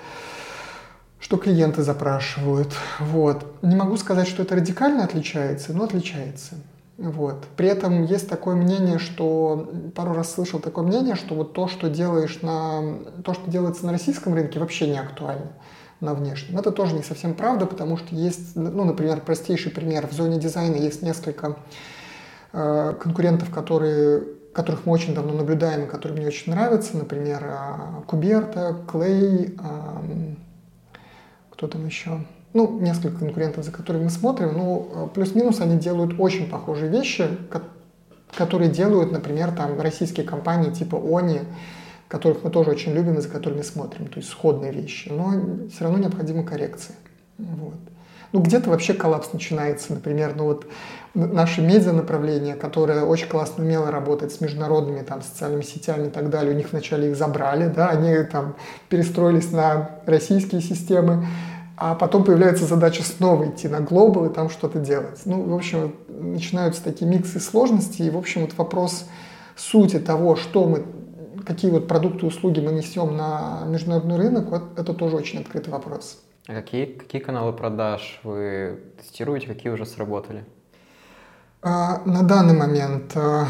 [1.19, 2.73] что клиенты запрашивают.
[3.01, 3.47] Вот.
[3.63, 6.57] Не могу сказать, что это радикально отличается, но отличается.
[6.99, 7.45] Вот.
[7.57, 11.91] При этом есть такое мнение, что пару раз слышал такое мнение, что вот то, что
[11.91, 15.53] делаешь на то, что делается на российском рынке, вообще не актуально
[16.01, 16.59] на внешнем.
[16.59, 20.07] Это тоже не совсем правда, потому что есть, ну, например, простейший пример.
[20.07, 21.57] В зоне дизайна есть несколько
[22.53, 24.23] э, конкурентов, которые,
[24.55, 26.97] которых мы очень давно наблюдаем и которые мне очень нравятся.
[26.97, 30.35] Например, э, Куберта, Клей, э,
[31.51, 32.21] кто там еще?
[32.57, 37.29] Ну, несколько конкурентов, за которыми мы смотрим, ну, э, плюс-минус они делают очень похожие вещи,
[38.35, 41.41] которые делают, например, там российские компании типа Они,
[42.09, 45.85] которых мы тоже очень любим и за которыми смотрим, то есть сходные вещи, но все
[45.85, 46.95] равно необходимы коррекции.
[47.37, 47.77] Вот.
[48.33, 50.67] Ну, где-то вообще коллапс начинается, например, ну вот
[51.15, 56.31] наше медиа направление, которое очень классно умело работать с международными там социальными сетями и так
[56.31, 58.57] далее, у них вначале их забрали, да, они там
[58.89, 61.27] перестроились на российские системы,
[61.77, 65.21] а потом появляется задача снова идти на глобал и там что-то делать.
[65.27, 69.07] Ну, в общем, начинаются такие миксы сложностей, и, в общем, вот вопрос
[69.57, 70.85] сути того, что мы,
[71.45, 75.73] какие вот продукты и услуги мы несем на международный рынок, вот это тоже очень открытый
[75.73, 76.19] вопрос.
[76.49, 80.45] А какие, какие каналы продаж вы тестируете, какие уже сработали?
[81.61, 83.47] А, на данный момент а,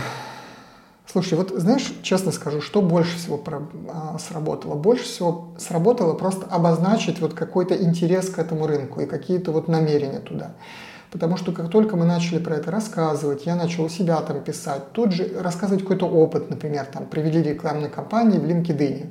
[1.17, 3.43] Слушай, вот знаешь, честно скажу, что больше всего
[3.89, 4.75] а, сработало?
[4.75, 10.19] Больше всего сработало просто обозначить вот какой-то интерес к этому рынку и какие-то вот намерения
[10.19, 10.57] туда.
[11.11, 15.13] Потому что как только мы начали про это рассказывать, я начал себя там писать, тут
[15.13, 19.07] же рассказывать какой-то опыт, например, там провели рекламные кампании в LinkedIn.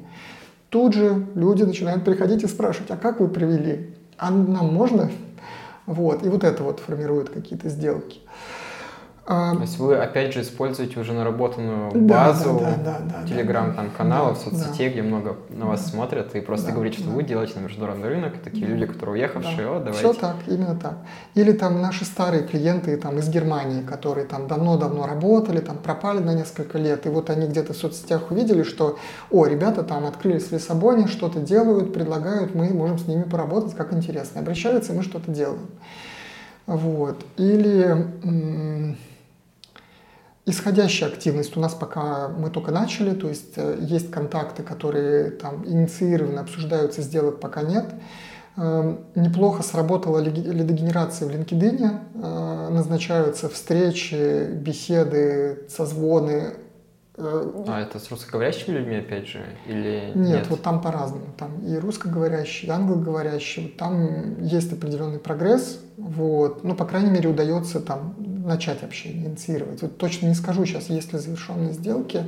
[0.69, 3.95] Тут же люди начинают приходить и спрашивать, а как вы провели?
[4.19, 5.10] А нам можно?
[5.88, 8.19] Вот, и вот это вот формирует какие-то сделки.
[9.26, 14.91] То есть вы опять же используете уже наработанную базу да, да, да, телеграм-каналов, да, соцсетей,
[14.91, 17.15] где много на вас смотрят, и просто да, говорите, что да.
[17.15, 18.73] вы делаете на международный рынок, и такие да.
[18.73, 19.77] люди, которые уехавшие, да.
[19.77, 19.99] о, давайте.
[19.99, 20.97] Все так, именно так.
[21.34, 26.35] Или там наши старые клиенты там, из Германии, которые там давно-давно работали, там пропали на
[26.35, 28.99] несколько лет, и вот они где-то в соцсетях увидели, что,
[29.31, 33.91] о, ребята там открылись в Лиссабоне, что-то делают, предлагают, мы можем с ними поработать, как
[33.91, 34.41] интересно.
[34.41, 35.65] Обращаются, и мы что-то делаем.
[36.68, 37.23] Вот.
[37.38, 38.06] Или
[40.47, 45.65] Исходящая активность у нас пока мы только начали, то есть э, есть контакты, которые там
[45.65, 47.85] инициированы, обсуждаются, сделок пока нет.
[48.57, 56.53] Эм, неплохо сработала лидогенерация в LinkedIn, э, назначаются встречи, беседы, созвоны,
[57.17, 60.15] Э, а это с русскоговорящими людьми, опять же, или нет?
[60.15, 61.27] Нет, вот там по-разному.
[61.38, 63.69] Там и русскоговорящие, и англоговорящие.
[63.69, 66.63] Там есть определенный прогресс, вот.
[66.63, 68.15] Ну, по крайней мере, удается там
[68.45, 69.81] начать общение, инициировать.
[69.81, 72.23] Вот точно не скажу сейчас, есть ли завершенные сделки.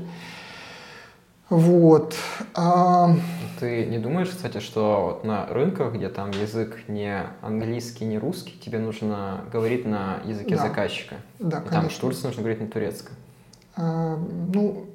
[1.49, 2.15] Вот.
[2.53, 3.15] А...
[3.59, 8.59] Ты не думаешь, кстати, что вот на рынках, где там язык не английский, не русский,
[8.59, 10.63] тебе нужно говорить на языке да.
[10.63, 11.15] заказчика?
[11.39, 11.71] Да, и конечно.
[11.71, 13.15] там в Турции нужно говорить на турецком.
[13.77, 14.19] А,
[14.53, 14.87] ну,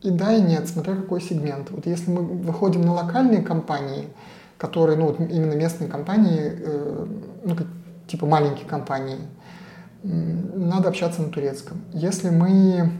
[0.00, 1.70] и да, и нет, смотря какой сегмент.
[1.70, 4.08] Вот если мы выходим на локальные компании,
[4.56, 7.06] которые, ну, вот именно местные компании, э,
[7.44, 7.66] ну, как,
[8.06, 9.18] типа маленькие компании,
[10.04, 11.80] надо общаться на турецком.
[11.92, 12.90] Если мы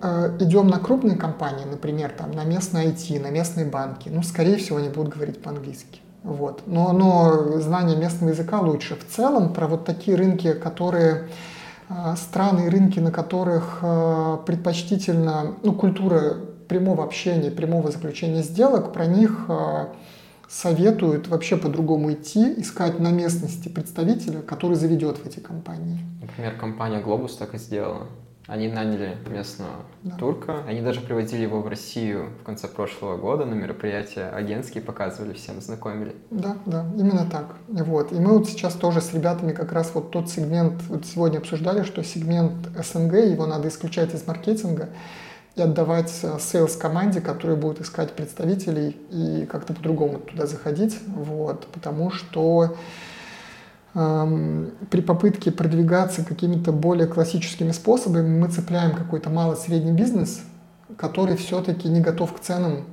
[0.00, 4.56] э, идем на крупные компании, например, там, на местные IT, на местные банки, ну, скорее
[4.56, 6.00] всего, они будут говорить по-английски.
[6.22, 6.62] Вот.
[6.66, 8.96] Но, но знание местного языка лучше.
[8.96, 11.28] В целом, про вот такие рынки, которые
[11.88, 16.36] а, страны и рынки, на которых а, предпочтительно ну, культура
[16.68, 19.46] прямого общения, прямого заключения сделок, про них
[20.48, 26.00] советуют вообще по-другому идти, искать на местности представителя, который заведет в эти компании.
[26.22, 28.06] Например, компания Globus так и сделала.
[28.46, 30.16] Они наняли местного да.
[30.16, 35.34] турка, они даже привозили его в Россию в конце прошлого года на мероприятия агентские, показывали
[35.34, 36.16] всем, знакомили.
[36.30, 37.56] Да, да, именно так.
[37.68, 38.10] Вот.
[38.10, 41.82] И мы вот сейчас тоже с ребятами как раз вот тот сегмент, вот сегодня обсуждали,
[41.82, 44.88] что сегмент СНГ, его надо исключать из маркетинга
[45.58, 46.10] и отдавать
[46.40, 52.76] sales команде, которая будет искать представителей и как-то по-другому туда заходить, вот, потому что
[53.92, 60.42] при попытке продвигаться какими-то более классическими способами мы цепляем какой-то малый-средний бизнес,
[60.96, 62.84] который все-таки не готов к ценам.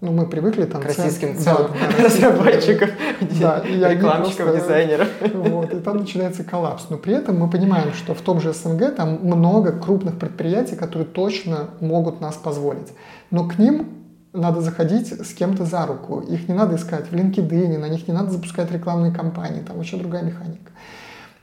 [0.00, 0.80] Ну, мы привыкли там...
[0.80, 2.90] К российским ценам да, разработчиков,
[3.38, 5.08] да, и рекламщиков, просто, дизайнеров.
[5.34, 6.86] Вот, и там начинается коллапс.
[6.88, 11.06] Но при этом мы понимаем, что в том же СНГ там много крупных предприятий, которые
[11.06, 12.88] точно могут нас позволить.
[13.30, 13.88] Но к ним
[14.32, 16.20] надо заходить с кем-то за руку.
[16.20, 19.98] Их не надо искать в LinkedIn, на них не надо запускать рекламные кампании, там вообще
[19.98, 20.72] другая механика.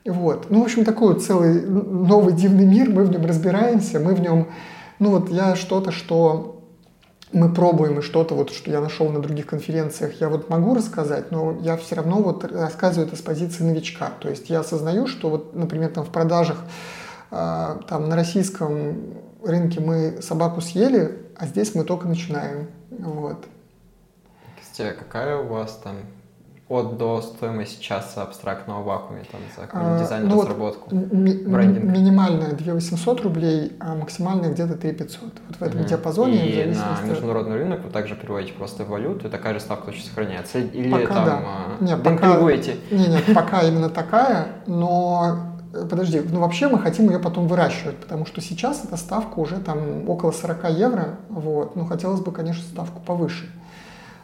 [0.04, 0.48] Вот.
[0.50, 4.22] Ну, в общем, такой вот целый новый дивный мир, мы в нем разбираемся, мы в
[4.22, 4.48] нем,
[4.98, 6.57] ну вот я что-то, что
[7.34, 11.32] мы пробуем и что-то, вот, что я нашел на других конференциях, я вот могу рассказать,
[11.32, 14.12] но я все равно вот рассказываю это с позиции новичка.
[14.20, 16.58] То есть я осознаю, что вот, например, там в продажах
[17.32, 19.14] э, там на российском
[19.44, 22.68] рынке мы собаку съели, а здесь мы только начинаем.
[22.91, 23.45] Вот.
[24.62, 25.98] Кстати, какая у вас там
[26.69, 31.85] от до стоимость часа абстрактного вакууме там, за а, дизайн, ну разработку, вот ми- брендинг?
[31.85, 35.22] Минимальная 2 800 рублей, а максимальная где-то 3 500.
[35.22, 35.88] Вот в этом угу.
[35.88, 36.49] диапазоне.
[36.49, 40.10] И на международный рынок вы также переводите просто в валюту, и такая же ставка точно
[40.10, 40.60] сохраняется?
[40.60, 41.41] Или пока там да.
[41.45, 45.38] А, нет, пока, нет, нет, пока именно такая, но
[45.73, 49.56] э, подожди, ну вообще мы хотим ее потом выращивать, потому что сейчас эта ставка уже
[49.56, 53.49] там около 40 евро, вот, но хотелось бы, конечно, ставку повыше.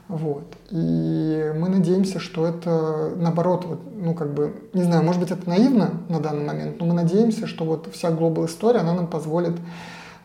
[0.07, 0.43] Вот.
[0.69, 5.47] И мы надеемся, что это наоборот, вот, ну как бы, не знаю, может быть это
[5.47, 9.55] наивно на данный момент, но мы надеемся, что вот вся глобал история, она нам позволит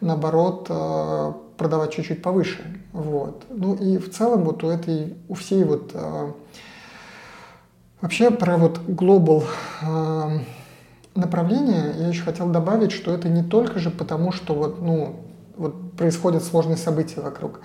[0.00, 2.62] наоборот э, продавать чуть-чуть повыше.
[2.92, 3.44] Вот.
[3.50, 6.32] Ну и в целом вот у этой, у всей вот э,
[8.00, 9.44] вообще про вот глобал
[9.82, 10.38] э,
[11.18, 15.16] направление я еще хотел добавить, что это не только же потому, что вот, ну,
[15.56, 17.60] вот происходят сложные события вокруг,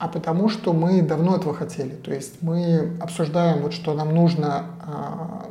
[0.00, 1.90] а потому что мы давно этого хотели.
[1.90, 5.46] То есть мы обсуждаем, вот, что нам нужно а,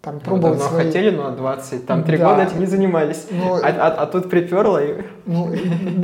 [0.00, 0.86] там, пробовать давно свои...
[0.86, 2.30] хотели, но 20, там, три да.
[2.30, 3.28] года этим не занимались.
[3.30, 3.60] Но...
[3.62, 5.04] А, а, а тут приперло и...
[5.24, 5.54] Ну,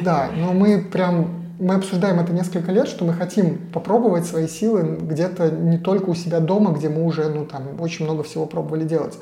[0.01, 4.97] да, но мы прям мы обсуждаем это несколько лет, что мы хотим попробовать свои силы
[5.01, 8.85] где-то не только у себя дома, где мы уже ну, там, очень много всего пробовали
[8.85, 9.19] делать.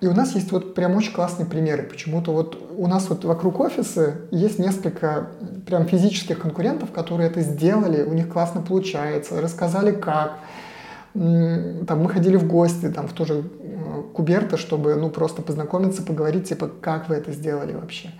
[0.00, 1.82] И у нас есть вот прям очень классные примеры.
[1.82, 5.28] Почему-то вот у нас вот вокруг офиса есть несколько
[5.66, 10.38] прям физических конкурентов, которые это сделали, у них классно получается, рассказали как.
[11.14, 16.46] Там мы ходили в гости, там в тоже э, Куберта, чтобы ну просто познакомиться, поговорить,
[16.46, 18.10] типа, как вы это сделали вообще.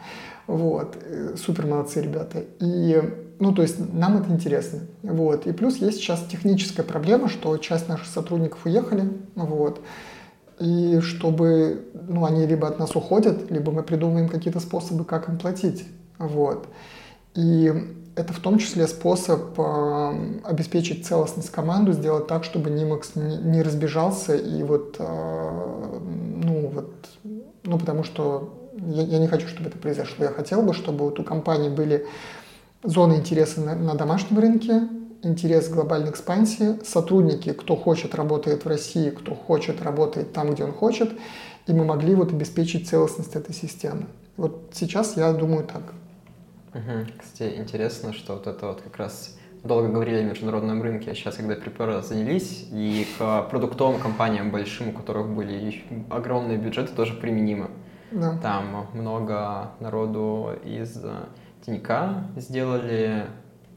[0.46, 0.96] Вот.
[1.02, 2.42] Э, супер молодцы ребята.
[2.58, 3.02] И
[3.38, 4.80] ну, то есть нам это интересно.
[5.02, 5.46] Вот.
[5.46, 9.12] И плюс есть сейчас техническая проблема, что часть наших сотрудников уехали.
[9.34, 9.82] Вот
[10.58, 15.38] и чтобы ну, они либо от нас уходят, либо мы придумываем какие-то способы, как им
[15.38, 15.84] платить.
[16.18, 16.66] Вот.
[17.34, 17.72] И
[18.16, 23.62] это в том числе способ э, обеспечить целостность команды, сделать так, чтобы Нимакс не, не
[23.62, 26.94] разбежался и вот, э, ну вот,
[27.64, 30.24] ну потому что я, я не хочу, чтобы это произошло.
[30.24, 32.06] Я хотел бы, чтобы вот у компании были
[32.82, 34.88] зоны интереса на, на домашнем рынке,
[35.26, 36.82] интерес к глобальной экспансии.
[36.84, 41.12] Сотрудники, кто хочет, работает в России, кто хочет, работает там, где он хочет.
[41.66, 44.06] И мы могли вот обеспечить целостность этой системы.
[44.36, 45.82] Вот сейчас я думаю так.
[46.74, 47.06] Угу.
[47.18, 51.36] Кстати, интересно, что вот это вот как раз долго говорили о международном рынке, а сейчас,
[51.36, 57.70] когда припер занялись, и к продуктовым компаниям большим, у которых были огромные бюджеты, тоже применимо.
[58.12, 58.38] Да.
[58.38, 60.96] Там много народу из
[61.64, 63.26] Тинька сделали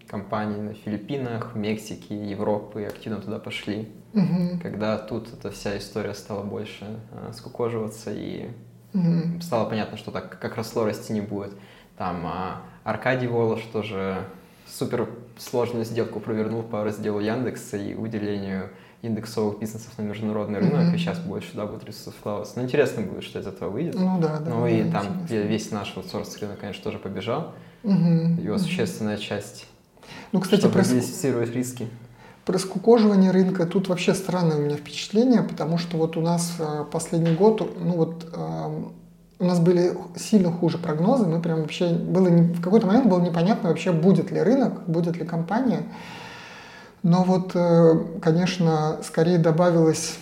[0.09, 3.89] компании на Филиппинах, Мексике, Европы активно туда пошли.
[4.13, 4.59] Угу.
[4.61, 8.49] Когда тут эта вся история стала больше э, скукоживаться и
[8.93, 9.39] угу.
[9.41, 11.53] стало понятно, что так как росло, расти не будет.
[11.97, 14.25] Там э, Аркадий Волош тоже
[14.67, 15.07] супер
[15.37, 18.69] сложную сделку провернул по разделу Яндекса и выделению
[19.01, 20.95] индексовых бизнесов на международный рынок, mm-hmm.
[20.95, 22.57] и сейчас больше да, будет ресурсов вкладываться.
[22.57, 23.95] Но интересно будет, что из этого выйдет.
[23.95, 24.49] Ну да, да.
[24.49, 25.47] Ну да, и да, там интересно.
[25.47, 27.53] весь наш аутсорс рынок, конечно, тоже побежал.
[27.83, 28.41] Mm-hmm.
[28.41, 29.67] Его существенная часть
[30.31, 30.83] ну, кстати, чтобы про...
[30.83, 31.87] диверсифицировать риски.
[32.45, 36.85] Про скукоживание рынка тут вообще странное у меня впечатление, потому что вот у нас э,
[36.91, 38.83] последний год, ну вот э,
[39.39, 43.69] у нас были сильно хуже прогнозы, мы прям вообще, было в какой-то момент было непонятно
[43.69, 45.83] вообще, будет ли рынок, будет ли компания.
[47.03, 50.17] Но вот, э, конечно, скорее добавилось,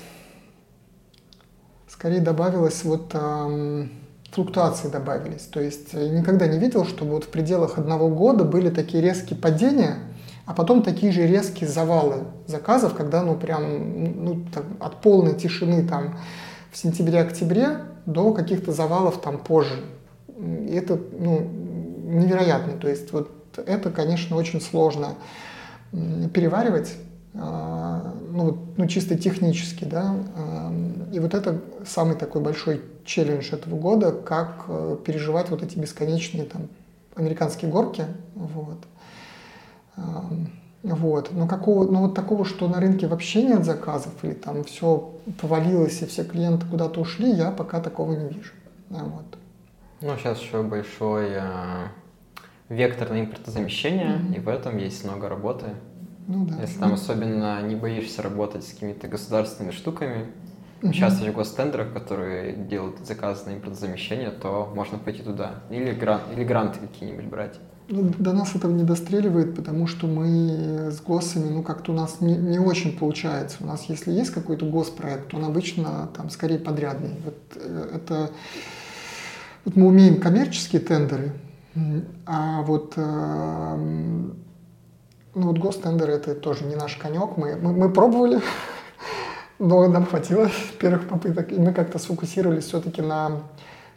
[1.87, 3.89] скорее добавилось вот эм,
[4.37, 5.41] флуктуации добавились.
[5.51, 9.35] То есть я никогда не видел, чтобы вот в пределах одного года были такие резкие
[9.35, 9.95] падения,
[10.45, 15.87] а потом такие же резкие завалы заказов, когда ну прям ну, там, от полной тишины
[15.87, 16.19] там
[16.71, 19.83] в сентябре-октябре до каких-то завалов там позже.
[20.37, 21.39] И это ну,
[22.05, 22.73] невероятно.
[22.73, 25.15] То есть вот это, конечно, очень сложно
[26.31, 26.93] переваривать,
[27.33, 30.15] а, ну, ну чисто технически, да.
[31.07, 35.77] А, и вот это самый такой большой челлендж этого года, как э, переживать вот эти
[35.77, 36.67] бесконечные там
[37.15, 38.05] американские горки,
[38.35, 38.79] вот.
[40.83, 41.31] Вот.
[41.33, 45.11] Но, какого, но вот такого, что на рынке вообще нет заказов, или там все
[45.41, 48.51] повалилось, и все клиенты куда-то ушли, я пока такого не вижу.
[48.89, 49.25] Вот.
[49.99, 51.87] Ну, сейчас еще большой э,
[52.69, 54.35] вектор на импортозамещение, mm-hmm.
[54.35, 55.65] и в этом есть много работы.
[56.27, 56.61] Ну, да.
[56.61, 60.27] Если там особенно не боишься работать с какими-то государственными штуками,
[60.81, 65.63] участвовать в гостендерах, которые делают заказы на импортозамещение, то можно пойти туда.
[65.69, 67.59] Или, гран, или гранты какие-нибудь брать.
[67.89, 72.19] Ну, до нас этого не достреливает, потому что мы с ГОСами, ну, как-то у нас
[72.19, 73.57] не, не очень получается.
[73.61, 77.15] У нас, если есть какой-то госпроект, он обычно там скорее подрядный.
[77.23, 78.31] Вот э, это...
[79.63, 81.33] Вот мы умеем коммерческие тендеры,
[82.25, 84.37] а вот, э, ну,
[85.33, 87.37] вот гостендеры это тоже не наш конек.
[87.37, 88.41] Мы, мы, мы пробовали,
[89.59, 93.43] но нам хватило первых попыток, и мы как-то сфокусировались все-таки на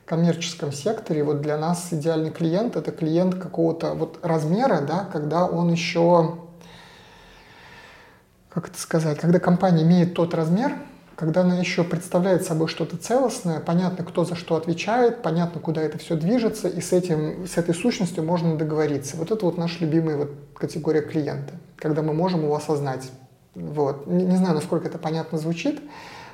[0.05, 5.71] коммерческом секторе, вот для нас идеальный клиент это клиент какого-то вот размера, да, когда он
[5.71, 6.37] еще,
[8.49, 10.73] как это сказать, когда компания имеет тот размер,
[11.15, 15.99] когда она еще представляет собой что-то целостное, понятно, кто за что отвечает, понятно, куда это
[15.99, 19.17] все движется, и с, этим, с этой сущностью можно договориться.
[19.17, 23.11] Вот это вот наша любимая вот категория клиента, когда мы можем его осознать.
[23.55, 24.07] Вот.
[24.07, 25.81] Не, не знаю, насколько это понятно звучит,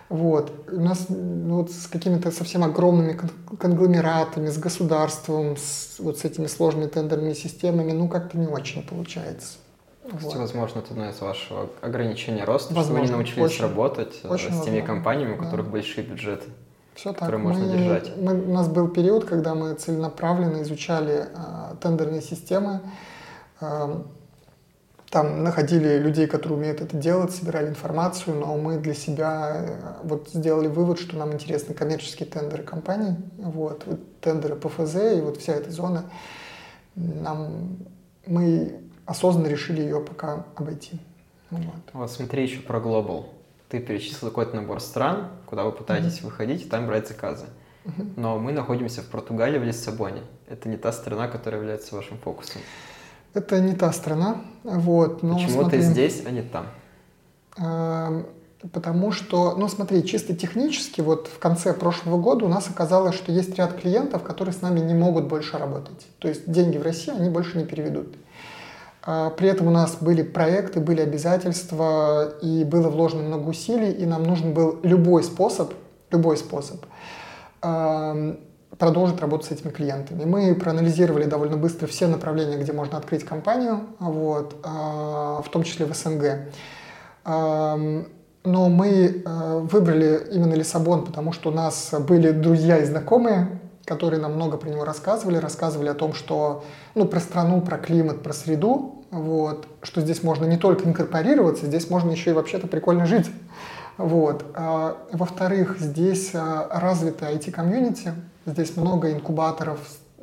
[0.08, 0.52] вот.
[0.70, 3.18] У нас ну, вот с какими-то совсем огромными
[3.58, 9.58] конгломератами, с государством, с, вот с этими сложными тендерными системами, ну, как-то не очень получается.
[10.04, 10.36] Кстати, вот.
[10.36, 14.28] возможно, это одно из вашего ограничения роста, возможно, что вы не научились очень, работать э,
[14.28, 14.86] очень с теми возможно.
[14.86, 15.72] компаниями, у которых да.
[15.72, 16.46] большие бюджеты.
[16.94, 17.38] Все так.
[17.38, 18.12] можно мы, держать.
[18.16, 22.80] Мы, у нас был период, когда мы целенаправленно изучали э, тендерные системы,
[23.60, 24.02] э,
[25.16, 30.28] там находили людей, которые умеют это делать, собирали информацию, но мы для себя э, вот
[30.28, 35.54] сделали вывод, что нам интересны коммерческие тендеры компаний, вот, вот тендеры ПФЗ и вот вся
[35.54, 36.04] эта зона.
[36.96, 37.78] Нам,
[38.26, 41.00] мы осознанно решили ее пока обойти.
[41.50, 41.64] Вот.
[41.94, 43.24] вот смотри еще про Global.
[43.70, 46.24] Ты перечислил какой-то набор стран, куда вы пытаетесь mm-hmm.
[46.24, 47.46] выходить и там брать заказы.
[47.86, 48.12] Mm-hmm.
[48.16, 50.20] Но мы находимся в Португалии, в Лиссабоне.
[50.46, 52.60] Это не та страна, которая является вашим фокусом.
[53.36, 54.38] Это не та страна.
[54.64, 56.66] Вот, но Почему смотри, ты здесь, а не там?
[57.58, 58.22] Э,
[58.72, 63.32] потому что, ну смотри, чисто технически, вот в конце прошлого года у нас оказалось, что
[63.32, 66.06] есть ряд клиентов, которые с нами не могут больше работать.
[66.18, 68.16] То есть деньги в России они больше не переведут.
[69.02, 74.06] А, при этом у нас были проекты, были обязательства, и было вложено много усилий, и
[74.06, 75.74] нам нужен был любой способ,
[76.10, 76.84] любой способ
[78.78, 80.24] продолжить работать с этими клиентами.
[80.24, 85.86] Мы проанализировали довольно быстро все направления, где можно открыть компанию, вот, а, в том числе
[85.86, 86.48] в СНГ.
[88.46, 94.20] Но мы а, выбрали именно Лиссабон, потому что у нас были друзья и знакомые, которые
[94.20, 96.64] нам много про него рассказывали, рассказывали о том, что,
[96.94, 101.90] ну, про страну, про климат, про среду, вот, что здесь можно не только инкорпорироваться, здесь
[101.90, 103.26] можно еще и вообще-то прикольно жить.
[103.96, 104.44] Вот.
[104.54, 108.12] А, во-вторых, здесь развитая IT-комьюнити,
[108.46, 109.80] Здесь много инкубаторов,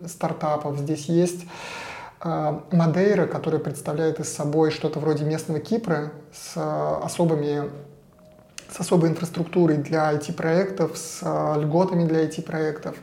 [0.08, 0.80] стартапов.
[0.80, 1.46] Здесь есть
[2.24, 7.70] э, Мадейра, которая представляет из собой что-то вроде местного Кипра с э, особыми
[8.72, 12.96] с особой инфраструктурой для IT-проектов, с э, льготами для IT-проектов.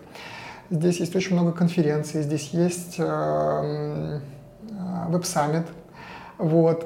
[0.70, 2.96] Здесь есть очень много конференций, здесь есть
[5.08, 5.66] веб-саммит,
[6.38, 6.84] вот.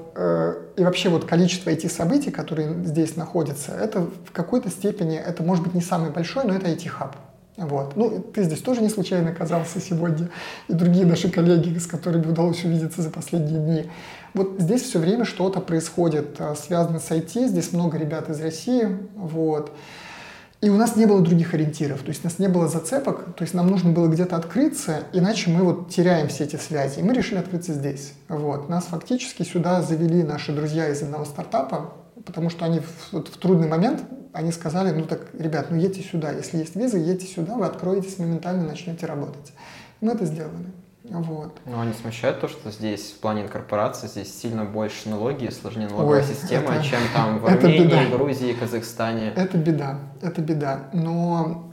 [0.79, 5.75] И вообще вот количество IT-событий, которые здесь находятся, это в какой-то степени, это может быть
[5.75, 7.15] не самый большой, но это IT-хаб.
[7.57, 7.95] Вот.
[7.95, 10.29] Ну, ты здесь тоже не случайно оказался сегодня,
[10.69, 13.91] и другие наши коллеги, с которыми удалось увидеться за последние дни.
[14.35, 18.99] Вот здесь все время что-то происходит, а, связано с IT, здесь много ребят из России,
[19.15, 19.71] вот.
[20.61, 23.43] И у нас не было других ориентиров, то есть у нас не было зацепок, то
[23.43, 27.01] есть нам нужно было где-то открыться, иначе мы вот теряем все эти связи.
[27.01, 28.15] И мы решили открыться здесь.
[28.29, 28.69] Вот.
[28.69, 31.93] Нас фактически сюда завели наши друзья из одного стартапа,
[32.25, 34.03] потому что они в, вот в трудный момент,
[34.33, 38.19] они сказали, ну так, ребят, ну едьте сюда, если есть виза, едьте сюда, вы откроетесь,
[38.19, 39.53] моментально начнете работать.
[40.01, 40.67] Мы это сделали.
[41.05, 41.59] Вот.
[41.67, 45.89] Ну, а не смущает то, что здесь в плане инкорпорации здесь сильно больше налоги, сложнее
[45.89, 48.07] налоговая Ой, система, это, чем там в Армении, беда.
[48.07, 49.33] Грузии, Казахстане.
[49.37, 50.89] Это беда, это беда.
[50.95, 51.71] Но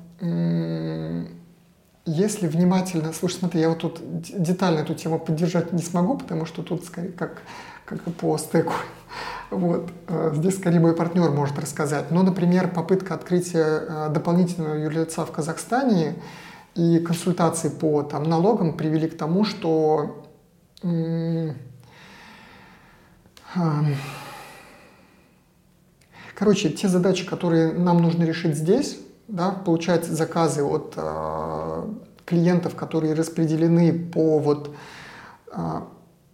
[2.05, 6.61] если внимательно, слушай, смотри, я вот тут детально эту тему поддержать не смогу, потому что
[6.61, 7.41] тут скорее как,
[7.91, 8.73] как по стеку.
[9.49, 9.91] Вот.
[10.07, 12.11] Э, здесь скорее мой партнер может рассказать.
[12.11, 16.15] Но, например, попытка открытия э, дополнительного юрлица в Казахстане
[16.75, 20.25] и консультации по там, налогам привели к тому, что
[26.41, 28.97] Короче, те задачи, которые нам нужно решить здесь,
[29.27, 31.87] да, получать заказы от э,
[32.25, 34.73] клиентов, которые распределены по вот
[35.51, 35.81] э,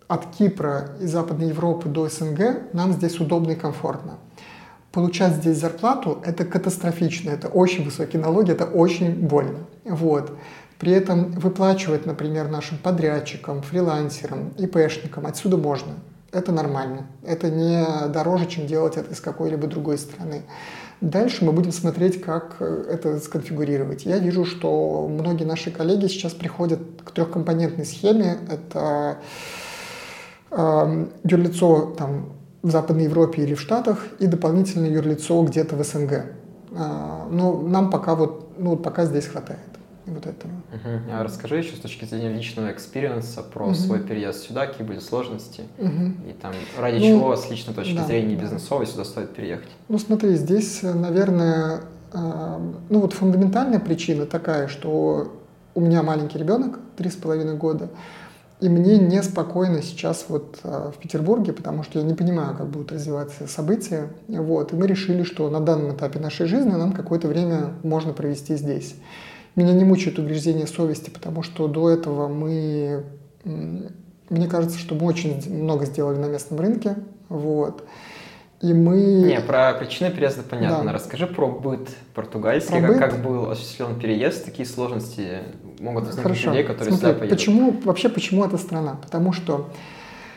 [0.08, 4.18] от Кипра и Западной Европы до СНГ, нам здесь удобно и комфортно.
[4.92, 9.60] Получать здесь зарплату– это катастрофично, это очень высокие налоги, это очень больно.
[9.84, 10.32] Вот.
[10.80, 15.94] При этом выплачивать, например, нашим подрядчикам, фрилансерам, ИПшникам отсюда можно.
[16.32, 17.08] Это нормально.
[17.24, 20.44] Это не дороже, чем делать это из какой-либо другой страны.
[21.02, 24.06] Дальше мы будем смотреть, как э, это сконфигурировать.
[24.06, 28.40] Я вижу, что многие наши коллеги сейчас приходят к трехкомпонентной схеме.
[28.50, 29.20] Это
[30.52, 36.12] юрлицо там, в Западной Европе или в Штатах и дополнительное юрлицо где-то в СНГ.
[36.12, 39.60] Э, но нам пока вот, ну, пока здесь хватает
[40.06, 40.54] вот этого.
[40.74, 41.12] Угу.
[41.14, 43.76] А расскажи еще с точки зрения личного experience а про угу.
[43.76, 46.14] свой переезд сюда, какие были сложности, угу.
[46.30, 48.44] и там ради ну, чего с личной точки да, зрения да.
[48.44, 49.70] бизнесовой сюда стоит переехать.
[49.90, 51.82] Ну смотри, здесь, наверное,
[52.14, 52.60] э,
[52.90, 55.34] ну вот фундаментальная причина такая, что
[55.76, 57.90] у меня маленький ребенок, три с половиной года,
[58.60, 62.92] и мне неспокойно сейчас вот э, в Петербурге, потому что я не понимаю, как будут
[62.92, 64.10] развиваться события.
[64.28, 64.74] Вот.
[64.74, 68.96] И мы решили, что на данном этапе нашей жизни нам какое-то время можно провести здесь.
[69.56, 73.04] Меня не мучают угрызения совести, потому что до этого мы,
[73.44, 76.96] мне кажется, что мы очень много сделали на местном рынке,
[77.30, 77.84] вот.
[78.62, 78.98] И мы...
[78.98, 80.86] Не, про причины переезда понятно.
[80.86, 80.94] Да.
[80.94, 83.00] Расскажи про быт португальский, про как, быт.
[83.00, 85.40] как был осуществлен переезд, какие сложности
[85.80, 86.50] могут возникнуть Хорошо.
[86.50, 87.38] людей, которые Смотри, сюда поедут.
[87.38, 88.98] Почему, вообще, почему эта страна?
[89.04, 89.70] Потому что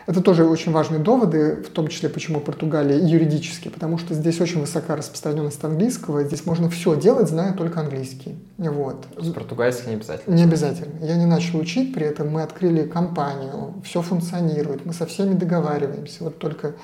[0.06, 4.60] это тоже очень важные доводы, в том числе почему Португалия юридически, потому что здесь очень
[4.60, 8.36] высока распространенность английского, здесь можно все делать, зная только английский.
[8.58, 9.06] Вот.
[9.16, 10.34] С португальский не обязательно?
[10.34, 11.04] Не обязательно.
[11.04, 16.24] Я не начал учить, при этом мы открыли компанию, все функционирует, мы со всеми договариваемся.
[16.24, 16.74] Вот только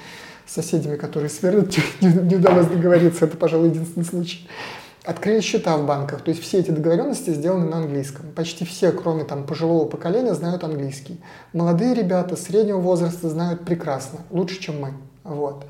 [0.46, 4.48] с соседями, которые сверлят, не, не удалось договориться, это, пожалуй, единственный случай
[5.06, 6.22] открыли счета в банках.
[6.22, 8.26] То есть все эти договоренности сделаны на английском.
[8.34, 11.20] Почти все, кроме там пожилого поколения, знают английский.
[11.52, 14.94] Молодые ребята среднего возраста знают прекрасно, лучше, чем мы.
[15.22, 15.64] Вот.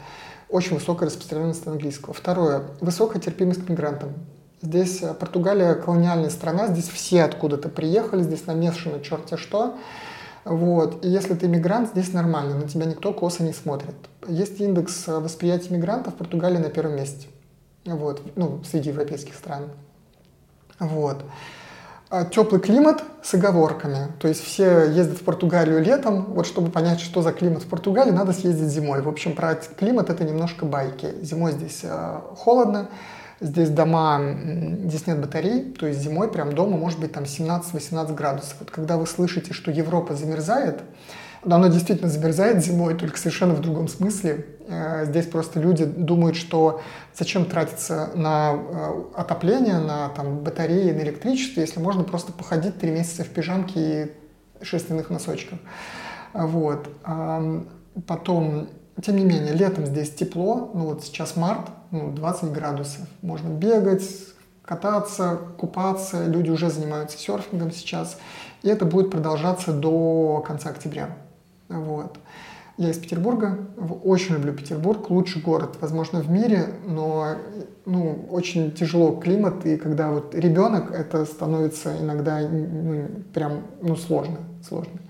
[0.48, 2.14] Очень высокая распространенность английского.
[2.14, 2.62] Второе.
[2.80, 4.14] Высокая терпимость к мигрантам.
[4.62, 9.76] Здесь э, Португалия колониальная страна, здесь все откуда-то приехали, здесь намешано черти что.
[10.46, 11.04] Вот.
[11.04, 13.96] И если ты мигрант, здесь нормально, на тебя никто косо не смотрит.
[14.28, 17.26] Есть индекс восприятия мигрантов, Португалия на первом месте
[17.94, 19.70] вот, ну, среди европейских стран.
[20.78, 21.24] Вот.
[22.08, 24.12] А теплый климат с оговорками.
[24.20, 26.26] То есть все ездят в Португалию летом.
[26.26, 29.02] Вот чтобы понять, что за климат в Португалии, надо съездить зимой.
[29.02, 31.14] В общем, про климат это немножко байки.
[31.22, 32.88] Зимой здесь э, холодно,
[33.40, 34.20] здесь дома,
[34.84, 35.72] здесь нет батарей.
[35.72, 38.56] То есть зимой прям дома может быть там 17-18 градусов.
[38.60, 40.82] Вот когда вы слышите, что Европа замерзает,
[41.44, 44.46] оно действительно замерзает зимой, только совершенно в другом смысле.
[44.68, 46.80] Э, здесь просто люди думают, что
[47.16, 52.90] зачем тратиться на э, отопление, на там, батареи, на электричество, если можно просто походить три
[52.90, 54.04] месяца в пижамке
[54.60, 55.58] и шерстяных носочках.
[56.32, 56.88] Вот.
[58.06, 58.68] Потом,
[59.02, 63.06] тем не менее, летом здесь тепло, ну вот сейчас март, ну, 20 градусов.
[63.22, 64.08] Можно бегать,
[64.64, 68.18] кататься, купаться, люди уже занимаются серфингом сейчас,
[68.62, 71.16] и это будет продолжаться до конца октября.
[71.68, 72.18] Вот.
[72.78, 73.58] Я из Петербурга,
[74.04, 77.36] очень люблю Петербург, лучший город, возможно, в мире, но
[77.86, 84.38] ну, очень тяжело климат, и когда вот ребенок, это становится иногда ну, прям ну, сложно,
[84.62, 85.00] сложно.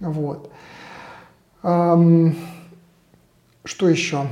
[0.00, 0.50] Вот.
[3.66, 4.26] Что еще?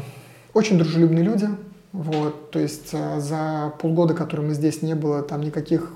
[0.55, 1.48] Очень дружелюбные люди,
[1.93, 5.93] вот, то есть э, за полгода, которые мы здесь, не было там никаких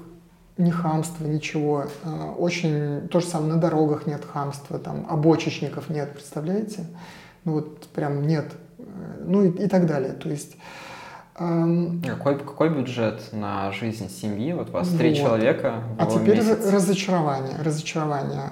[0.58, 1.86] ни хамства, ничего.
[2.04, 6.86] А, очень то же самое на дорогах нет хамства, там обочечников нет, представляете?
[7.44, 8.52] Ну вот прям нет.
[9.24, 10.12] Ну и, и так далее.
[10.12, 10.56] То есть
[11.38, 14.52] Какой, какой бюджет на жизнь семьи?
[14.52, 14.98] Вот у вас вот.
[14.98, 15.84] три человека.
[15.96, 16.68] А теперь месяц.
[16.68, 17.54] разочарование.
[17.62, 18.50] Разочарование.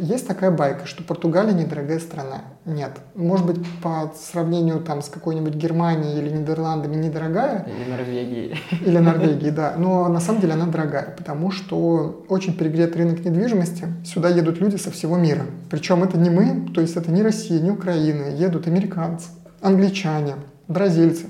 [0.00, 2.42] Есть такая байка, что Португалия недорогая страна.
[2.64, 2.90] Нет.
[3.14, 7.66] Может быть, по сравнению там, с какой-нибудь Германией или Нидерландами недорогая.
[7.68, 8.60] Или Норвегией.
[8.84, 9.74] Или Норвегией, да.
[9.76, 13.86] Но на самом деле она дорогая, потому что очень перегрет рынок недвижимости.
[14.04, 15.42] Сюда едут люди со всего мира.
[15.70, 18.34] Причем это не мы, то есть это не Россия, не Украина.
[18.34, 19.28] Едут американцы,
[19.60, 20.34] англичане,
[20.66, 21.26] бразильцы.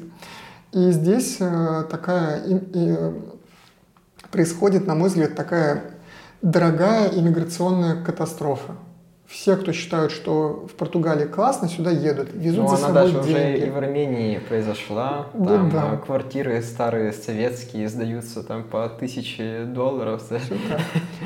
[0.72, 2.42] И здесь э, такая
[4.30, 5.82] происходит, на мой взгляд, такая
[6.40, 8.76] дорогая иммиграционная катастрофа
[9.32, 13.28] все, кто считают, что в Португалии классно, сюда едут, везут ну, за она собой даже
[13.28, 13.56] деньги.
[13.56, 15.28] уже и в Армении произошла.
[15.32, 15.96] Там да, да.
[15.96, 20.22] квартиры старые советские сдаются там по тысяче долларов.
[20.22, 20.80] Все так.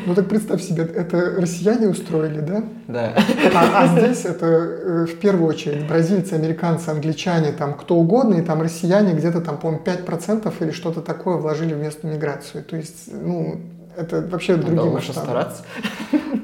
[0.06, 2.62] Ну так представь себе, это россияне устроили, да?
[2.86, 3.14] Да.
[3.54, 8.42] А, а здесь это э, в первую очередь бразильцы, американцы, англичане, там кто угодно, и
[8.42, 12.62] там россияне где-то там, по-моему, 5% или что-то такое вложили в местную миграцию.
[12.62, 13.60] То есть, ну,
[13.96, 15.20] это вообще другие да, масштабы.
[15.20, 15.62] стараться.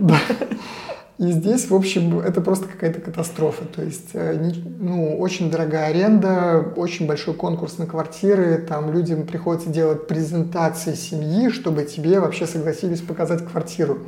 [0.01, 0.17] Да.
[1.19, 3.65] И здесь, в общем, это просто какая-то катастрофа.
[3.67, 9.69] То есть, э, ну, очень дорогая аренда, очень большой конкурс на квартиры, там людям приходится
[9.69, 13.99] делать презентации семьи, чтобы тебе вообще согласились показать квартиру.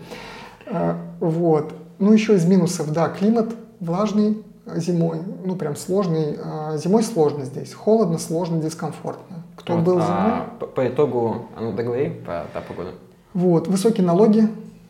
[0.66, 1.74] Э, вот.
[1.98, 4.42] Ну, еще из минусов, да, климат влажный
[4.76, 6.38] зимой, ну, прям сложный.
[6.42, 9.44] Э, зимой сложно здесь, холодно, сложно, дискомфортно.
[9.56, 10.08] Кто вот, был зимой?
[10.08, 12.90] А по, по итогу, а ну, договори по, по погоду.
[13.34, 14.48] Вот, высокие налоги,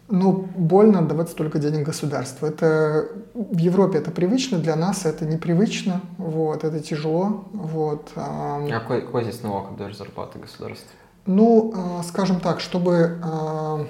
[0.09, 2.47] ну, больно отдавать столько денег государству.
[2.47, 8.11] Это в Европе это привычно, для нас это непривычно, вот, это тяжело, вот.
[8.17, 10.91] А какой, какой здесь налог отдаешь зарплаты государства?
[11.27, 13.87] Ну, а, скажем так, чтобы, а,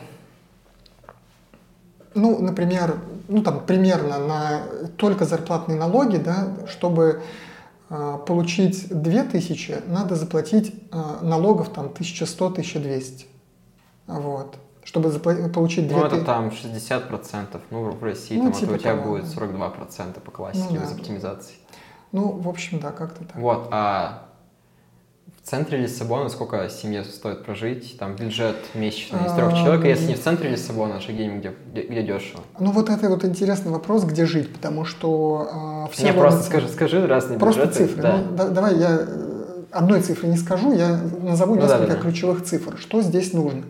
[2.15, 4.62] ну, например, ну там примерно на
[4.97, 7.23] только зарплатные налоги, да, чтобы
[7.91, 13.24] а, получить 2000, надо заплатить налогов там 1100-1200.
[14.07, 18.74] Вот чтобы получить 2 Ну, это там 60%, ну, в России ну, там типа это
[18.74, 20.82] у тебя того, будет 42% по классике ну, да.
[20.82, 21.55] без оптимизации.
[22.12, 23.36] Ну, в общем, да, как-то так.
[23.36, 24.28] Вот, а
[25.43, 27.98] в центре Лиссабона сколько семье стоит прожить?
[27.98, 31.28] Там бюджет месячный из трех а, человек, а если не в центре Лиссабона, а где,
[31.28, 32.43] где, где, дешево?
[32.59, 35.86] Ну, вот это вот интересный вопрос, где жить, потому что...
[35.89, 37.86] Э, все не, просто скажи, скажи разные просто бюджеты.
[37.86, 38.02] цифры.
[38.02, 38.16] Да.
[38.16, 42.01] Ну, да, давай я э, одной цифры не скажу, я назову ну, несколько да, да,
[42.01, 42.78] ключевых цифр.
[42.78, 43.65] Что здесь нужно?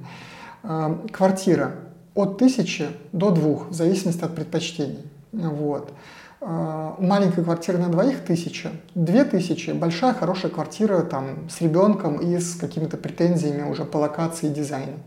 [1.13, 1.73] Квартира
[2.15, 5.05] от тысячи до двух, в зависимости от предпочтений.
[5.33, 5.93] Вот.
[6.41, 12.39] А, маленькая квартира на двоих тысяча, две тысячи, большая хорошая квартира там с ребенком и
[12.39, 14.99] с какими-то претензиями уже по локации и дизайну.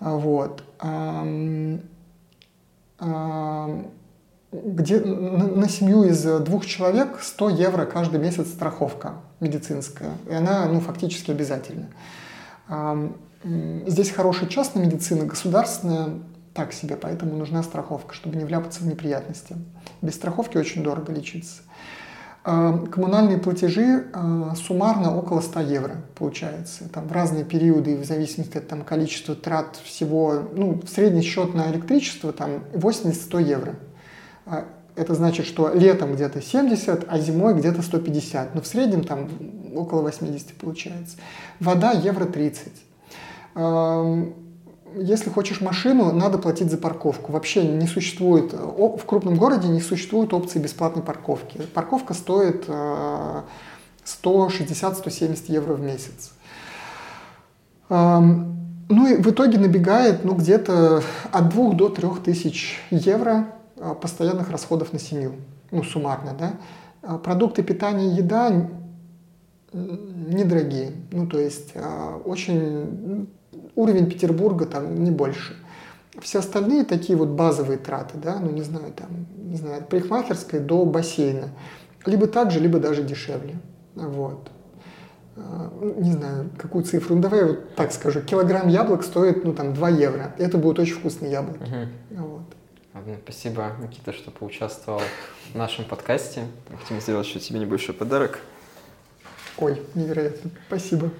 [0.00, 0.62] Вот.
[4.52, 10.80] Где на семью из двух человек 100 евро каждый месяц страховка медицинская, и она ну,
[10.80, 11.88] фактически обязательна.
[13.44, 16.20] Здесь хорошая частная медицина, государственная
[16.54, 19.56] так себе, поэтому нужна страховка, чтобы не вляпаться в неприятности.
[20.00, 21.62] Без страховки очень дорого лечиться.
[22.44, 26.88] А, коммунальные платежи а, суммарно около 100 евро получается.
[26.88, 31.70] Там в разные периоды, в зависимости от там, количества трат всего, ну, средний счет на
[31.70, 33.74] электричество там 80-100 евро.
[34.94, 38.54] Это значит, что летом где-то 70, а зимой где-то 150.
[38.54, 39.28] Но в среднем там
[39.74, 41.16] около 80 получается.
[41.60, 42.72] Вода евро 30
[43.54, 47.32] если хочешь машину, надо платить за парковку.
[47.32, 51.60] Вообще не существует, в крупном городе не существует опции бесплатной парковки.
[51.74, 52.66] Парковка стоит
[54.04, 56.32] 160-170 евро в месяц.
[57.88, 63.46] Ну и в итоге набегает ну, где-то от 2 до 3 тысяч евро
[63.80, 65.32] а, постоянных расходов на семью,
[65.70, 66.52] ну суммарно, да.
[67.00, 68.68] А продукты питания, еда
[69.72, 71.72] недорогие, ну то есть
[72.24, 73.28] очень
[73.74, 75.56] уровень Петербурга там не больше.
[76.20, 80.60] Все остальные такие вот базовые траты, да, ну не знаю, там, не знаю, от парикмахерской
[80.60, 81.48] до бассейна.
[82.04, 83.56] Либо так же, либо даже дешевле.
[83.94, 84.50] Вот.
[85.36, 87.14] А, не знаю, какую цифру.
[87.14, 88.20] Ну, давай вот так скажу.
[88.20, 90.34] Килограмм яблок стоит, ну, там, 2 евро.
[90.38, 91.62] Это будут очень вкусные яблоки.
[91.62, 92.20] Угу.
[92.22, 92.42] Вот.
[92.94, 95.00] Ладно, спасибо, Никита, что поучаствовал
[95.52, 96.42] в нашем подкасте.
[96.82, 98.40] Хотим сделать еще тебе небольшой подарок.
[99.56, 100.50] Ой, невероятно.
[100.66, 101.10] Спасибо.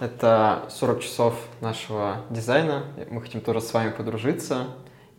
[0.00, 2.84] Это 40 часов нашего дизайна.
[3.10, 4.68] Мы хотим тоже с вами подружиться.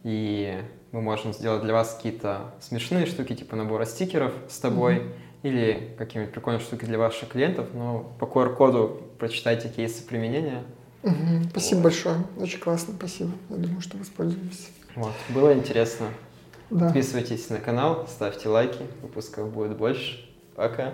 [0.04, 0.58] И
[0.92, 5.14] мы можем сделать для вас какие-то смешные штуки, типа набора стикеров с тобой, mm-hmm.
[5.44, 7.68] или какие-нибудь прикольные штуки для ваших клиентов.
[7.74, 10.64] Но по QR-коду прочитайте кейсы применения.
[11.04, 11.50] Mm-hmm.
[11.50, 11.84] Спасибо вот.
[11.84, 12.16] большое.
[12.38, 12.94] Очень классно.
[12.98, 13.32] Спасибо.
[13.50, 14.68] Я думаю, что воспользуемся.
[14.96, 15.14] Вот.
[15.30, 16.08] Было интересно.
[16.70, 16.86] Да.
[16.86, 18.86] Подписывайтесь на канал, ставьте лайки.
[19.02, 20.30] Выпусков будет больше.
[20.56, 20.94] Пока.